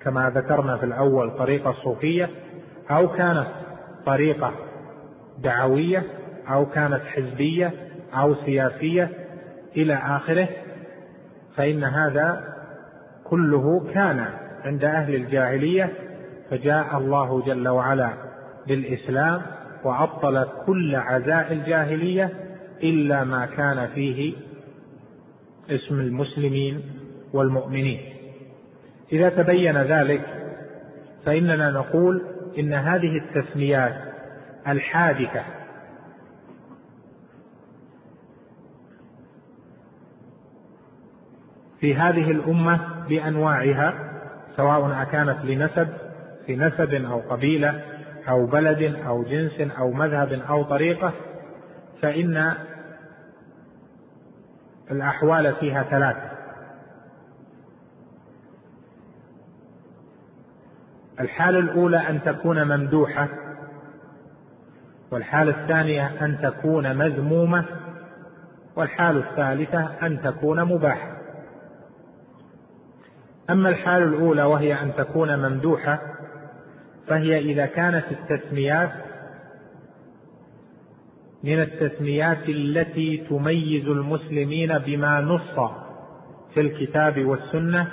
كما 0.00 0.30
ذكرنا 0.30 0.76
في 0.76 0.84
الأول 0.86 1.30
طريقة 1.30 1.72
صوفية 1.72 2.30
أو 2.90 3.08
كانت 3.08 3.46
طريقة 4.06 4.52
دعوية 5.38 6.02
أو 6.50 6.66
كانت 6.66 7.00
حزبية 7.04 7.72
أو 8.14 8.34
سياسية 8.34 9.10
إلى 9.76 9.94
آخره 9.94 10.48
فإن 11.56 11.84
هذا 11.84 12.54
كله 13.24 13.92
كان 13.94 14.26
عند 14.64 14.84
أهل 14.84 15.14
الجاهلية 15.14 15.92
فجاء 16.50 16.98
الله 16.98 17.42
جل 17.46 17.68
وعلا 17.68 18.10
بالإسلام 18.68 19.42
وعطل 19.84 20.46
كل 20.66 20.96
عزاء 20.96 21.52
الجاهلية 21.52 22.30
إلا 22.82 23.24
ما 23.24 23.46
كان 23.46 23.88
فيه 23.94 24.34
اسم 25.70 26.00
المسلمين 26.00 26.82
والمؤمنين. 27.32 28.00
إذا 29.12 29.28
تبين 29.28 29.82
ذلك 29.82 30.20
فإننا 31.26 31.70
نقول 31.70 32.22
إن 32.58 32.74
هذه 32.74 33.18
التسميات 33.18 33.94
الحادثة 34.68 35.42
في 41.80 41.94
هذه 41.94 42.30
الأمة 42.30 42.80
بأنواعها 43.08 43.94
سواء 44.56 45.02
أكانت 45.02 45.44
لنسب 45.44 45.88
في 46.46 46.56
نسب 46.56 46.94
أو 46.94 47.20
قبيلة 47.20 47.82
أو 48.28 48.46
بلد 48.46 48.94
أو 49.06 49.22
جنس 49.22 49.72
أو 49.78 49.90
مذهب 49.90 50.32
أو 50.32 50.62
طريقة 50.62 51.12
فإن 52.02 52.54
الأحوال 54.90 55.54
فيها 55.54 55.82
ثلاثة. 55.82 56.30
الحالة 61.20 61.58
الأولى 61.58 61.96
أن 61.96 62.22
تكون 62.22 62.64
ممدوحة 62.64 63.28
والحالة 65.10 65.62
الثانية 65.62 66.24
أن 66.24 66.38
تكون 66.42 66.96
مذمومة 66.96 67.64
والحالة 68.76 69.30
الثالثة 69.30 70.06
أن 70.06 70.22
تكون 70.22 70.64
مباحة. 70.64 71.14
أما 73.50 73.68
الحالة 73.68 74.04
الأولى 74.04 74.42
وهي 74.42 74.82
أن 74.82 74.92
تكون 74.96 75.38
ممدوحة 75.38 76.13
فهي 77.08 77.38
إذا 77.38 77.66
كانت 77.66 78.04
التسميات 78.10 78.92
من 81.44 81.62
التسميات 81.62 82.48
التي 82.48 83.16
تميز 83.30 83.88
المسلمين 83.88 84.78
بما 84.78 85.20
نص 85.20 85.70
في 86.54 86.60
الكتاب 86.60 87.24
والسنة 87.24 87.88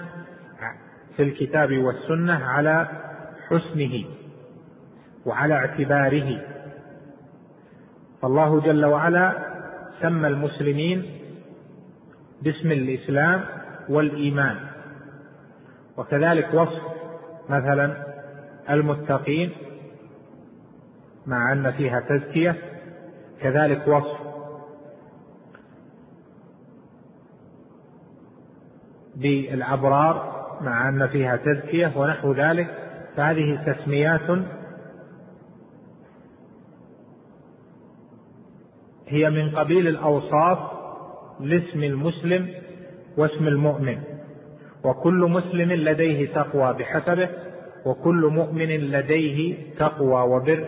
في 1.18 1.24
الكتاب 1.24 1.78
والسنة 1.78 2.46
على 2.46 2.88
حسنه 3.48 4.06
وعلى 5.26 5.54
اعتباره. 5.54 6.42
فالله 8.22 8.60
جل 8.60 8.86
وعلا 8.86 9.34
سمى 10.02 10.28
المسلمين 10.28 11.06
باسم 12.42 12.72
الإسلام 12.72 13.46
والإيمان. 13.90 14.56
وكذلك 15.98 16.54
وصف 16.54 16.82
مثلا 17.50 18.11
المتقين 18.70 19.52
مع 21.28 21.52
أن 21.52 21.72
فيها 21.72 22.00
تزكية 22.00 22.56
كذلك 23.42 23.88
وصف. 23.88 24.22
بالأبرار 29.16 30.32
مع 30.62 30.90
أن 30.90 31.08
فيها 31.08 31.36
تزكية 31.38 31.94
ونحو 31.96 32.34
ذلك 32.34 32.68
فهذه 33.16 33.74
تسميات 33.74 34.46
هي 39.08 39.30
من 39.30 39.56
قبيل 39.56 39.88
الأوصاف 39.88 40.60
لاسم 41.40 41.84
المسلم 41.84 42.50
واسم 43.18 43.48
المؤمن. 43.48 44.02
وكل 44.84 45.30
مسلم 45.30 45.72
لديه 45.72 46.34
تقوى 46.34 46.74
بحسبه 46.74 47.30
وكل 47.86 48.30
مؤمن 48.34 48.70
لديه 48.70 49.56
تقوى 49.78 50.22
وبر 50.22 50.66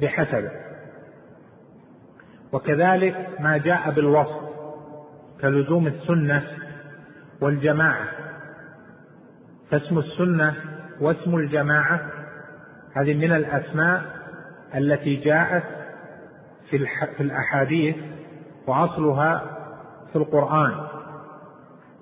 بحسبه 0.00 0.50
وكذلك 2.52 3.40
ما 3.40 3.56
جاء 3.56 3.90
بالوصف 3.90 4.40
كلزوم 5.40 5.86
السنة 5.86 6.42
والجماعة. 7.40 8.08
فاسم 9.70 9.98
السنة 9.98 10.54
واسم 11.00 11.34
الجماعة 11.34 12.00
هذه 12.96 13.14
من 13.14 13.32
الأسماء 13.32 14.02
التي 14.74 15.16
جاءت 15.16 15.64
في 16.70 17.20
الأحاديث 17.20 17.96
وأصلها 18.66 19.58
في 20.12 20.16
القرآن. 20.16 20.86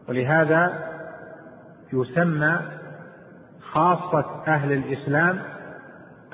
ولهذا 0.09 0.89
يسمى 1.93 2.61
خاصة 3.73 4.43
أهل 4.47 4.73
الإسلام 4.73 5.39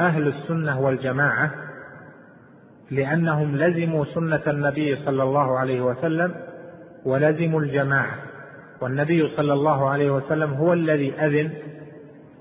أهل 0.00 0.28
السنة 0.28 0.80
والجماعة 0.80 1.50
لأنهم 2.90 3.56
لزموا 3.56 4.04
سنة 4.04 4.42
النبي 4.46 4.96
صلى 5.04 5.22
الله 5.22 5.58
عليه 5.58 5.80
وسلم 5.80 6.34
ولزموا 7.04 7.60
الجماعة. 7.60 8.14
والنبي 8.80 9.28
صلى 9.36 9.52
الله 9.52 9.90
عليه 9.90 10.10
وسلم 10.10 10.52
هو 10.52 10.72
الذي 10.72 11.12
أذن 11.14 11.50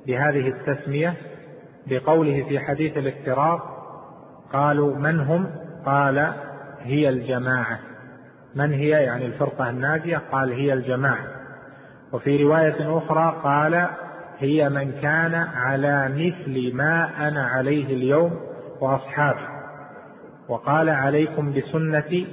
بهذه 0.07 0.47
التسمية 0.47 1.13
بقوله 1.87 2.45
في 2.49 2.59
حديث 2.59 2.97
الافتراق 2.97 3.61
قالوا 4.53 4.95
من 4.95 5.19
هم؟ 5.19 5.49
قال 5.85 6.33
هي 6.79 7.09
الجماعة. 7.09 7.79
من 8.55 8.73
هي؟ 8.73 8.89
يعني 8.89 9.25
الفرقة 9.25 9.69
الناجية 9.69 10.21
قال 10.31 10.51
هي 10.51 10.73
الجماعة. 10.73 11.25
وفي 12.11 12.43
رواية 12.43 12.97
أخرى 12.97 13.41
قال 13.43 13.87
هي 14.39 14.69
من 14.69 14.91
كان 14.91 15.35
على 15.35 16.09
مثل 16.09 16.75
ما 16.75 17.27
أنا 17.27 17.43
عليه 17.47 17.85
اليوم 17.85 18.39
وأصحابي 18.81 19.53
وقال 20.47 20.89
عليكم 20.89 21.53
بسنتي 21.53 22.27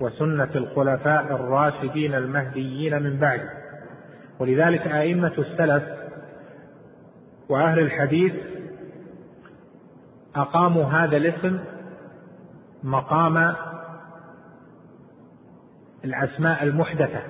وسنة 0.00 0.50
الخلفاء 0.54 1.22
الراشدين 1.22 2.14
المهديين 2.14 3.02
من 3.02 3.18
بعد. 3.18 3.40
ولذلك 4.38 4.86
أئمة 4.86 5.32
السلف 5.38 5.82
وأهل 7.48 7.78
الحديث 7.78 8.32
أقاموا 10.34 10.84
هذا 10.84 11.16
الاسم 11.16 11.58
مقام 12.82 13.54
الأسماء 16.04 16.62
المحدثة. 16.62 17.20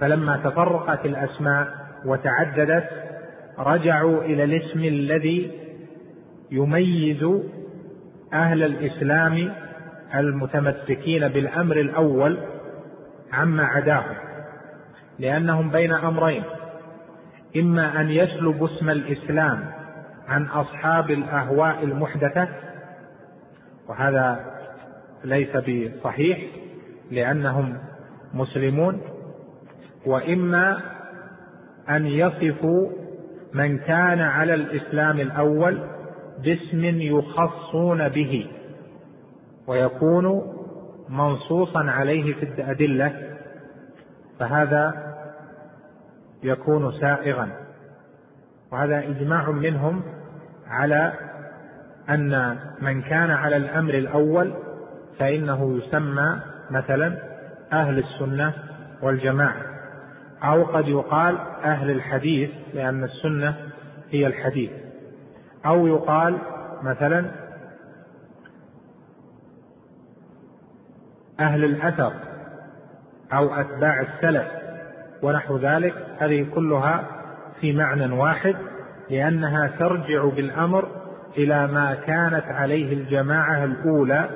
فلما 0.00 0.36
تفرقت 0.36 1.06
الأسماء 1.06 1.85
وتعددت 2.06 2.88
رجعوا 3.58 4.22
إلى 4.22 4.44
الاسم 4.44 4.84
الذي 4.84 5.50
يميز 6.50 7.24
أهل 8.32 8.62
الإسلام 8.62 9.52
المتمسكين 10.14 11.28
بالأمر 11.28 11.80
الأول 11.80 12.38
عما 13.32 13.64
عداهم 13.64 14.16
لأنهم 15.18 15.70
بين 15.70 15.92
أمرين 15.92 16.42
إما 17.56 18.00
أن 18.00 18.10
يسلبوا 18.10 18.68
اسم 18.68 18.90
الإسلام 18.90 19.64
عن 20.28 20.44
أصحاب 20.46 21.10
الأهواء 21.10 21.84
المحدثة 21.84 22.48
وهذا 23.88 24.56
ليس 25.24 25.56
بصحيح 25.56 26.38
لأنهم 27.10 27.78
مسلمون 28.34 29.00
وإما 30.06 30.95
أن 31.90 32.06
يصفوا 32.06 32.90
من 33.52 33.78
كان 33.78 34.20
على 34.20 34.54
الإسلام 34.54 35.20
الأول 35.20 35.80
باسم 36.44 36.84
يخصون 36.84 38.08
به 38.08 38.46
ويكون 39.66 40.42
منصوصا 41.08 41.90
عليه 41.90 42.34
في 42.34 42.42
الأدلة 42.42 43.12
فهذا 44.38 45.14
يكون 46.42 46.92
سائغا. 47.00 47.48
وهذا 48.72 48.98
إجماع 48.98 49.50
منهم 49.50 50.02
على 50.66 51.12
أن 52.10 52.56
من 52.80 53.02
كان 53.02 53.30
على 53.30 53.56
الأمر 53.56 53.94
الأول 53.94 54.54
فإنه 55.18 55.78
يسمى 55.78 56.40
مثلا 56.70 57.18
أهل 57.72 57.98
السنة 57.98 58.52
والجماعة. 59.02 59.75
أو 60.44 60.64
قد 60.64 60.88
يقال 60.88 61.38
أهل 61.64 61.90
الحديث 61.90 62.50
لأن 62.74 63.04
السنة 63.04 63.54
هي 64.10 64.26
الحديث. 64.26 64.70
أو 65.66 65.86
يقال 65.86 66.38
مثلا 66.82 67.30
أهل 71.40 71.64
الأثر 71.64 72.12
أو 73.32 73.54
أتباع 73.54 74.00
السلف 74.00 74.46
ونحو 75.22 75.56
ذلك 75.56 75.94
هذه 76.18 76.46
كلها 76.54 77.04
في 77.60 77.72
معنى 77.72 78.12
واحد 78.14 78.56
لأنها 79.10 79.70
ترجع 79.78 80.24
بالأمر 80.24 80.88
إلى 81.36 81.66
ما 81.66 81.94
كانت 81.94 82.44
عليه 82.44 82.92
الجماعة 82.92 83.64
الأولى 83.64 84.30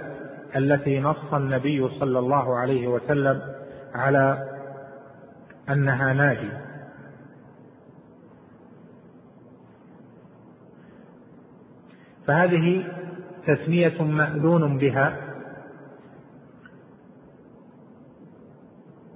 التي 0.57 1.01
نص 1.01 1.35
النبي 1.35 1.89
صلى 1.89 2.19
الله 2.19 2.59
عليه 2.59 2.89
وسلم 2.89 3.41
على 3.95 4.50
أنها 5.73 6.13
ناجي 6.13 6.51
فهذه 12.31 12.85
تسمية 13.47 14.03
مأذون 14.03 14.79
بها. 14.79 15.17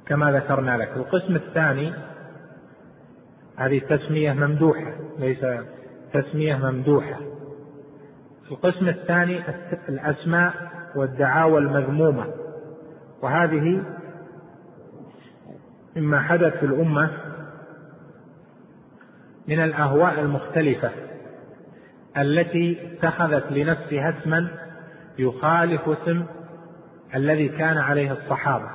كما 0.06 0.32
ذكرنا 0.32 0.76
لك. 0.76 0.96
القسم 0.96 1.36
الثاني 1.36 1.92
هذه 3.56 3.78
تسمية 3.78 4.32
ممدوحة. 4.32 4.92
ليس 5.18 5.46
تسمية 6.12 6.56
ممدوحة. 6.56 7.20
القسم 8.50 8.88
الثاني 8.88 9.42
الأسماء 9.88 10.54
والدعاوى 10.96 11.58
المذمومة. 11.58 12.26
وهذه 13.22 13.84
مما 15.96 16.20
حدث 16.20 16.56
في 16.56 16.66
الأمة 16.66 17.10
من 19.48 19.60
الأهواء 19.60 20.20
المختلفة 20.20 20.90
التي 22.16 22.92
اتخذت 22.92 23.52
لنفسها 23.52 24.14
اسما 24.18 24.48
يخالف 25.18 25.88
اسم 25.88 26.24
الذي 27.14 27.48
كان 27.48 27.78
عليه 27.78 28.12
الصحابة 28.12 28.70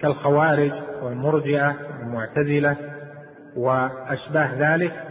كالخوارج 0.00 0.72
والمرجئة 1.02 1.76
والمعتزلة 2.00 2.76
وأشباه 3.56 4.74
ذلك 4.74 5.04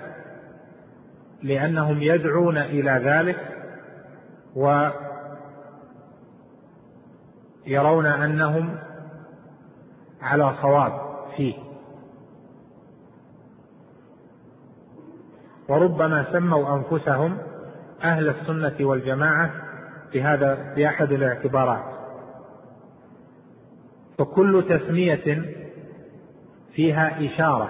لأنهم 1.43 2.01
يدعون 2.01 2.57
إلى 2.57 3.01
ذلك 3.05 3.37
ويرون 7.65 8.05
أنهم 8.05 8.77
على 10.23 10.53
صواب 10.61 10.93
فيه. 11.37 11.53
وربما 15.69 16.25
سموا 16.31 16.75
أنفسهم 16.75 17.37
أهل 18.03 18.29
السنة 18.29 18.87
والجماعة 18.87 19.51
بهذا 20.13 20.73
بأحد 20.75 21.11
الاعتبارات. 21.11 21.83
فكل 24.17 24.63
تسمية 24.69 25.45
فيها 26.75 27.25
إشارة 27.25 27.69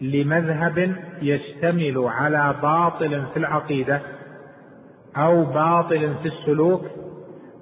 لمذهب 0.00 0.96
يشتمل 1.22 1.98
على 1.98 2.54
باطل 2.62 3.26
في 3.32 3.36
العقيدة 3.36 4.00
أو 5.16 5.44
باطل 5.44 6.14
في 6.22 6.28
السلوك 6.28 6.84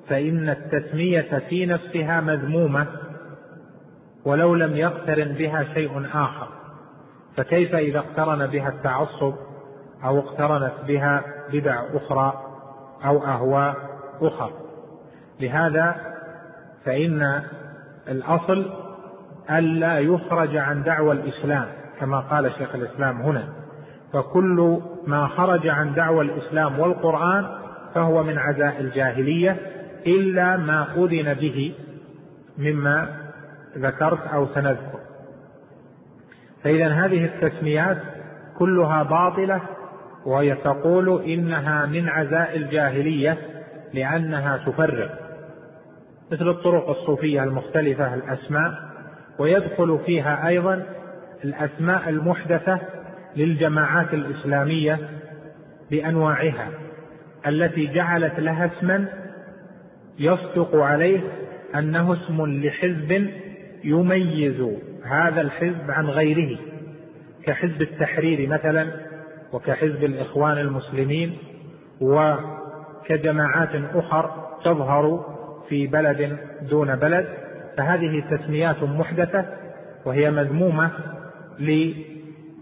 فإن 0.09 0.49
التسمية 0.49 1.43
في 1.49 1.67
نفسها 1.67 2.21
مذمومة 2.21 2.87
ولو 4.25 4.55
لم 4.55 4.77
يقترن 4.77 5.33
بها 5.33 5.65
شيء 5.75 6.07
آخر 6.15 6.49
فكيف 7.37 7.75
إذا 7.75 7.99
اقترن 7.99 8.47
بها 8.47 8.69
التعصب 8.69 9.35
أو 10.05 10.19
اقترنت 10.19 10.73
بها 10.87 11.23
بدع 11.53 11.83
أخرى 11.95 12.43
أو 13.05 13.25
أهواء 13.25 13.77
أخرى؟ 14.21 14.53
لهذا 15.41 15.97
فإن 16.85 17.43
الأصل 18.09 18.71
ألا 19.51 19.99
يخرج 19.99 20.57
عن 20.57 20.83
دعوى 20.83 21.13
الإسلام 21.13 21.67
كما 22.01 22.21
قال 22.21 22.53
شيخ 22.59 22.75
الإسلام 22.75 23.23
هنا. 23.23 23.49
فكل 24.13 24.81
ما 25.07 25.27
خرج 25.27 25.67
عن 25.67 25.95
دعوى 25.95 26.25
الإسلام 26.25 26.81
والقرآن 26.81 27.47
فهو 27.95 28.23
من 28.23 28.39
عزاء 28.39 28.81
الجاهلية 28.81 29.57
إلا 30.07 30.57
ما 30.57 30.87
أذن 30.97 31.35
به 31.35 31.75
مما 32.59 33.28
ذكرت 33.79 34.27
أو 34.27 34.47
سنذكر. 34.47 35.01
فإذا 36.65 36.89
هذه 36.89 37.25
التسميات 37.25 37.99
كلها 38.59 39.03
باطلة 39.03 39.61
وهي 40.27 40.55
تقول 40.55 41.23
إنها 41.23 41.87
من 41.87 42.09
عزاء 42.09 42.57
الجاهلية 42.57 43.39
لأنها 43.95 44.57
تفرق. 44.57 45.19
مثل 46.33 46.49
الطرق 46.49 46.89
الصوفية 46.91 47.43
المختلفة 47.43 48.15
الأسماء 48.15 48.75
ويدخل 49.39 49.99
فيها 50.07 50.49
أيضا 50.49 50.83
الأسماء 51.45 52.09
المحدثة 52.09 52.81
للجماعات 53.37 54.15
الإسلامية 54.15 54.99
بأنواعها 55.91 56.69
التي 57.47 57.87
جعلت 57.87 58.41
لها 58.41 58.67
اسما 58.67 59.07
يصدق 60.19 60.77
عليه 60.77 61.21
أنه 61.75 62.13
اسم 62.13 62.47
لحزب 62.47 63.31
يميز 63.85 64.61
هذا 65.05 65.41
الحزب 65.41 65.91
عن 65.91 66.07
غيره 66.07 66.59
كحزب 67.45 67.83
التحرير 67.83 68.49
مثلا 68.49 68.87
وكحزب 69.53 70.05
الإخوان 70.05 70.59
المسلمين 70.59 71.39
وكجماعات 72.01 73.71
أخر 73.95 74.31
تظهر 74.65 75.25
في 75.69 75.87
بلد 75.87 76.39
دون 76.71 76.97
بلد. 76.97 77.27
فهذه 77.79 78.25
تسميات 78.31 78.83
محدثة 78.83 79.45
وهي 80.05 80.31
مذمومة 80.31 80.91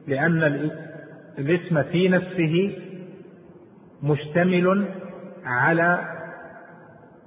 لأن 0.06 0.42
الاسم 1.38 1.82
في 1.82 2.08
نفسه 2.08 2.78
مشتمل 4.02 4.84
على 5.44 5.98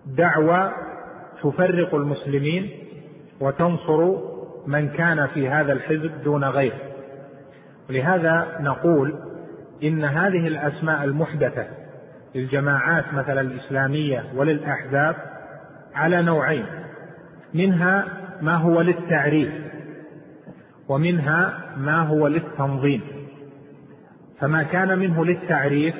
دعوى 0.06 0.72
تفرق 1.44 1.96
المسلمين 1.96 2.70
وتنصر 3.42 4.18
من 4.68 4.90
كان 4.90 5.28
في 5.28 5.50
هذا 5.50 5.74
الحزب 5.74 6.24
دون 6.24 6.44
غيره 6.44 6.90
ولهذا 7.90 8.58
نقول 8.60 9.16
إن 9.84 10.04
هذه 10.04 10.48
الأسماء 10.48 11.04
المحدثة 11.04 11.68
للجماعات 12.36 13.14
مثلا 13.14 13.42
الإسلامية 13.42 14.24
وللأحزاب 14.36 15.16
على 15.96 16.22
نوعين. 16.22 16.66
منها 17.54 18.06
ما 18.42 18.56
هو 18.56 18.82
للتعريف 18.82 19.54
ومنها 20.90 21.60
ما 21.78 22.02
هو 22.02 22.28
للتنظيم. 22.28 23.02
فما 24.40 24.64
كان 24.64 25.00
منه 25.00 25.26
للتعريف 25.26 25.96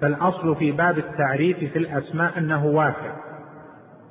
فالأصل 0.00 0.56
في 0.56 0.72
باب 0.72 0.98
التعريف 0.98 1.58
في 1.58 1.78
الأسماء 1.78 2.38
أنه 2.38 2.66
واسع 2.66 3.16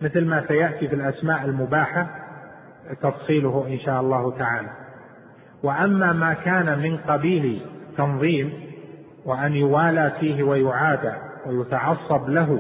مثل 0.02 0.26
ما 0.26 0.48
سيأتي 0.48 0.88
في 0.88 0.96
الأسماء 0.96 1.46
المباحة 1.46 2.27
تفصيله 3.02 3.68
إن 3.68 3.80
شاء 3.80 4.02
الله 4.02 4.38
تعالى. 4.38 4.70
وأما 5.64 6.14
ما 6.14 6.34
كان 6.34 6.80
من 6.80 6.98
قبيل 6.98 7.62
تنظيم 7.98 8.54
وأن 9.26 9.54
يوالى 9.54 10.14
فيه 10.20 10.44
ويعادى 10.44 11.14
ويتعصب 11.48 12.30
له 12.30 12.60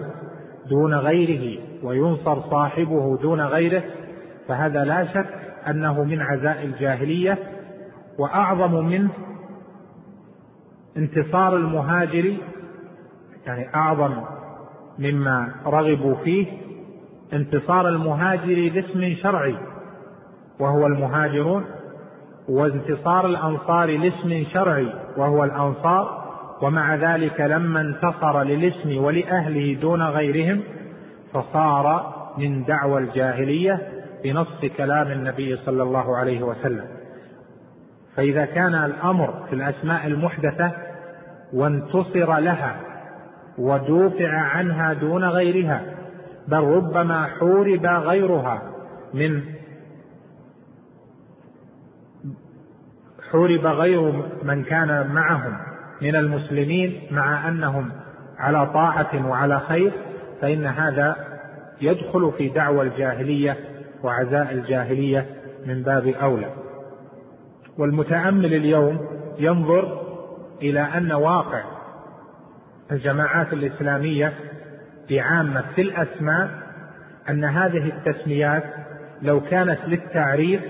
دون 0.70 0.94
غيره 0.94 1.60
وينصر 1.84 2.41
صاحبه 2.41 3.18
دون 3.18 3.41
غيره 3.41 3.84
فهذا 4.48 4.84
لا 4.84 5.06
شك 5.14 5.30
أنه 5.68 6.04
من 6.04 6.22
عزاء 6.22 6.64
الجاهلية 6.64 7.38
وأعظم 8.20 8.86
منه 8.86 9.10
انتصار 10.98 11.56
المهاجر 11.56 12.38
يعني 13.45 13.76
أعظم 13.76 14.24
مما 14.99 15.52
رغبوا 15.66 16.16
فيه 16.16 16.48
انتصار 17.34 17.90
المهاجر 17.90 18.56
لاسم 18.56 19.16
شرعي. 19.24 19.56
وهو 20.59 20.88
المهاجرون 20.88 21.65
وانتصار 22.49 23.25
الأنصار 23.25 23.97
لاسم 23.97 24.43
شرعي 24.53 24.88
وهو 25.17 25.43
الأنصار 25.43 26.27
ومع 26.61 26.95
ذلك 26.95 27.41
لما 27.41 27.81
انتصر 27.81 28.43
للاسم 28.43 28.97
ولأهله 29.03 29.77
دون 29.81 30.01
غيرهم 30.01 30.63
فصار 31.34 32.13
من 32.38 32.63
دعوى 32.63 33.01
الجاهلية 33.01 33.88
بنص 34.23 34.65
كلام 34.77 35.11
النبي 35.11 35.57
صلى 35.57 35.84
الله 35.84 36.17
عليه 36.17 36.43
وسلم. 36.43 36.85
فإذا 38.15 38.45
كان 38.45 38.75
الأمر 38.75 39.34
في 39.49 39.55
الأسماء 39.55 40.07
المحدثة 40.07 40.71
وانتصر 41.53 42.38
لها 42.38 42.75
ودوفع 43.57 44.29
عنها 44.29 44.93
دون 44.93 45.23
غيرها 45.23 45.81
بل 46.47 46.57
ربما 46.57 47.25
حورب 47.25 47.85
غيرها 47.85 48.61
من 49.13 49.41
حورب 53.32 53.66
غير 53.66 54.24
من 54.44 54.64
كان 54.64 55.08
معهم 55.14 55.58
من 56.02 56.16
المسلمين 56.16 57.02
مع 57.12 57.49
أنهم 57.49 57.91
على 58.38 58.66
طاعة 58.66 59.28
وعلى 59.28 59.60
خير 59.60 59.91
فإن 60.41 60.66
هذا 60.66 61.16
يدخل 61.82 62.32
في 62.38 62.49
دعوى 62.49 62.82
الجاهلية 62.82 63.58
وعزاء 64.04 64.52
الجاهلية 64.52 65.26
من 65.66 65.84
باب 65.84 66.08
أولى. 66.08 66.49
والمتأمل 67.78 68.54
اليوم 68.54 68.99
ينظر 69.40 70.02
إلى 70.62 70.80
أن 70.80 71.12
واقع 71.12 71.64
الجماعات 72.91 73.54
الإسلامية 73.54 74.34
بعامة 75.10 75.64
في 75.76 75.82
الأسماء 75.82 76.49
أن 77.30 77.44
هذه 77.44 77.91
التسميات 77.98 78.64
لو 79.22 79.41
كانت 79.41 79.80
للتعريف 79.88 80.62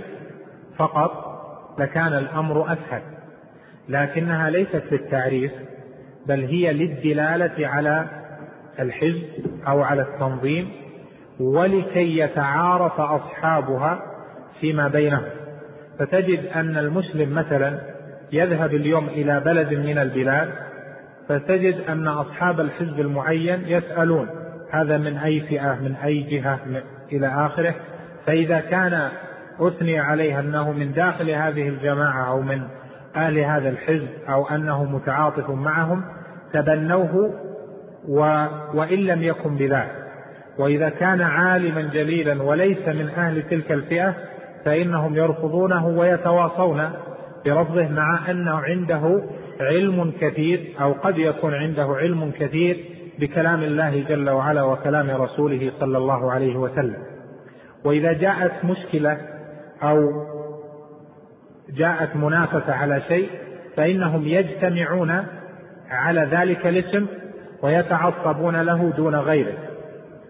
فقط 0.78 1.27
لكان 1.80 2.14
الأمر 2.14 2.74
أسهل 2.74 3.02
لكنها 3.90 4.49
ليست 4.49 4.84
للتعريف 4.91 5.52
بل 6.28 6.45
هي 6.45 6.74
للدلالة 6.74 7.68
على 7.68 8.06
الحزب 8.80 9.24
أو 9.68 9.82
على 9.82 10.02
التنظيم 10.02 10.72
ولكي 11.40 12.18
يتعارف 12.18 12.99
أصحابها 12.99 14.02
فيما 14.60 14.88
بينهم. 14.88 15.24
فتجد 15.99 16.45
أن 16.45 16.78
المسلم 16.78 17.36
مثلا 17.36 17.80
يذهب 18.32 18.74
اليوم 18.74 19.08
إلى 19.08 19.40
بلد 19.40 19.74
من 19.74 19.98
البلاد 19.98 20.49
فتجد 21.30 21.76
أن 21.90 22.08
أصحاب 22.08 22.60
الحزب 22.60 22.99
المعين 22.99 23.64
يسألون 23.68 24.30
هذا 24.72 24.98
من 24.98 25.18
أي 25.18 25.40
فئة 25.40 25.76
من 25.76 25.95
أي 26.04 26.22
جهة 26.22 26.60
إلى 27.12 27.28
آخره؟ 27.28 27.76
فإذا 28.26 28.60
كان 28.60 29.10
أثني 29.60 30.00
عليه 30.00 30.40
أنه 30.40 30.72
من 30.72 30.92
داخل 30.92 31.30
هذه 31.30 31.70
الجماعة 31.70 32.30
أو 32.30 32.42
من 32.42 32.62
أهل 33.16 33.40
هذا 33.40 33.70
الحزب 33.70 34.08
أو 34.30 34.48
أنه 34.48 34.84
متعاطف 34.84 35.50
معهم 35.50 36.04
تبنوه 36.54 37.34
و... 38.10 38.46
وإن 38.74 39.00
لم 39.00 39.24
يكن 39.24 39.56
بذلك. 39.56 40.08
وإذا 40.60 40.90
كان 40.90 41.22
عالما 41.22 41.82
جليلا 41.82 42.44
وليس 42.44 42.88
من 42.88 43.10
أهل 43.10 43.44
تلك 43.50 43.72
الفئة 43.72 44.14
فإنهم 44.66 45.16
يرفضونه 45.16 45.88
ويتواصون 45.88 46.90
برفضه 47.46 47.88
مع 47.88 48.32
أنه 48.32 48.56
عنده 48.56 49.24
علم 49.62 50.14
كثير 50.22 50.74
أو 50.82 50.94
قد 50.94 51.18
يكون 51.18 51.54
عنده 51.54 51.84
علم 51.84 52.32
كثير 52.40 52.86
بكلام 53.20 53.64
الله 53.64 54.04
جل 54.10 54.30
وعلا 54.30 54.64
وكلام 54.64 55.10
رسوله 55.10 55.72
صلى 55.80 55.98
الله 55.98 56.32
عليه 56.32 56.56
وسلم. 56.56 56.98
وإذا 57.86 58.14
جاءت 58.14 58.66
مشكلة 58.66 59.18
أو 59.84 60.28
جاءت 61.70 62.16
منافسة 62.16 62.74
على 62.74 63.02
شيء 63.08 63.30
فإنهم 63.76 64.28
يجتمعون 64.28 65.24
على 65.90 66.22
ذلك 66.32 66.68
الاسم 66.68 67.06
ويتعصبون 67.64 68.62
له 68.62 68.94
دون 68.98 69.16
غيره. 69.16 69.58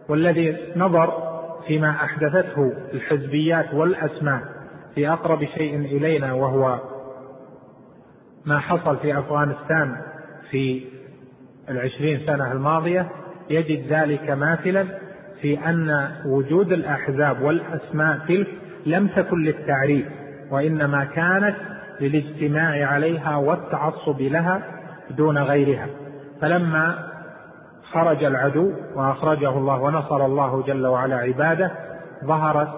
والذي 0.10 0.58
نظر 0.76 1.28
فيما 1.68 1.90
أحدثته 1.90 2.74
الحزبيات 2.94 3.74
والأسماء 3.74 4.42
في 4.96 5.10
أقرب 5.10 5.46
شيء 5.46 5.76
إلينا 5.76 6.34
وهو 6.34 6.80
ما 8.46 8.60
حصل 8.60 8.98
في 8.98 9.20
أفغانستان 9.20 9.96
في 10.52 10.84
العشرين 11.70 12.20
سنة 12.26 12.52
الماضية 12.52 13.08
يجد 13.50 13.94
ذلك 13.94 14.30
ماثلا 14.30 14.86
في 15.42 15.60
أن 15.70 16.12
وجود 16.26 16.72
الأحزاب 16.72 17.42
والأسماء 17.42 18.18
تلك 18.28 18.48
لم 18.88 19.08
تكن 19.08 19.44
للتعريف 19.44 20.06
وإنما 20.52 21.06
كانت 21.06 21.56
للاجتماع 22.02 22.88
عليها 22.88 23.36
والتعصب 23.36 24.22
لها 24.22 24.62
دون 25.10 25.38
غيرها. 25.38 25.88
فلما 26.42 26.96
خرج 27.92 28.24
العدو 28.24 28.72
وأخرجه 28.96 29.50
الله 29.50 29.82
ونصر 29.82 30.26
الله 30.26 30.64
جل 30.68 30.88
وعلا 30.88 31.16
عباده 31.16 31.72
ظهرت 32.26 32.70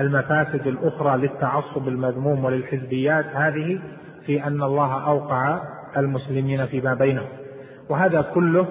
المفاسد 0.00 0.66
الأخرى 0.66 1.16
للتعصب 1.16 1.88
المذموم 1.88 2.44
وللحزبيات 2.44 3.26
هذه 3.34 3.80
في 4.26 4.44
أن 4.46 4.62
الله 4.62 5.06
أوقع 5.06 5.60
المسلمين 5.96 6.66
فيما 6.66 6.94
بينهم. 6.94 7.28
وهذا 7.88 8.22
كله 8.22 8.66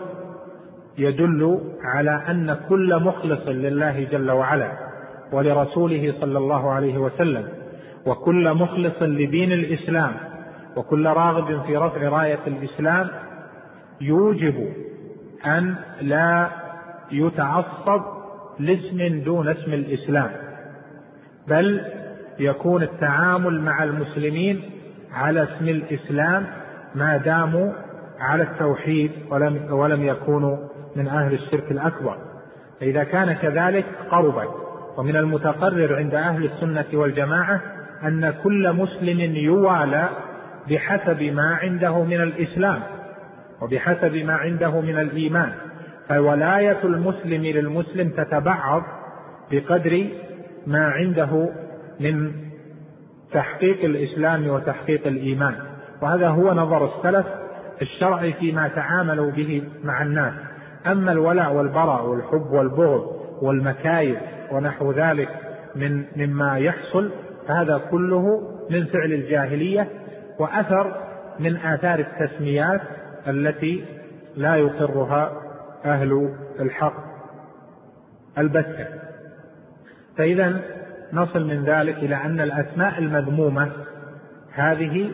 يدل 0.98 1.60
على 1.84 2.22
أن 2.30 2.58
كل 2.70 3.04
مخلص 3.04 3.48
لله 3.48 4.04
جل 4.12 4.32
وعلا 4.32 4.87
ولرسوله 5.32 6.14
صلى 6.22 6.38
الله 6.38 6.72
عليه 6.72 6.98
وسلم 6.98 7.48
وكل 8.06 8.54
مخلص 8.54 9.02
لدين 9.02 9.52
الإسلام 9.52 10.12
وكل 10.76 11.08
راغب 11.08 11.62
في 11.66 11.78
رفع 11.78 12.02
راية 12.10 12.40
الإسلام 12.48 13.10
يوجب 14.02 14.74
أن 15.46 15.76
لا 16.02 16.50
يتعصب 17.12 18.02
لاسم 18.60 19.20
دون 19.20 19.48
اسم 19.50 19.74
الإسلام 19.74 20.32
بل 21.48 21.82
يكون 22.40 22.84
التعامل 22.84 23.62
مع 23.62 23.84
المسلمين 23.84 24.62
على 25.14 25.44
اسم 25.44 25.70
الإسلام 25.70 26.46
ما 26.96 27.18
داموا 27.18 27.72
على 28.20 28.44
التوحيد 28.44 29.12
ولم 29.30 29.68
ولم 29.74 30.04
يكونوا 30.08 30.58
من 30.96 31.08
أهل 31.08 31.34
الشرك 31.34 31.72
الأكبر. 31.72 32.18
فإذا 32.80 33.04
كان 33.04 33.34
كذلك 33.34 33.86
قربت 34.12 34.67
ومن 34.98 35.16
المتقرر 35.16 35.96
عند 35.96 36.16
أهل 36.16 36.46
السنة 36.46 36.86
والجماعة 36.94 37.62
أن 38.04 38.34
كل 38.44 38.74
مسلم 38.74 39.36
يوالى 39.36 40.10
بحسب 40.70 41.24
ما 41.24 41.56
عنده 41.62 42.04
من 42.04 42.22
الإسلام 42.22 42.80
وبحسب 43.62 44.16
ما 44.16 44.34
عنده 44.34 44.82
من 44.82 45.00
الإيمان. 45.00 45.52
فولاية 46.10 46.78
المسلم 46.84 47.44
للمسلم 47.44 48.10
تتبعض 48.10 48.84
بقدر 49.52 50.08
ما 50.68 50.86
عنده 50.86 51.50
من 52.00 52.32
تحقيق 53.32 53.86
الإسلام 53.86 54.48
وتحقيق 54.48 55.08
الإيمان. 55.08 55.54
وهذا 56.02 56.28
هو 56.28 56.54
نظر 56.54 56.86
السلف 56.86 57.26
الشرعي 57.82 58.34
فيما 58.34 58.68
تعاملوا 58.68 59.32
به 59.32 59.64
مع 59.84 60.02
الناس. 60.02 60.34
أما 60.88 61.12
الولاء 61.12 61.54
والبراء 61.54 62.06
والحب 62.06 62.52
والبغض 62.52 63.18
والمكايد 63.42 64.18
ونحو 64.52 64.92
ذلك 64.92 65.30
من 65.76 66.06
مما 66.16 66.58
يحصل 66.58 67.12
فهذا 67.48 67.82
كله 67.92 68.42
من 68.70 68.86
فعل 68.86 69.14
الجاهلية 69.14 69.88
وأثر 70.40 70.96
من 71.40 71.58
آثار 71.58 72.00
التسميات 72.00 72.82
التي 73.28 73.86
لا 74.36 74.56
يقرها 74.56 75.42
أهل 75.86 76.36
الحق 76.60 76.94
البتة. 78.38 78.86
فإذا 80.18 80.62
نصل 81.14 81.48
من 81.48 81.64
ذلك 81.64 81.96
إلى 81.98 82.16
أن 82.16 82.42
الأسماء 82.42 83.00
المذمومة 83.00 83.72
هذه 84.54 85.12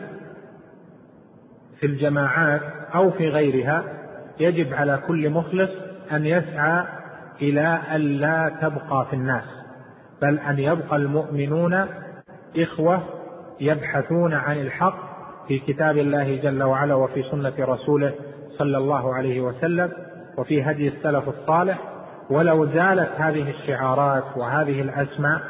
في 1.80 1.86
الجماعات 1.86 2.60
أو 2.94 3.10
في 3.10 3.28
غيرها 3.28 3.84
يجب 4.40 4.74
على 4.74 5.00
كل 5.06 5.30
مخلص 5.30 5.70
أن 6.12 6.26
يسعى 6.26 6.86
إلى 7.42 7.78
أن 7.94 8.00
لا 8.00 8.52
تبقى 8.62 9.06
في 9.10 9.16
الناس 9.16 9.44
بل 10.22 10.38
أن 10.38 10.58
يبقى 10.58 10.96
المؤمنون 10.96 11.86
إخوة 12.56 13.02
يبحثون 13.60 14.34
عن 14.34 14.56
الحق 14.56 14.96
في 15.48 15.58
كتاب 15.58 15.98
الله 15.98 16.36
جل 16.36 16.62
وعلا 16.62 16.94
وفي 16.94 17.22
سنة 17.22 17.52
رسوله 17.58 18.12
صلى 18.58 18.78
الله 18.78 19.14
عليه 19.14 19.40
وسلم 19.40 19.92
وفي 20.38 20.62
هدي 20.62 20.88
السلف 20.88 21.28
الصالح. 21.28 21.78
ولو 22.30 22.66
زالت 22.66 23.10
هذه 23.16 23.50
الشعارات 23.50 24.24
وهذه 24.36 24.80
الأسماء 24.80 25.40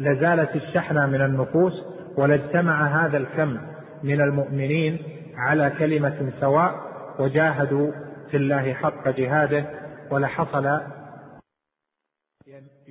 لزالت 0.00 0.56
الشحنة 0.56 1.06
من 1.06 1.20
النفوس 1.20 1.72
ولاجتمع 2.16 3.04
هذا 3.06 3.16
الكم 3.16 3.58
من 4.02 4.20
المؤمنين 4.20 4.98
على 5.36 5.72
كلمة 5.78 6.32
سواء 6.40 6.74
وجاهدوا 7.18 7.92
في 8.30 8.36
الله 8.36 8.72
حق 8.72 9.08
جهاده 9.08 9.64
ولحصل 10.10 10.80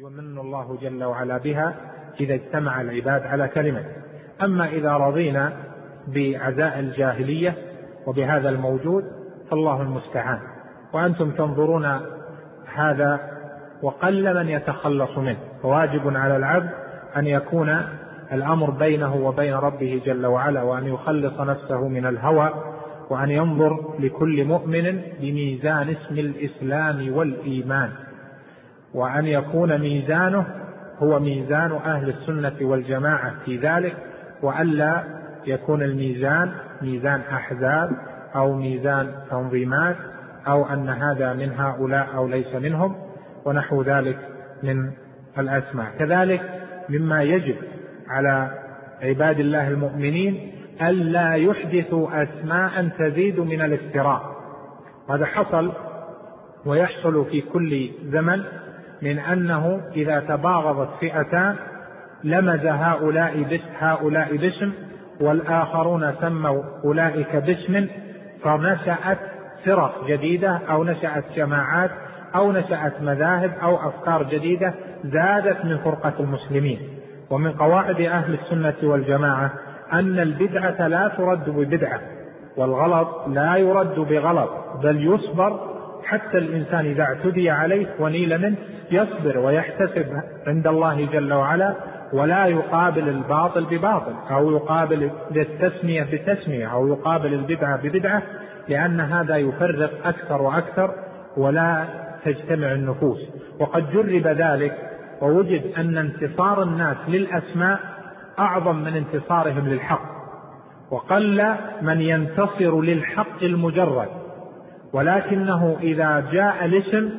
يمن 0.02 0.38
الله 0.38 0.78
جل 0.82 1.04
وعلا 1.04 1.38
بها 1.38 1.76
إذا 2.20 2.34
اجتمع 2.34 2.82
العباد 2.82 3.22
على 3.22 3.48
كلمة. 3.48 3.86
أما 4.42 4.68
إذا 4.68 4.92
رضينا 4.92 5.54
بعزاء 6.08 6.80
الجاهلية 6.80 7.56
وبهذا 8.08 8.50
الموجود 8.50 9.04
فالله 9.50 9.82
المستعان. 9.82 10.40
وأنتم 10.94 11.32
تنظرون 11.32 12.00
هذا 12.74 13.20
وقل 13.82 14.36
من 14.36 14.50
يتخلص 14.50 15.18
منه. 15.18 15.38
فواجب 15.64 16.18
على 16.18 16.36
العبد 16.36 16.70
أن 17.18 17.28
يكون 17.28 17.86
الأمر 18.32 18.70
بينه 18.70 19.16
وبين 19.16 19.54
ربه 19.54 20.02
جل 20.06 20.26
وعلا 20.26 20.62
وأن 20.62 20.88
يخلص 20.88 21.40
نفسه 21.40 21.88
من 21.88 22.06
الهوى 22.06 22.54
وأن 23.10 23.30
ينظر 23.30 23.96
لكل 24.00 24.46
مؤمن 24.46 25.02
بميزان 25.20 25.90
اسم 25.90 26.20
الإسلام 26.20 27.14
والإيمان. 27.14 27.92
وأن 28.94 29.26
يكون 29.26 29.78
ميزانه 29.78 30.46
هو 31.00 31.20
ميزان 31.20 31.72
أهل 31.72 32.10
السنة 32.10 32.54
والجماعة 32.62 33.34
في 33.46 33.58
ذلك 33.58 33.96
وألا 34.42 35.04
يكون 35.46 35.84
الميزان 35.84 36.52
ميزان 36.82 37.22
أحزاب 37.34 37.92
أو 38.36 38.54
ميزان 38.54 39.12
تنظيمات 39.30 39.96
أو 40.48 40.66
أن 40.66 40.90
هذا 40.90 41.34
من 41.34 41.52
هؤلاء 41.52 42.08
أو 42.16 42.28
ليس 42.28 42.56
منهم 42.56 42.96
ونحو 43.46 43.82
ذلك 43.82 44.18
من 44.64 44.92
الأسماء. 45.38 45.88
كذلك 46.00 46.42
مما 46.90 47.24
يجب 47.24 47.56
على 48.10 48.52
عباد 49.02 49.40
الله 49.40 49.68
المؤمنين 49.68 50.52
ألا 50.82 51.36
يحدثوا 51.36 52.24
أسماء 52.24 52.88
تزيد 53.00 53.40
من 53.40 53.62
الافتراء. 53.62 54.22
هذا 55.10 55.26
حصل 55.26 55.72
ويحصل 56.66 57.26
في 57.26 57.42
كل 57.42 57.90
زمن 58.04 58.44
من 59.02 59.20
أنه 59.20 59.82
إذا 59.96 60.20
تباغضت 60.20 60.90
فئتان 61.00 61.56
لمز 62.24 62.66
هؤلاء 62.66 63.44
بس 63.44 63.62
هؤلاء 63.80 64.36
باسم 64.36 64.72
والآخرون 65.22 66.14
سموا 66.22 66.64
أولئك 66.86 67.36
باسم 67.36 67.88
فنشأت 68.44 69.18
فرق 69.66 70.08
جديدة 70.08 70.60
أو 70.70 70.84
نشأت 70.84 71.24
جماعات 71.36 71.92
أو 72.36 72.52
نشأت 72.52 73.02
مذاهب 73.02 73.52
أو 73.64 73.88
أفكار 73.88 74.24
جديدة 74.24 74.74
زادت 75.04 75.66
من 75.66 75.78
فرقة 75.78 76.14
المسلمين. 76.20 76.80
ومن 77.30 77.52
قواعد 77.52 78.02
أهل 78.02 78.34
السنة 78.34 78.90
والجماعة 78.90 79.52
أن 79.94 80.20
البدعة 80.20 80.88
لا 80.88 81.08
ترد 81.18 81.50
ببدعة 81.50 82.00
والغلط 82.58 83.28
لا 83.28 83.56
يرد 83.56 84.00
بغلط 84.00 84.50
بل 84.84 85.14
يصبر 85.14 85.71
حتى 86.06 86.38
الإنسان 86.38 86.86
إذا 86.86 87.04
اعتدي 87.04 87.50
عليه 87.50 87.88
ونيل 88.00 88.42
منه 88.42 88.58
يصبر 88.92 89.38
ويحتسب 89.38 90.06
عند 90.48 90.68
الله 90.68 91.06
جل 91.06 91.34
وعلا 91.34 91.76
ولا 92.14 92.46
يقابل 92.46 93.10
الباطل 93.10 93.66
بباطل 93.66 94.14
أو 94.32 94.52
يقابل 94.52 95.12
التسمية 95.36 96.04
بتسمية 96.04 96.68
أو 96.74 96.88
يقابل 96.88 97.34
البدعة 97.34 97.82
ببدعة 97.84 98.24
لأن 98.68 99.00
هذا 99.00 99.38
يفرق 99.38 100.08
أكثر 100.08 100.42
وأكثر 100.42 100.96
ولا 101.38 101.86
تجتمع 102.26 102.72
النفوس. 102.72 103.20
وقد 103.60 103.92
جرب 103.92 104.28
ذلك 104.28 104.78
ووجد 105.22 105.62
أن 105.78 105.98
انتصار 105.98 106.64
الناس 106.64 106.98
للأسماء 107.08 107.80
أعظم 108.40 108.76
من 108.76 108.96
انتصارهم 108.96 109.68
للحق 109.68 110.12
وقل 110.92 111.54
من 111.82 112.02
ينتصر 112.02 112.82
للحق 112.82 113.44
المجرد. 113.44 114.21
ولكنه 114.94 115.78
إذا 115.82 116.24
جاء 116.32 116.66
الاسم 116.66 117.10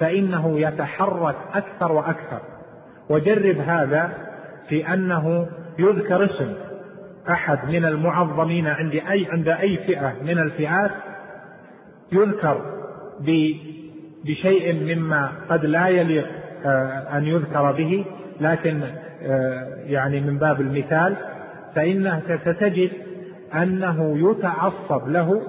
فإنه 0.00 0.60
يتحرك 0.60 1.36
أكثر 1.54 1.92
وأكثر. 1.92 2.40
وجرب 3.10 3.56
هذا 3.56 4.12
في 4.68 4.94
أنه 4.94 5.46
يذكر 5.78 6.24
اسم 6.24 6.54
أحد 7.30 7.58
من 7.68 7.84
المعظمين 7.84 8.66
عند 8.66 8.92
أي 8.92 9.26
عند 9.30 9.48
أي 9.48 9.76
فئة 9.76 10.14
من 10.22 10.38
الفئات 10.38 10.90
يذكر 12.12 12.62
بشيء 14.24 14.74
مما 14.74 15.32
قد 15.48 15.64
لا 15.64 15.88
يليق 15.88 16.26
آه، 16.66 17.18
أن 17.18 17.24
يذكر 17.24 17.72
به 17.72 18.04
لكن 18.40 18.82
آه، 19.22 19.66
يعني 19.86 20.20
من 20.20 20.38
باب 20.38 20.60
المثال 20.60 21.16
فإنه 21.74 22.22
ستجد 22.44 22.90
أنه 23.54 24.30
يتعصب 24.30 25.08
له 25.08 25.42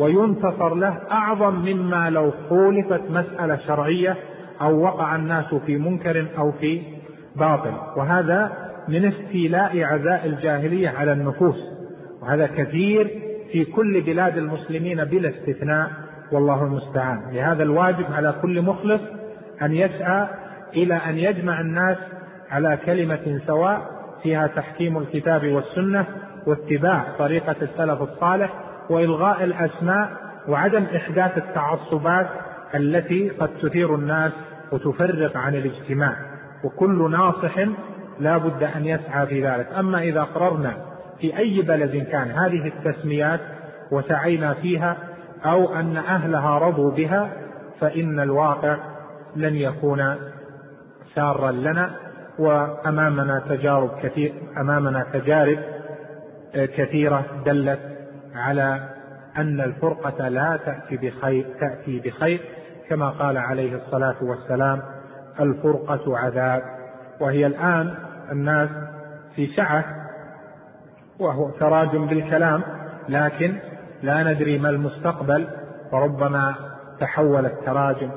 وينتصر 0.00 0.74
له 0.74 0.98
أعظم 1.10 1.54
مما 1.54 2.10
لو 2.10 2.32
خولفت 2.48 3.00
مسألة 3.10 3.56
شرعية 3.56 4.16
أو 4.60 4.80
وقع 4.82 5.16
الناس 5.16 5.54
في 5.54 5.76
منكر 5.76 6.26
أو 6.38 6.52
في 6.52 6.82
باطل. 7.36 7.72
وهذا 7.96 8.52
من 8.88 9.04
استيلاء 9.04 9.82
عزاء 9.82 10.26
الجاهلية 10.26 10.88
على 10.88 11.12
النفوس. 11.12 11.56
وهذا 12.22 12.46
كثير 12.46 13.10
في 13.52 13.64
كل 13.64 14.00
بلاد 14.00 14.38
المسلمين 14.38 15.04
بلا 15.04 15.28
استثناء 15.28 15.90
والله 16.32 16.64
المستعان. 16.64 17.20
لهذا 17.32 17.62
الواجب 17.62 18.12
على 18.12 18.34
كل 18.42 18.62
مخلص 18.62 19.00
أن 19.62 19.72
يسعى 19.72 20.28
إلى 20.76 20.94
أن 20.94 21.18
يجمع 21.18 21.60
الناس 21.60 21.96
على 22.50 22.78
كلمة 22.86 23.40
سواء 23.46 23.82
فيها 24.22 24.46
تحكيم 24.46 24.98
الكتاب 24.98 25.46
والسنة 25.46 26.06
واتباع 26.46 27.04
طريقة 27.18 27.56
السلف 27.62 28.02
الصالح 28.02 28.69
وإلغاء 28.90 29.44
الأسماء 29.44 30.10
وعدم 30.48 30.84
إحداث 30.96 31.38
التعصبات 31.38 32.26
التي 32.74 33.28
قد 33.28 33.48
تثير 33.62 33.94
الناس 33.94 34.32
وتفرق 34.72 35.36
عن 35.36 35.54
الاجتماع 35.54 36.16
وكل 36.64 37.10
ناصح 37.10 37.58
لا 38.20 38.38
بد 38.38 38.62
أن 38.62 38.86
يسعى 38.86 39.26
في 39.26 39.46
ذلك. 39.46 39.66
أما 39.78 40.02
إذا 40.02 40.22
قررنا 40.22 40.76
في 41.20 41.38
أي 41.38 41.62
بلد 41.62 42.06
كان 42.12 42.30
هذه 42.30 42.66
التسميات 42.66 43.40
وسعينا 43.92 44.54
فيها 44.54 44.96
أو 45.44 45.74
أن 45.74 45.96
أهلها 45.96 46.58
رضوا 46.58 46.90
بها 46.90 47.30
فإن 47.80 48.20
الواقع 48.20 48.76
لن 49.36 49.54
يكون 49.54 50.14
سارا 51.14 51.52
لنا 51.52 51.90
وأمامنا 52.38 53.42
تجارب 53.48 53.90
كثير 54.02 54.32
أمامنا 54.60 55.06
تجارب 55.12 55.58
كثيرة 56.54 57.24
دلت 57.46 57.99
على 58.34 58.88
أن 59.36 59.60
الفرقة 59.60 60.28
لا 60.28 60.58
تأتي 60.64 60.96
بخير 60.96 61.46
تأتي 61.60 62.00
بخير 62.00 62.40
كما 62.88 63.10
قال 63.10 63.38
عليه 63.38 63.74
الصلاة 63.76 64.16
والسلام 64.22 64.82
الفرقة 65.40 66.18
عذاب. 66.18 66.62
وهي 67.20 67.46
الآن 67.46 67.94
الناس 68.32 68.68
في 69.36 69.46
سعة 69.46 69.84
وهو 71.18 71.50
تراجم 71.50 72.06
بالكلام 72.06 72.62
لكن 73.08 73.56
لا 74.02 74.22
ندري 74.22 74.58
ما 74.58 74.70
المستقبل 74.70 75.48
فربما 75.90 76.54
تحول 77.00 77.46
التراجم 77.46 78.10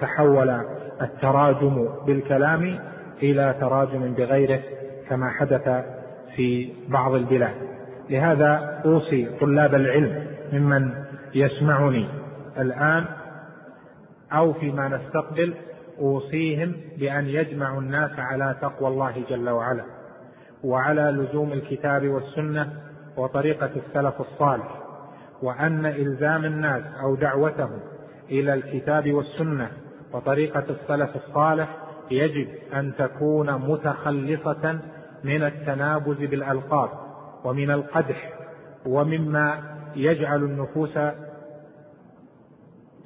تحول 0.00 0.60
التراجم 1.02 1.88
بالكلام 2.06 2.78
إلى 3.22 3.54
تراجم 3.60 4.14
بغيره 4.14 4.60
كما 5.08 5.30
حدث 5.30 5.84
في 6.36 6.72
بعض 6.88 7.14
البلاد. 7.14 7.54
لهذا 8.10 8.82
أوصي 8.84 9.28
طلاب 9.40 9.74
العلم 9.74 10.26
ممن 10.52 10.90
يسمعني 11.34 12.08
الآن 12.58 13.04
أو 14.32 14.52
فيما 14.52 14.88
نستقبل 14.88 15.54
أوصيهم 15.98 16.76
بأن 16.98 17.26
يجمعوا 17.26 17.80
الناس 17.80 18.10
على 18.18 18.56
تقوى 18.62 18.88
الله 18.88 19.24
جل 19.30 19.48
وعلا 19.48 19.84
وعلى 20.64 21.02
لزوم 21.02 21.52
الكتاب 21.52 22.08
والسنة 22.08 22.72
وطريقة 23.16 23.70
السلف 23.76 24.20
الصالح 24.20 24.82
وأن 25.42 25.86
إلزام 25.86 26.44
الناس 26.44 26.82
أو 27.02 27.14
دعوتهم 27.14 27.80
إلى 28.30 28.54
الكتاب 28.54 29.12
والسنة 29.12 29.68
وطريقة 30.12 30.64
السلف 30.70 31.16
الصالح 31.16 31.68
يجب 32.10 32.48
أن 32.74 32.92
تكون 32.98 33.52
متخلصة 33.52 34.78
من 35.24 35.42
التنابز 35.42 36.16
بالألقاب 36.16 37.05
ومن 37.44 37.70
القدح 37.70 38.32
ومما 38.86 39.62
يجعل 39.96 40.44
النفوس 40.44 40.98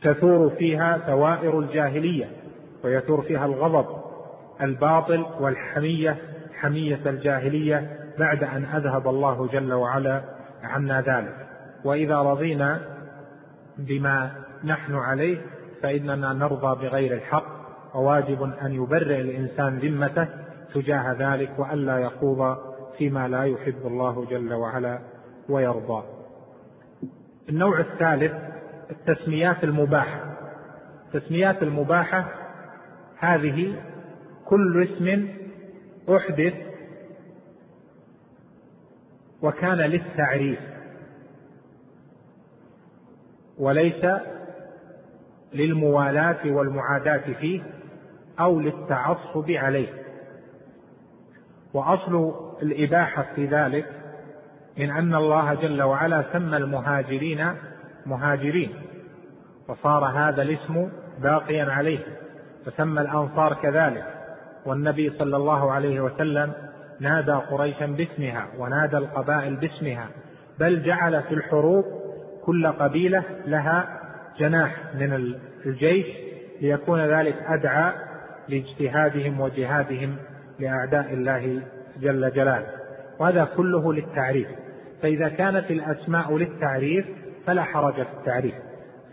تثور 0.03 0.51
فيها 0.51 0.99
ثوائر 0.99 1.59
الجاهلية 1.59 2.31
ويثور 2.85 3.23
فيها 3.23 3.47
الغضب 3.47 3.87
الباطل 4.61 5.27
والحمية 5.41 6.17
حمية 6.61 7.01
الجاهلية 7.07 7.97
بعد 8.19 8.45
أن 8.45 8.65
أذهب 8.65 9.09
الله 9.09 9.47
جل 9.47 9.73
وعلا 9.73 10.23
عنا 10.63 11.01
ذلك. 11.01 11.37
وإذا 11.85 12.17
رضينا 12.17 12.81
بما 13.79 14.31
نحن 14.65 14.95
عليه 14.95 15.39
فإننا 15.83 16.33
نرضى 16.33 16.87
بغير 16.87 17.15
الحق 17.15 17.61
وواجب 17.95 18.43
أن 18.63 18.73
يبرئ 18.73 19.21
الإنسان 19.21 19.79
ذمته 19.79 20.29
تجاه 20.75 21.13
ذلك 21.19 21.59
وألا 21.59 21.99
يخوض 21.99 22.70
فيما 22.99 23.29
لا 23.29 23.45
يحب 23.45 23.87
الله 23.87 24.25
جل 24.31 24.55
وعلا 24.55 24.99
ويرضى. 25.49 26.05
النوع 27.49 27.81
الثالث 27.81 28.33
التسميات 28.91 29.65
المباحة. 29.65 30.37
التسميات 31.15 31.63
المباحة 31.63 32.25
هذه 33.19 33.83
كل 34.45 34.83
اسم 34.83 35.29
أحدث 36.17 36.55
وكان 39.43 39.79
للتعريف 39.79 40.59
وليس 43.59 44.07
للموالاة 45.53 46.53
والمعاداة 46.53 47.33
فيه 47.41 47.63
أو 48.41 48.61
للتعصب 48.61 49.51
عليه. 49.51 49.89
وأصل 51.75 52.50
الإباحة 52.63 53.27
في 53.35 53.47
ذلك 53.47 53.87
من 54.79 54.91
أن 54.91 55.15
الله 55.15 55.55
جل 55.55 55.83
وعلا 55.83 56.25
سمى 56.33 56.57
المهاجرين 56.57 57.47
مهاجرين 58.07 58.71
وصار 59.69 60.05
هذا 60.05 60.43
الاسم 60.43 60.89
باقيا 61.23 61.65
عليه 61.65 61.99
فسمى 62.67 63.01
الأنصار 63.01 63.55
كذلك 63.55 64.05
والنبي 64.67 65.11
صلى 65.19 65.37
الله 65.37 65.73
عليه 65.73 66.01
وسلم 66.01 66.53
نادى 67.01 67.33
قريشا 67.33 67.87
باسمها 67.87 68.47
ونادى 68.59 68.97
القبائل 68.97 69.57
باسمها 69.57 70.09
بل 70.59 70.83
جعل 70.83 71.23
في 71.23 71.35
الحروب 71.35 71.85
كل 72.45 72.67
قبيلة 72.67 73.23
لها 73.47 74.01
جناح 74.39 74.77
من 74.95 75.35
الجيش 75.67 76.07
ليكون 76.61 77.01
ذلك 77.01 77.37
أدعى 77.47 77.93
لاجتهادهم 78.49 79.41
وجهادهم 79.41 80.17
لأعداء 80.59 81.13
الله 81.13 81.63
جل 82.01 82.31
جلاله 82.31 82.67
وهذا 83.19 83.45
كله 83.57 83.93
للتعريف 83.93 84.49
فإذا 85.03 85.29
كانت 85.29 85.71
الأسماء 85.71 86.37
للتعريف 86.37 87.07
فلا 87.47 87.63
حرج 87.63 87.95
في 87.95 88.13
التعريف 88.21 88.55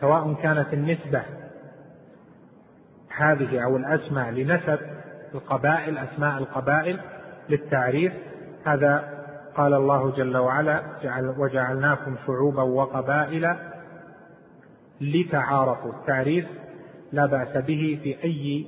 سواء 0.02 0.34
كانت 0.34 0.74
النسبة 0.74 1.22
هذه 3.18 3.64
أو 3.64 3.78
الأسماء 3.78 4.30
لنسب 4.30 4.80
القبائل 5.36 5.98
أسماء 5.98 6.38
القبائل 6.38 7.00
للتعريف 7.50 8.14
هذا 8.66 9.18
قال 9.56 9.74
الله 9.74 10.12
جل 10.12 10.38
وعلا 10.38 10.82
جعل 11.04 11.36
وجعلناكم 11.38 12.16
شعوبا 12.28 12.62
وقبائل 12.62 13.56
لتعارفوا. 15.02 15.92
التعريف 15.92 16.46
لا 17.12 17.26
بأس 17.26 17.58
به 17.58 18.00
في 18.04 18.24
أي 18.24 18.68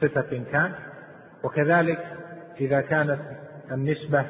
صفة 0.00 0.44
كان 0.52 0.72
وكذلك 1.44 1.98
إذا 2.60 2.80
كانت 2.80 3.18
النسبة 3.72 4.24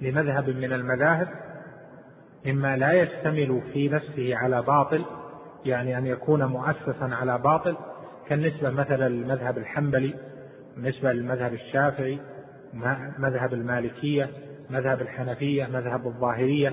لمذهب 0.00 0.48
من 0.48 0.72
المذاهب 0.72 1.28
مما 2.46 2.76
لا 2.76 2.92
يشتمل 2.92 3.62
في 3.72 3.88
نفسه 3.88 4.36
على 4.36 4.62
باطل 4.62 5.04
يعني 5.64 5.98
أن 5.98 6.06
يكون 6.06 6.44
مؤسسا 6.44 7.10
على 7.20 7.38
باطل 7.38 7.76
كالنسبة 8.28 8.70
مثلا 8.70 9.08
للمذهب 9.08 9.58
الحنبلي 9.58 10.14
بالنسبة 10.76 11.12
للمذهب 11.12 11.54
الشافعي 11.54 12.18
مذهب 13.18 13.54
المالكية 13.54 14.30
مذهب 14.70 15.00
الحنفية 15.00 15.66
مذهب 15.66 16.06
الظاهرية 16.06 16.72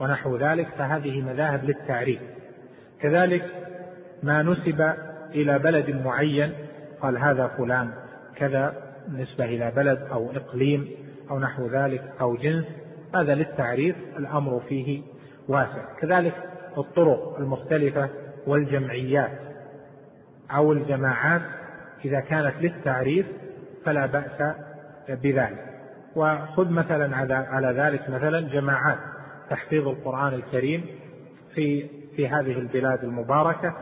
ونحو 0.00 0.36
ذلك 0.36 0.68
فهذه 0.78 1.22
مذاهب 1.22 1.64
للتعريف. 1.64 2.20
كذلك 3.00 3.44
ما 4.22 4.42
نسب 4.42 4.92
إلى 5.34 5.58
بلد 5.58 5.90
معين 5.90 6.52
قال 7.00 7.18
هذا 7.18 7.46
فلان 7.46 7.90
كذا 8.36 8.83
نسبة 9.08 9.44
إلى 9.44 9.72
بلد 9.76 9.98
أو 10.12 10.30
إقليم 10.30 10.88
أو 11.30 11.38
نحو 11.38 11.66
ذلك 11.66 12.12
أو 12.20 12.36
جنس 12.36 12.64
هذا 13.14 13.34
للتعريف 13.34 13.96
الأمر 14.18 14.60
فيه 14.68 15.02
واسع. 15.48 15.84
كذلك 16.00 16.34
الطرق 16.78 17.36
المختلفة 17.38 18.08
والجمعيات 18.46 19.30
أو 20.50 20.72
الجماعات 20.72 21.42
إذا 22.04 22.20
كانت 22.20 22.54
للتعريف 22.60 23.26
فلا 23.84 24.06
بأس 24.06 24.54
بذلك. 25.08 25.74
وخذ 26.16 26.70
مثلا 26.70 27.16
على 27.30 27.82
ذلك 27.82 28.10
مثلا 28.10 28.40
جماعات 28.40 28.98
تحفيظ 29.50 29.88
القرآن 29.88 30.34
الكريم 30.34 30.86
في 31.54 31.88
في 32.16 32.28
هذه 32.28 32.58
البلاد 32.58 33.04
المباركة 33.04 33.74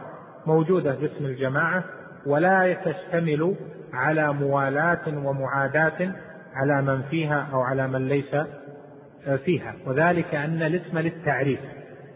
موجودة 0.47 0.95
باسم 0.95 1.25
الجماعة 1.25 1.85
ولا 2.27 2.75
تشتمل 2.75 3.55
على 3.93 4.33
موالاة 4.33 5.09
ومعاداة 5.09 6.13
على 6.55 6.83
من 6.83 7.03
فيها 7.03 7.49
أو 7.53 7.61
على 7.61 7.89
من 7.89 8.09
ليس 8.09 8.37
فيها. 9.45 9.75
وذلك 9.87 10.35
أن 10.35 10.63
الاسم 10.63 10.99
للتعريف 10.99 11.61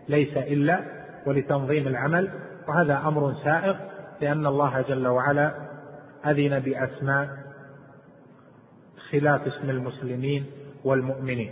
ليس 0.09 0.37
إلا 0.37 0.81
ولتنظيم 1.27 1.87
العمل. 1.87 2.31
وهذا 2.69 3.03
أمر 3.07 3.35
سائغ 3.45 3.77
لأن 4.21 4.47
الله 4.47 4.81
جل 4.89 5.07
وعلا 5.07 5.55
أذن 6.27 6.59
بأسماء 6.59 7.29
خلاف 9.11 9.47
اسم 9.47 9.71
المسلمين 9.71 10.47
والمؤمنين. 10.85 11.51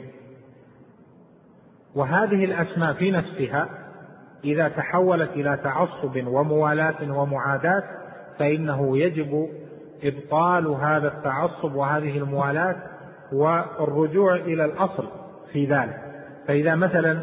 وهذه 1.95 2.45
الأسماء 2.45 2.93
في 2.93 3.11
نفسها 3.11 3.69
إذا 4.45 4.69
تحولت 4.69 5.31
إلى 5.31 5.59
تعصب 5.65 6.27
وموالاة 6.27 7.13
ومعاداة 7.13 7.83
فإنه 8.39 8.99
يجب 8.99 9.49
إبطال 10.03 10.67
هذا 10.67 11.09
التعصب 11.09 11.75
وهذه 11.75 12.19
الموالاة 12.19 12.77
والرجوع 13.33 14.35
إلى 14.35 14.65
الأصل 14.65 15.09
في 15.53 15.67
ذلك. 15.67 16.01
فإذا 16.49 16.75
مثلا 16.75 17.21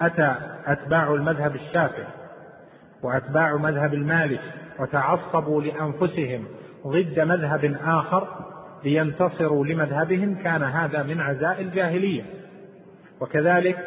أتى 0.00 0.34
أتباع 0.66 1.14
المذهب 1.14 1.54
الشافعي 1.54 2.06
وأتباع 3.02 3.56
مذهب 3.56 3.94
المالك 3.94 4.40
وتعصبوا 4.78 5.62
لأنفسهم 5.62 6.44
ضد 6.86 7.20
مذهب 7.20 7.76
آخر 7.84 8.28
لينتصروا 8.84 9.66
لمذهبهم 9.66 10.34
كان 10.34 10.62
هذا 10.62 11.02
من 11.02 11.20
عزاء 11.20 11.60
الجاهلية. 11.60 12.22
وكذلك 13.20 13.78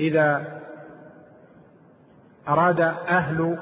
إذا 0.00 0.56
أراد 2.48 2.80
أهل 3.08 3.58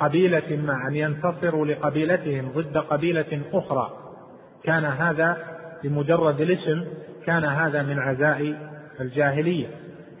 قبيلة 0.00 0.56
ما 0.56 0.88
أن 0.88 0.96
ينتصروا 0.96 1.66
لقبيلتهم 1.66 2.48
ضد 2.54 2.78
قبيلة 2.78 3.42
أخرى. 3.52 3.90
كان 4.64 4.84
هذا 4.84 5.36
بمجرد 5.82 6.40
الاسم 6.40 6.84
كان 7.26 7.44
هذا 7.44 7.82
من 7.82 7.98
عزاء 7.98 8.70
الجاهلية. 9.00 9.66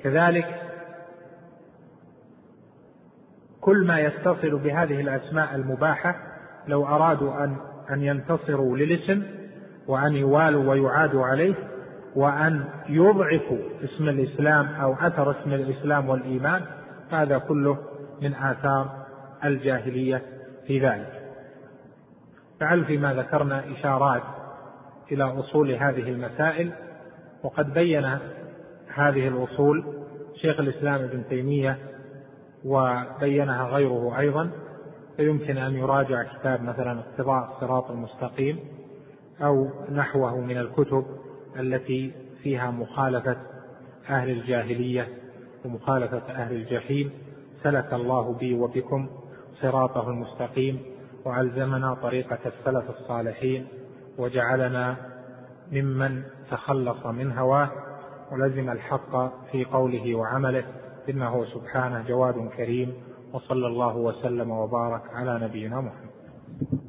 كذلك 0.02 0.68
كل 3.60 3.86
ما 3.86 4.00
يتصل 4.00 4.58
بهذه 4.58 5.00
الأسماء 5.00 5.54
المباحة 5.54 6.16
لو 6.68 6.86
أرادوا 6.86 7.44
أن 7.44 7.56
أن 7.90 8.02
ينتصروا 8.02 8.76
للاسم 8.76 9.22
وأن 9.86 10.14
يوالوا 10.14 10.70
ويعادوا 10.70 11.26
عليه 11.26 11.54
وأن 12.16 12.64
يضعفوا 12.88 13.58
اسم 13.84 14.08
الإسلام 14.08 14.66
أو 14.66 14.94
أثر 14.94 15.30
اسم 15.30 15.52
الإسلام 15.52 16.08
والإيمان 16.08 16.62
هذا 17.10 17.38
كله 17.38 17.78
من 18.22 18.34
آثار 18.34 18.97
الجاهلية 19.44 20.22
في 20.66 20.80
ذلك. 20.80 21.12
فعل 22.60 22.84
فيما 22.84 23.14
ذكرنا 23.14 23.64
إشارات 23.72 24.22
إلى 25.12 25.24
أصول 25.24 25.70
هذه 25.70 26.08
المسائل 26.08 26.72
وقد 27.42 27.74
بين 27.74 28.04
هذه 28.94 29.28
الأصول 29.28 29.84
شيخ 30.34 30.60
الإسلام 30.60 31.02
ابن 31.02 31.22
تيمية 31.28 31.78
وبينها 32.64 33.68
غيره 33.68 34.18
أيضا 34.18 34.50
فيمكن 35.16 35.58
أن 35.58 35.74
يراجع 35.74 36.22
كتاب 36.22 36.62
مثلا 36.62 37.00
اقتضاء 37.00 37.54
الصراط 37.54 37.90
المستقيم 37.90 38.58
أو 39.42 39.68
نحوه 39.92 40.40
من 40.40 40.58
الكتب 40.58 41.04
التي 41.56 42.12
فيها 42.42 42.70
مخالفة 42.70 43.36
أهل 44.10 44.30
الجاهلية 44.30 45.08
ومخالفة 45.64 46.22
أهل 46.28 46.54
الجحيم. 46.54 47.10
سلك 47.62 47.92
الله 47.92 48.34
بي 48.34 48.54
وبكم 48.54 49.08
صراطه 49.62 50.10
المستقيم 50.10 50.82
وألزمنا 51.24 51.94
طريقة 51.94 52.38
السلف 52.46 52.90
الصالحين 52.90 53.66
وجعلنا 54.18 54.96
ممن 55.72 56.22
تخلص 56.50 57.06
من 57.06 57.38
هواه 57.38 57.70
ولزم 58.32 58.70
الحق 58.70 59.32
في 59.52 59.64
قوله 59.64 60.14
وعمله 60.14 60.64
إنه 61.08 61.44
سبحانه 61.44 62.02
جواد 62.08 62.48
كريم 62.56 62.94
وصلى 63.32 63.66
الله 63.66 63.96
وسلم 63.96 64.50
وبارك 64.50 65.02
على 65.14 65.38
نبينا 65.44 65.80
محمد. 65.80 66.87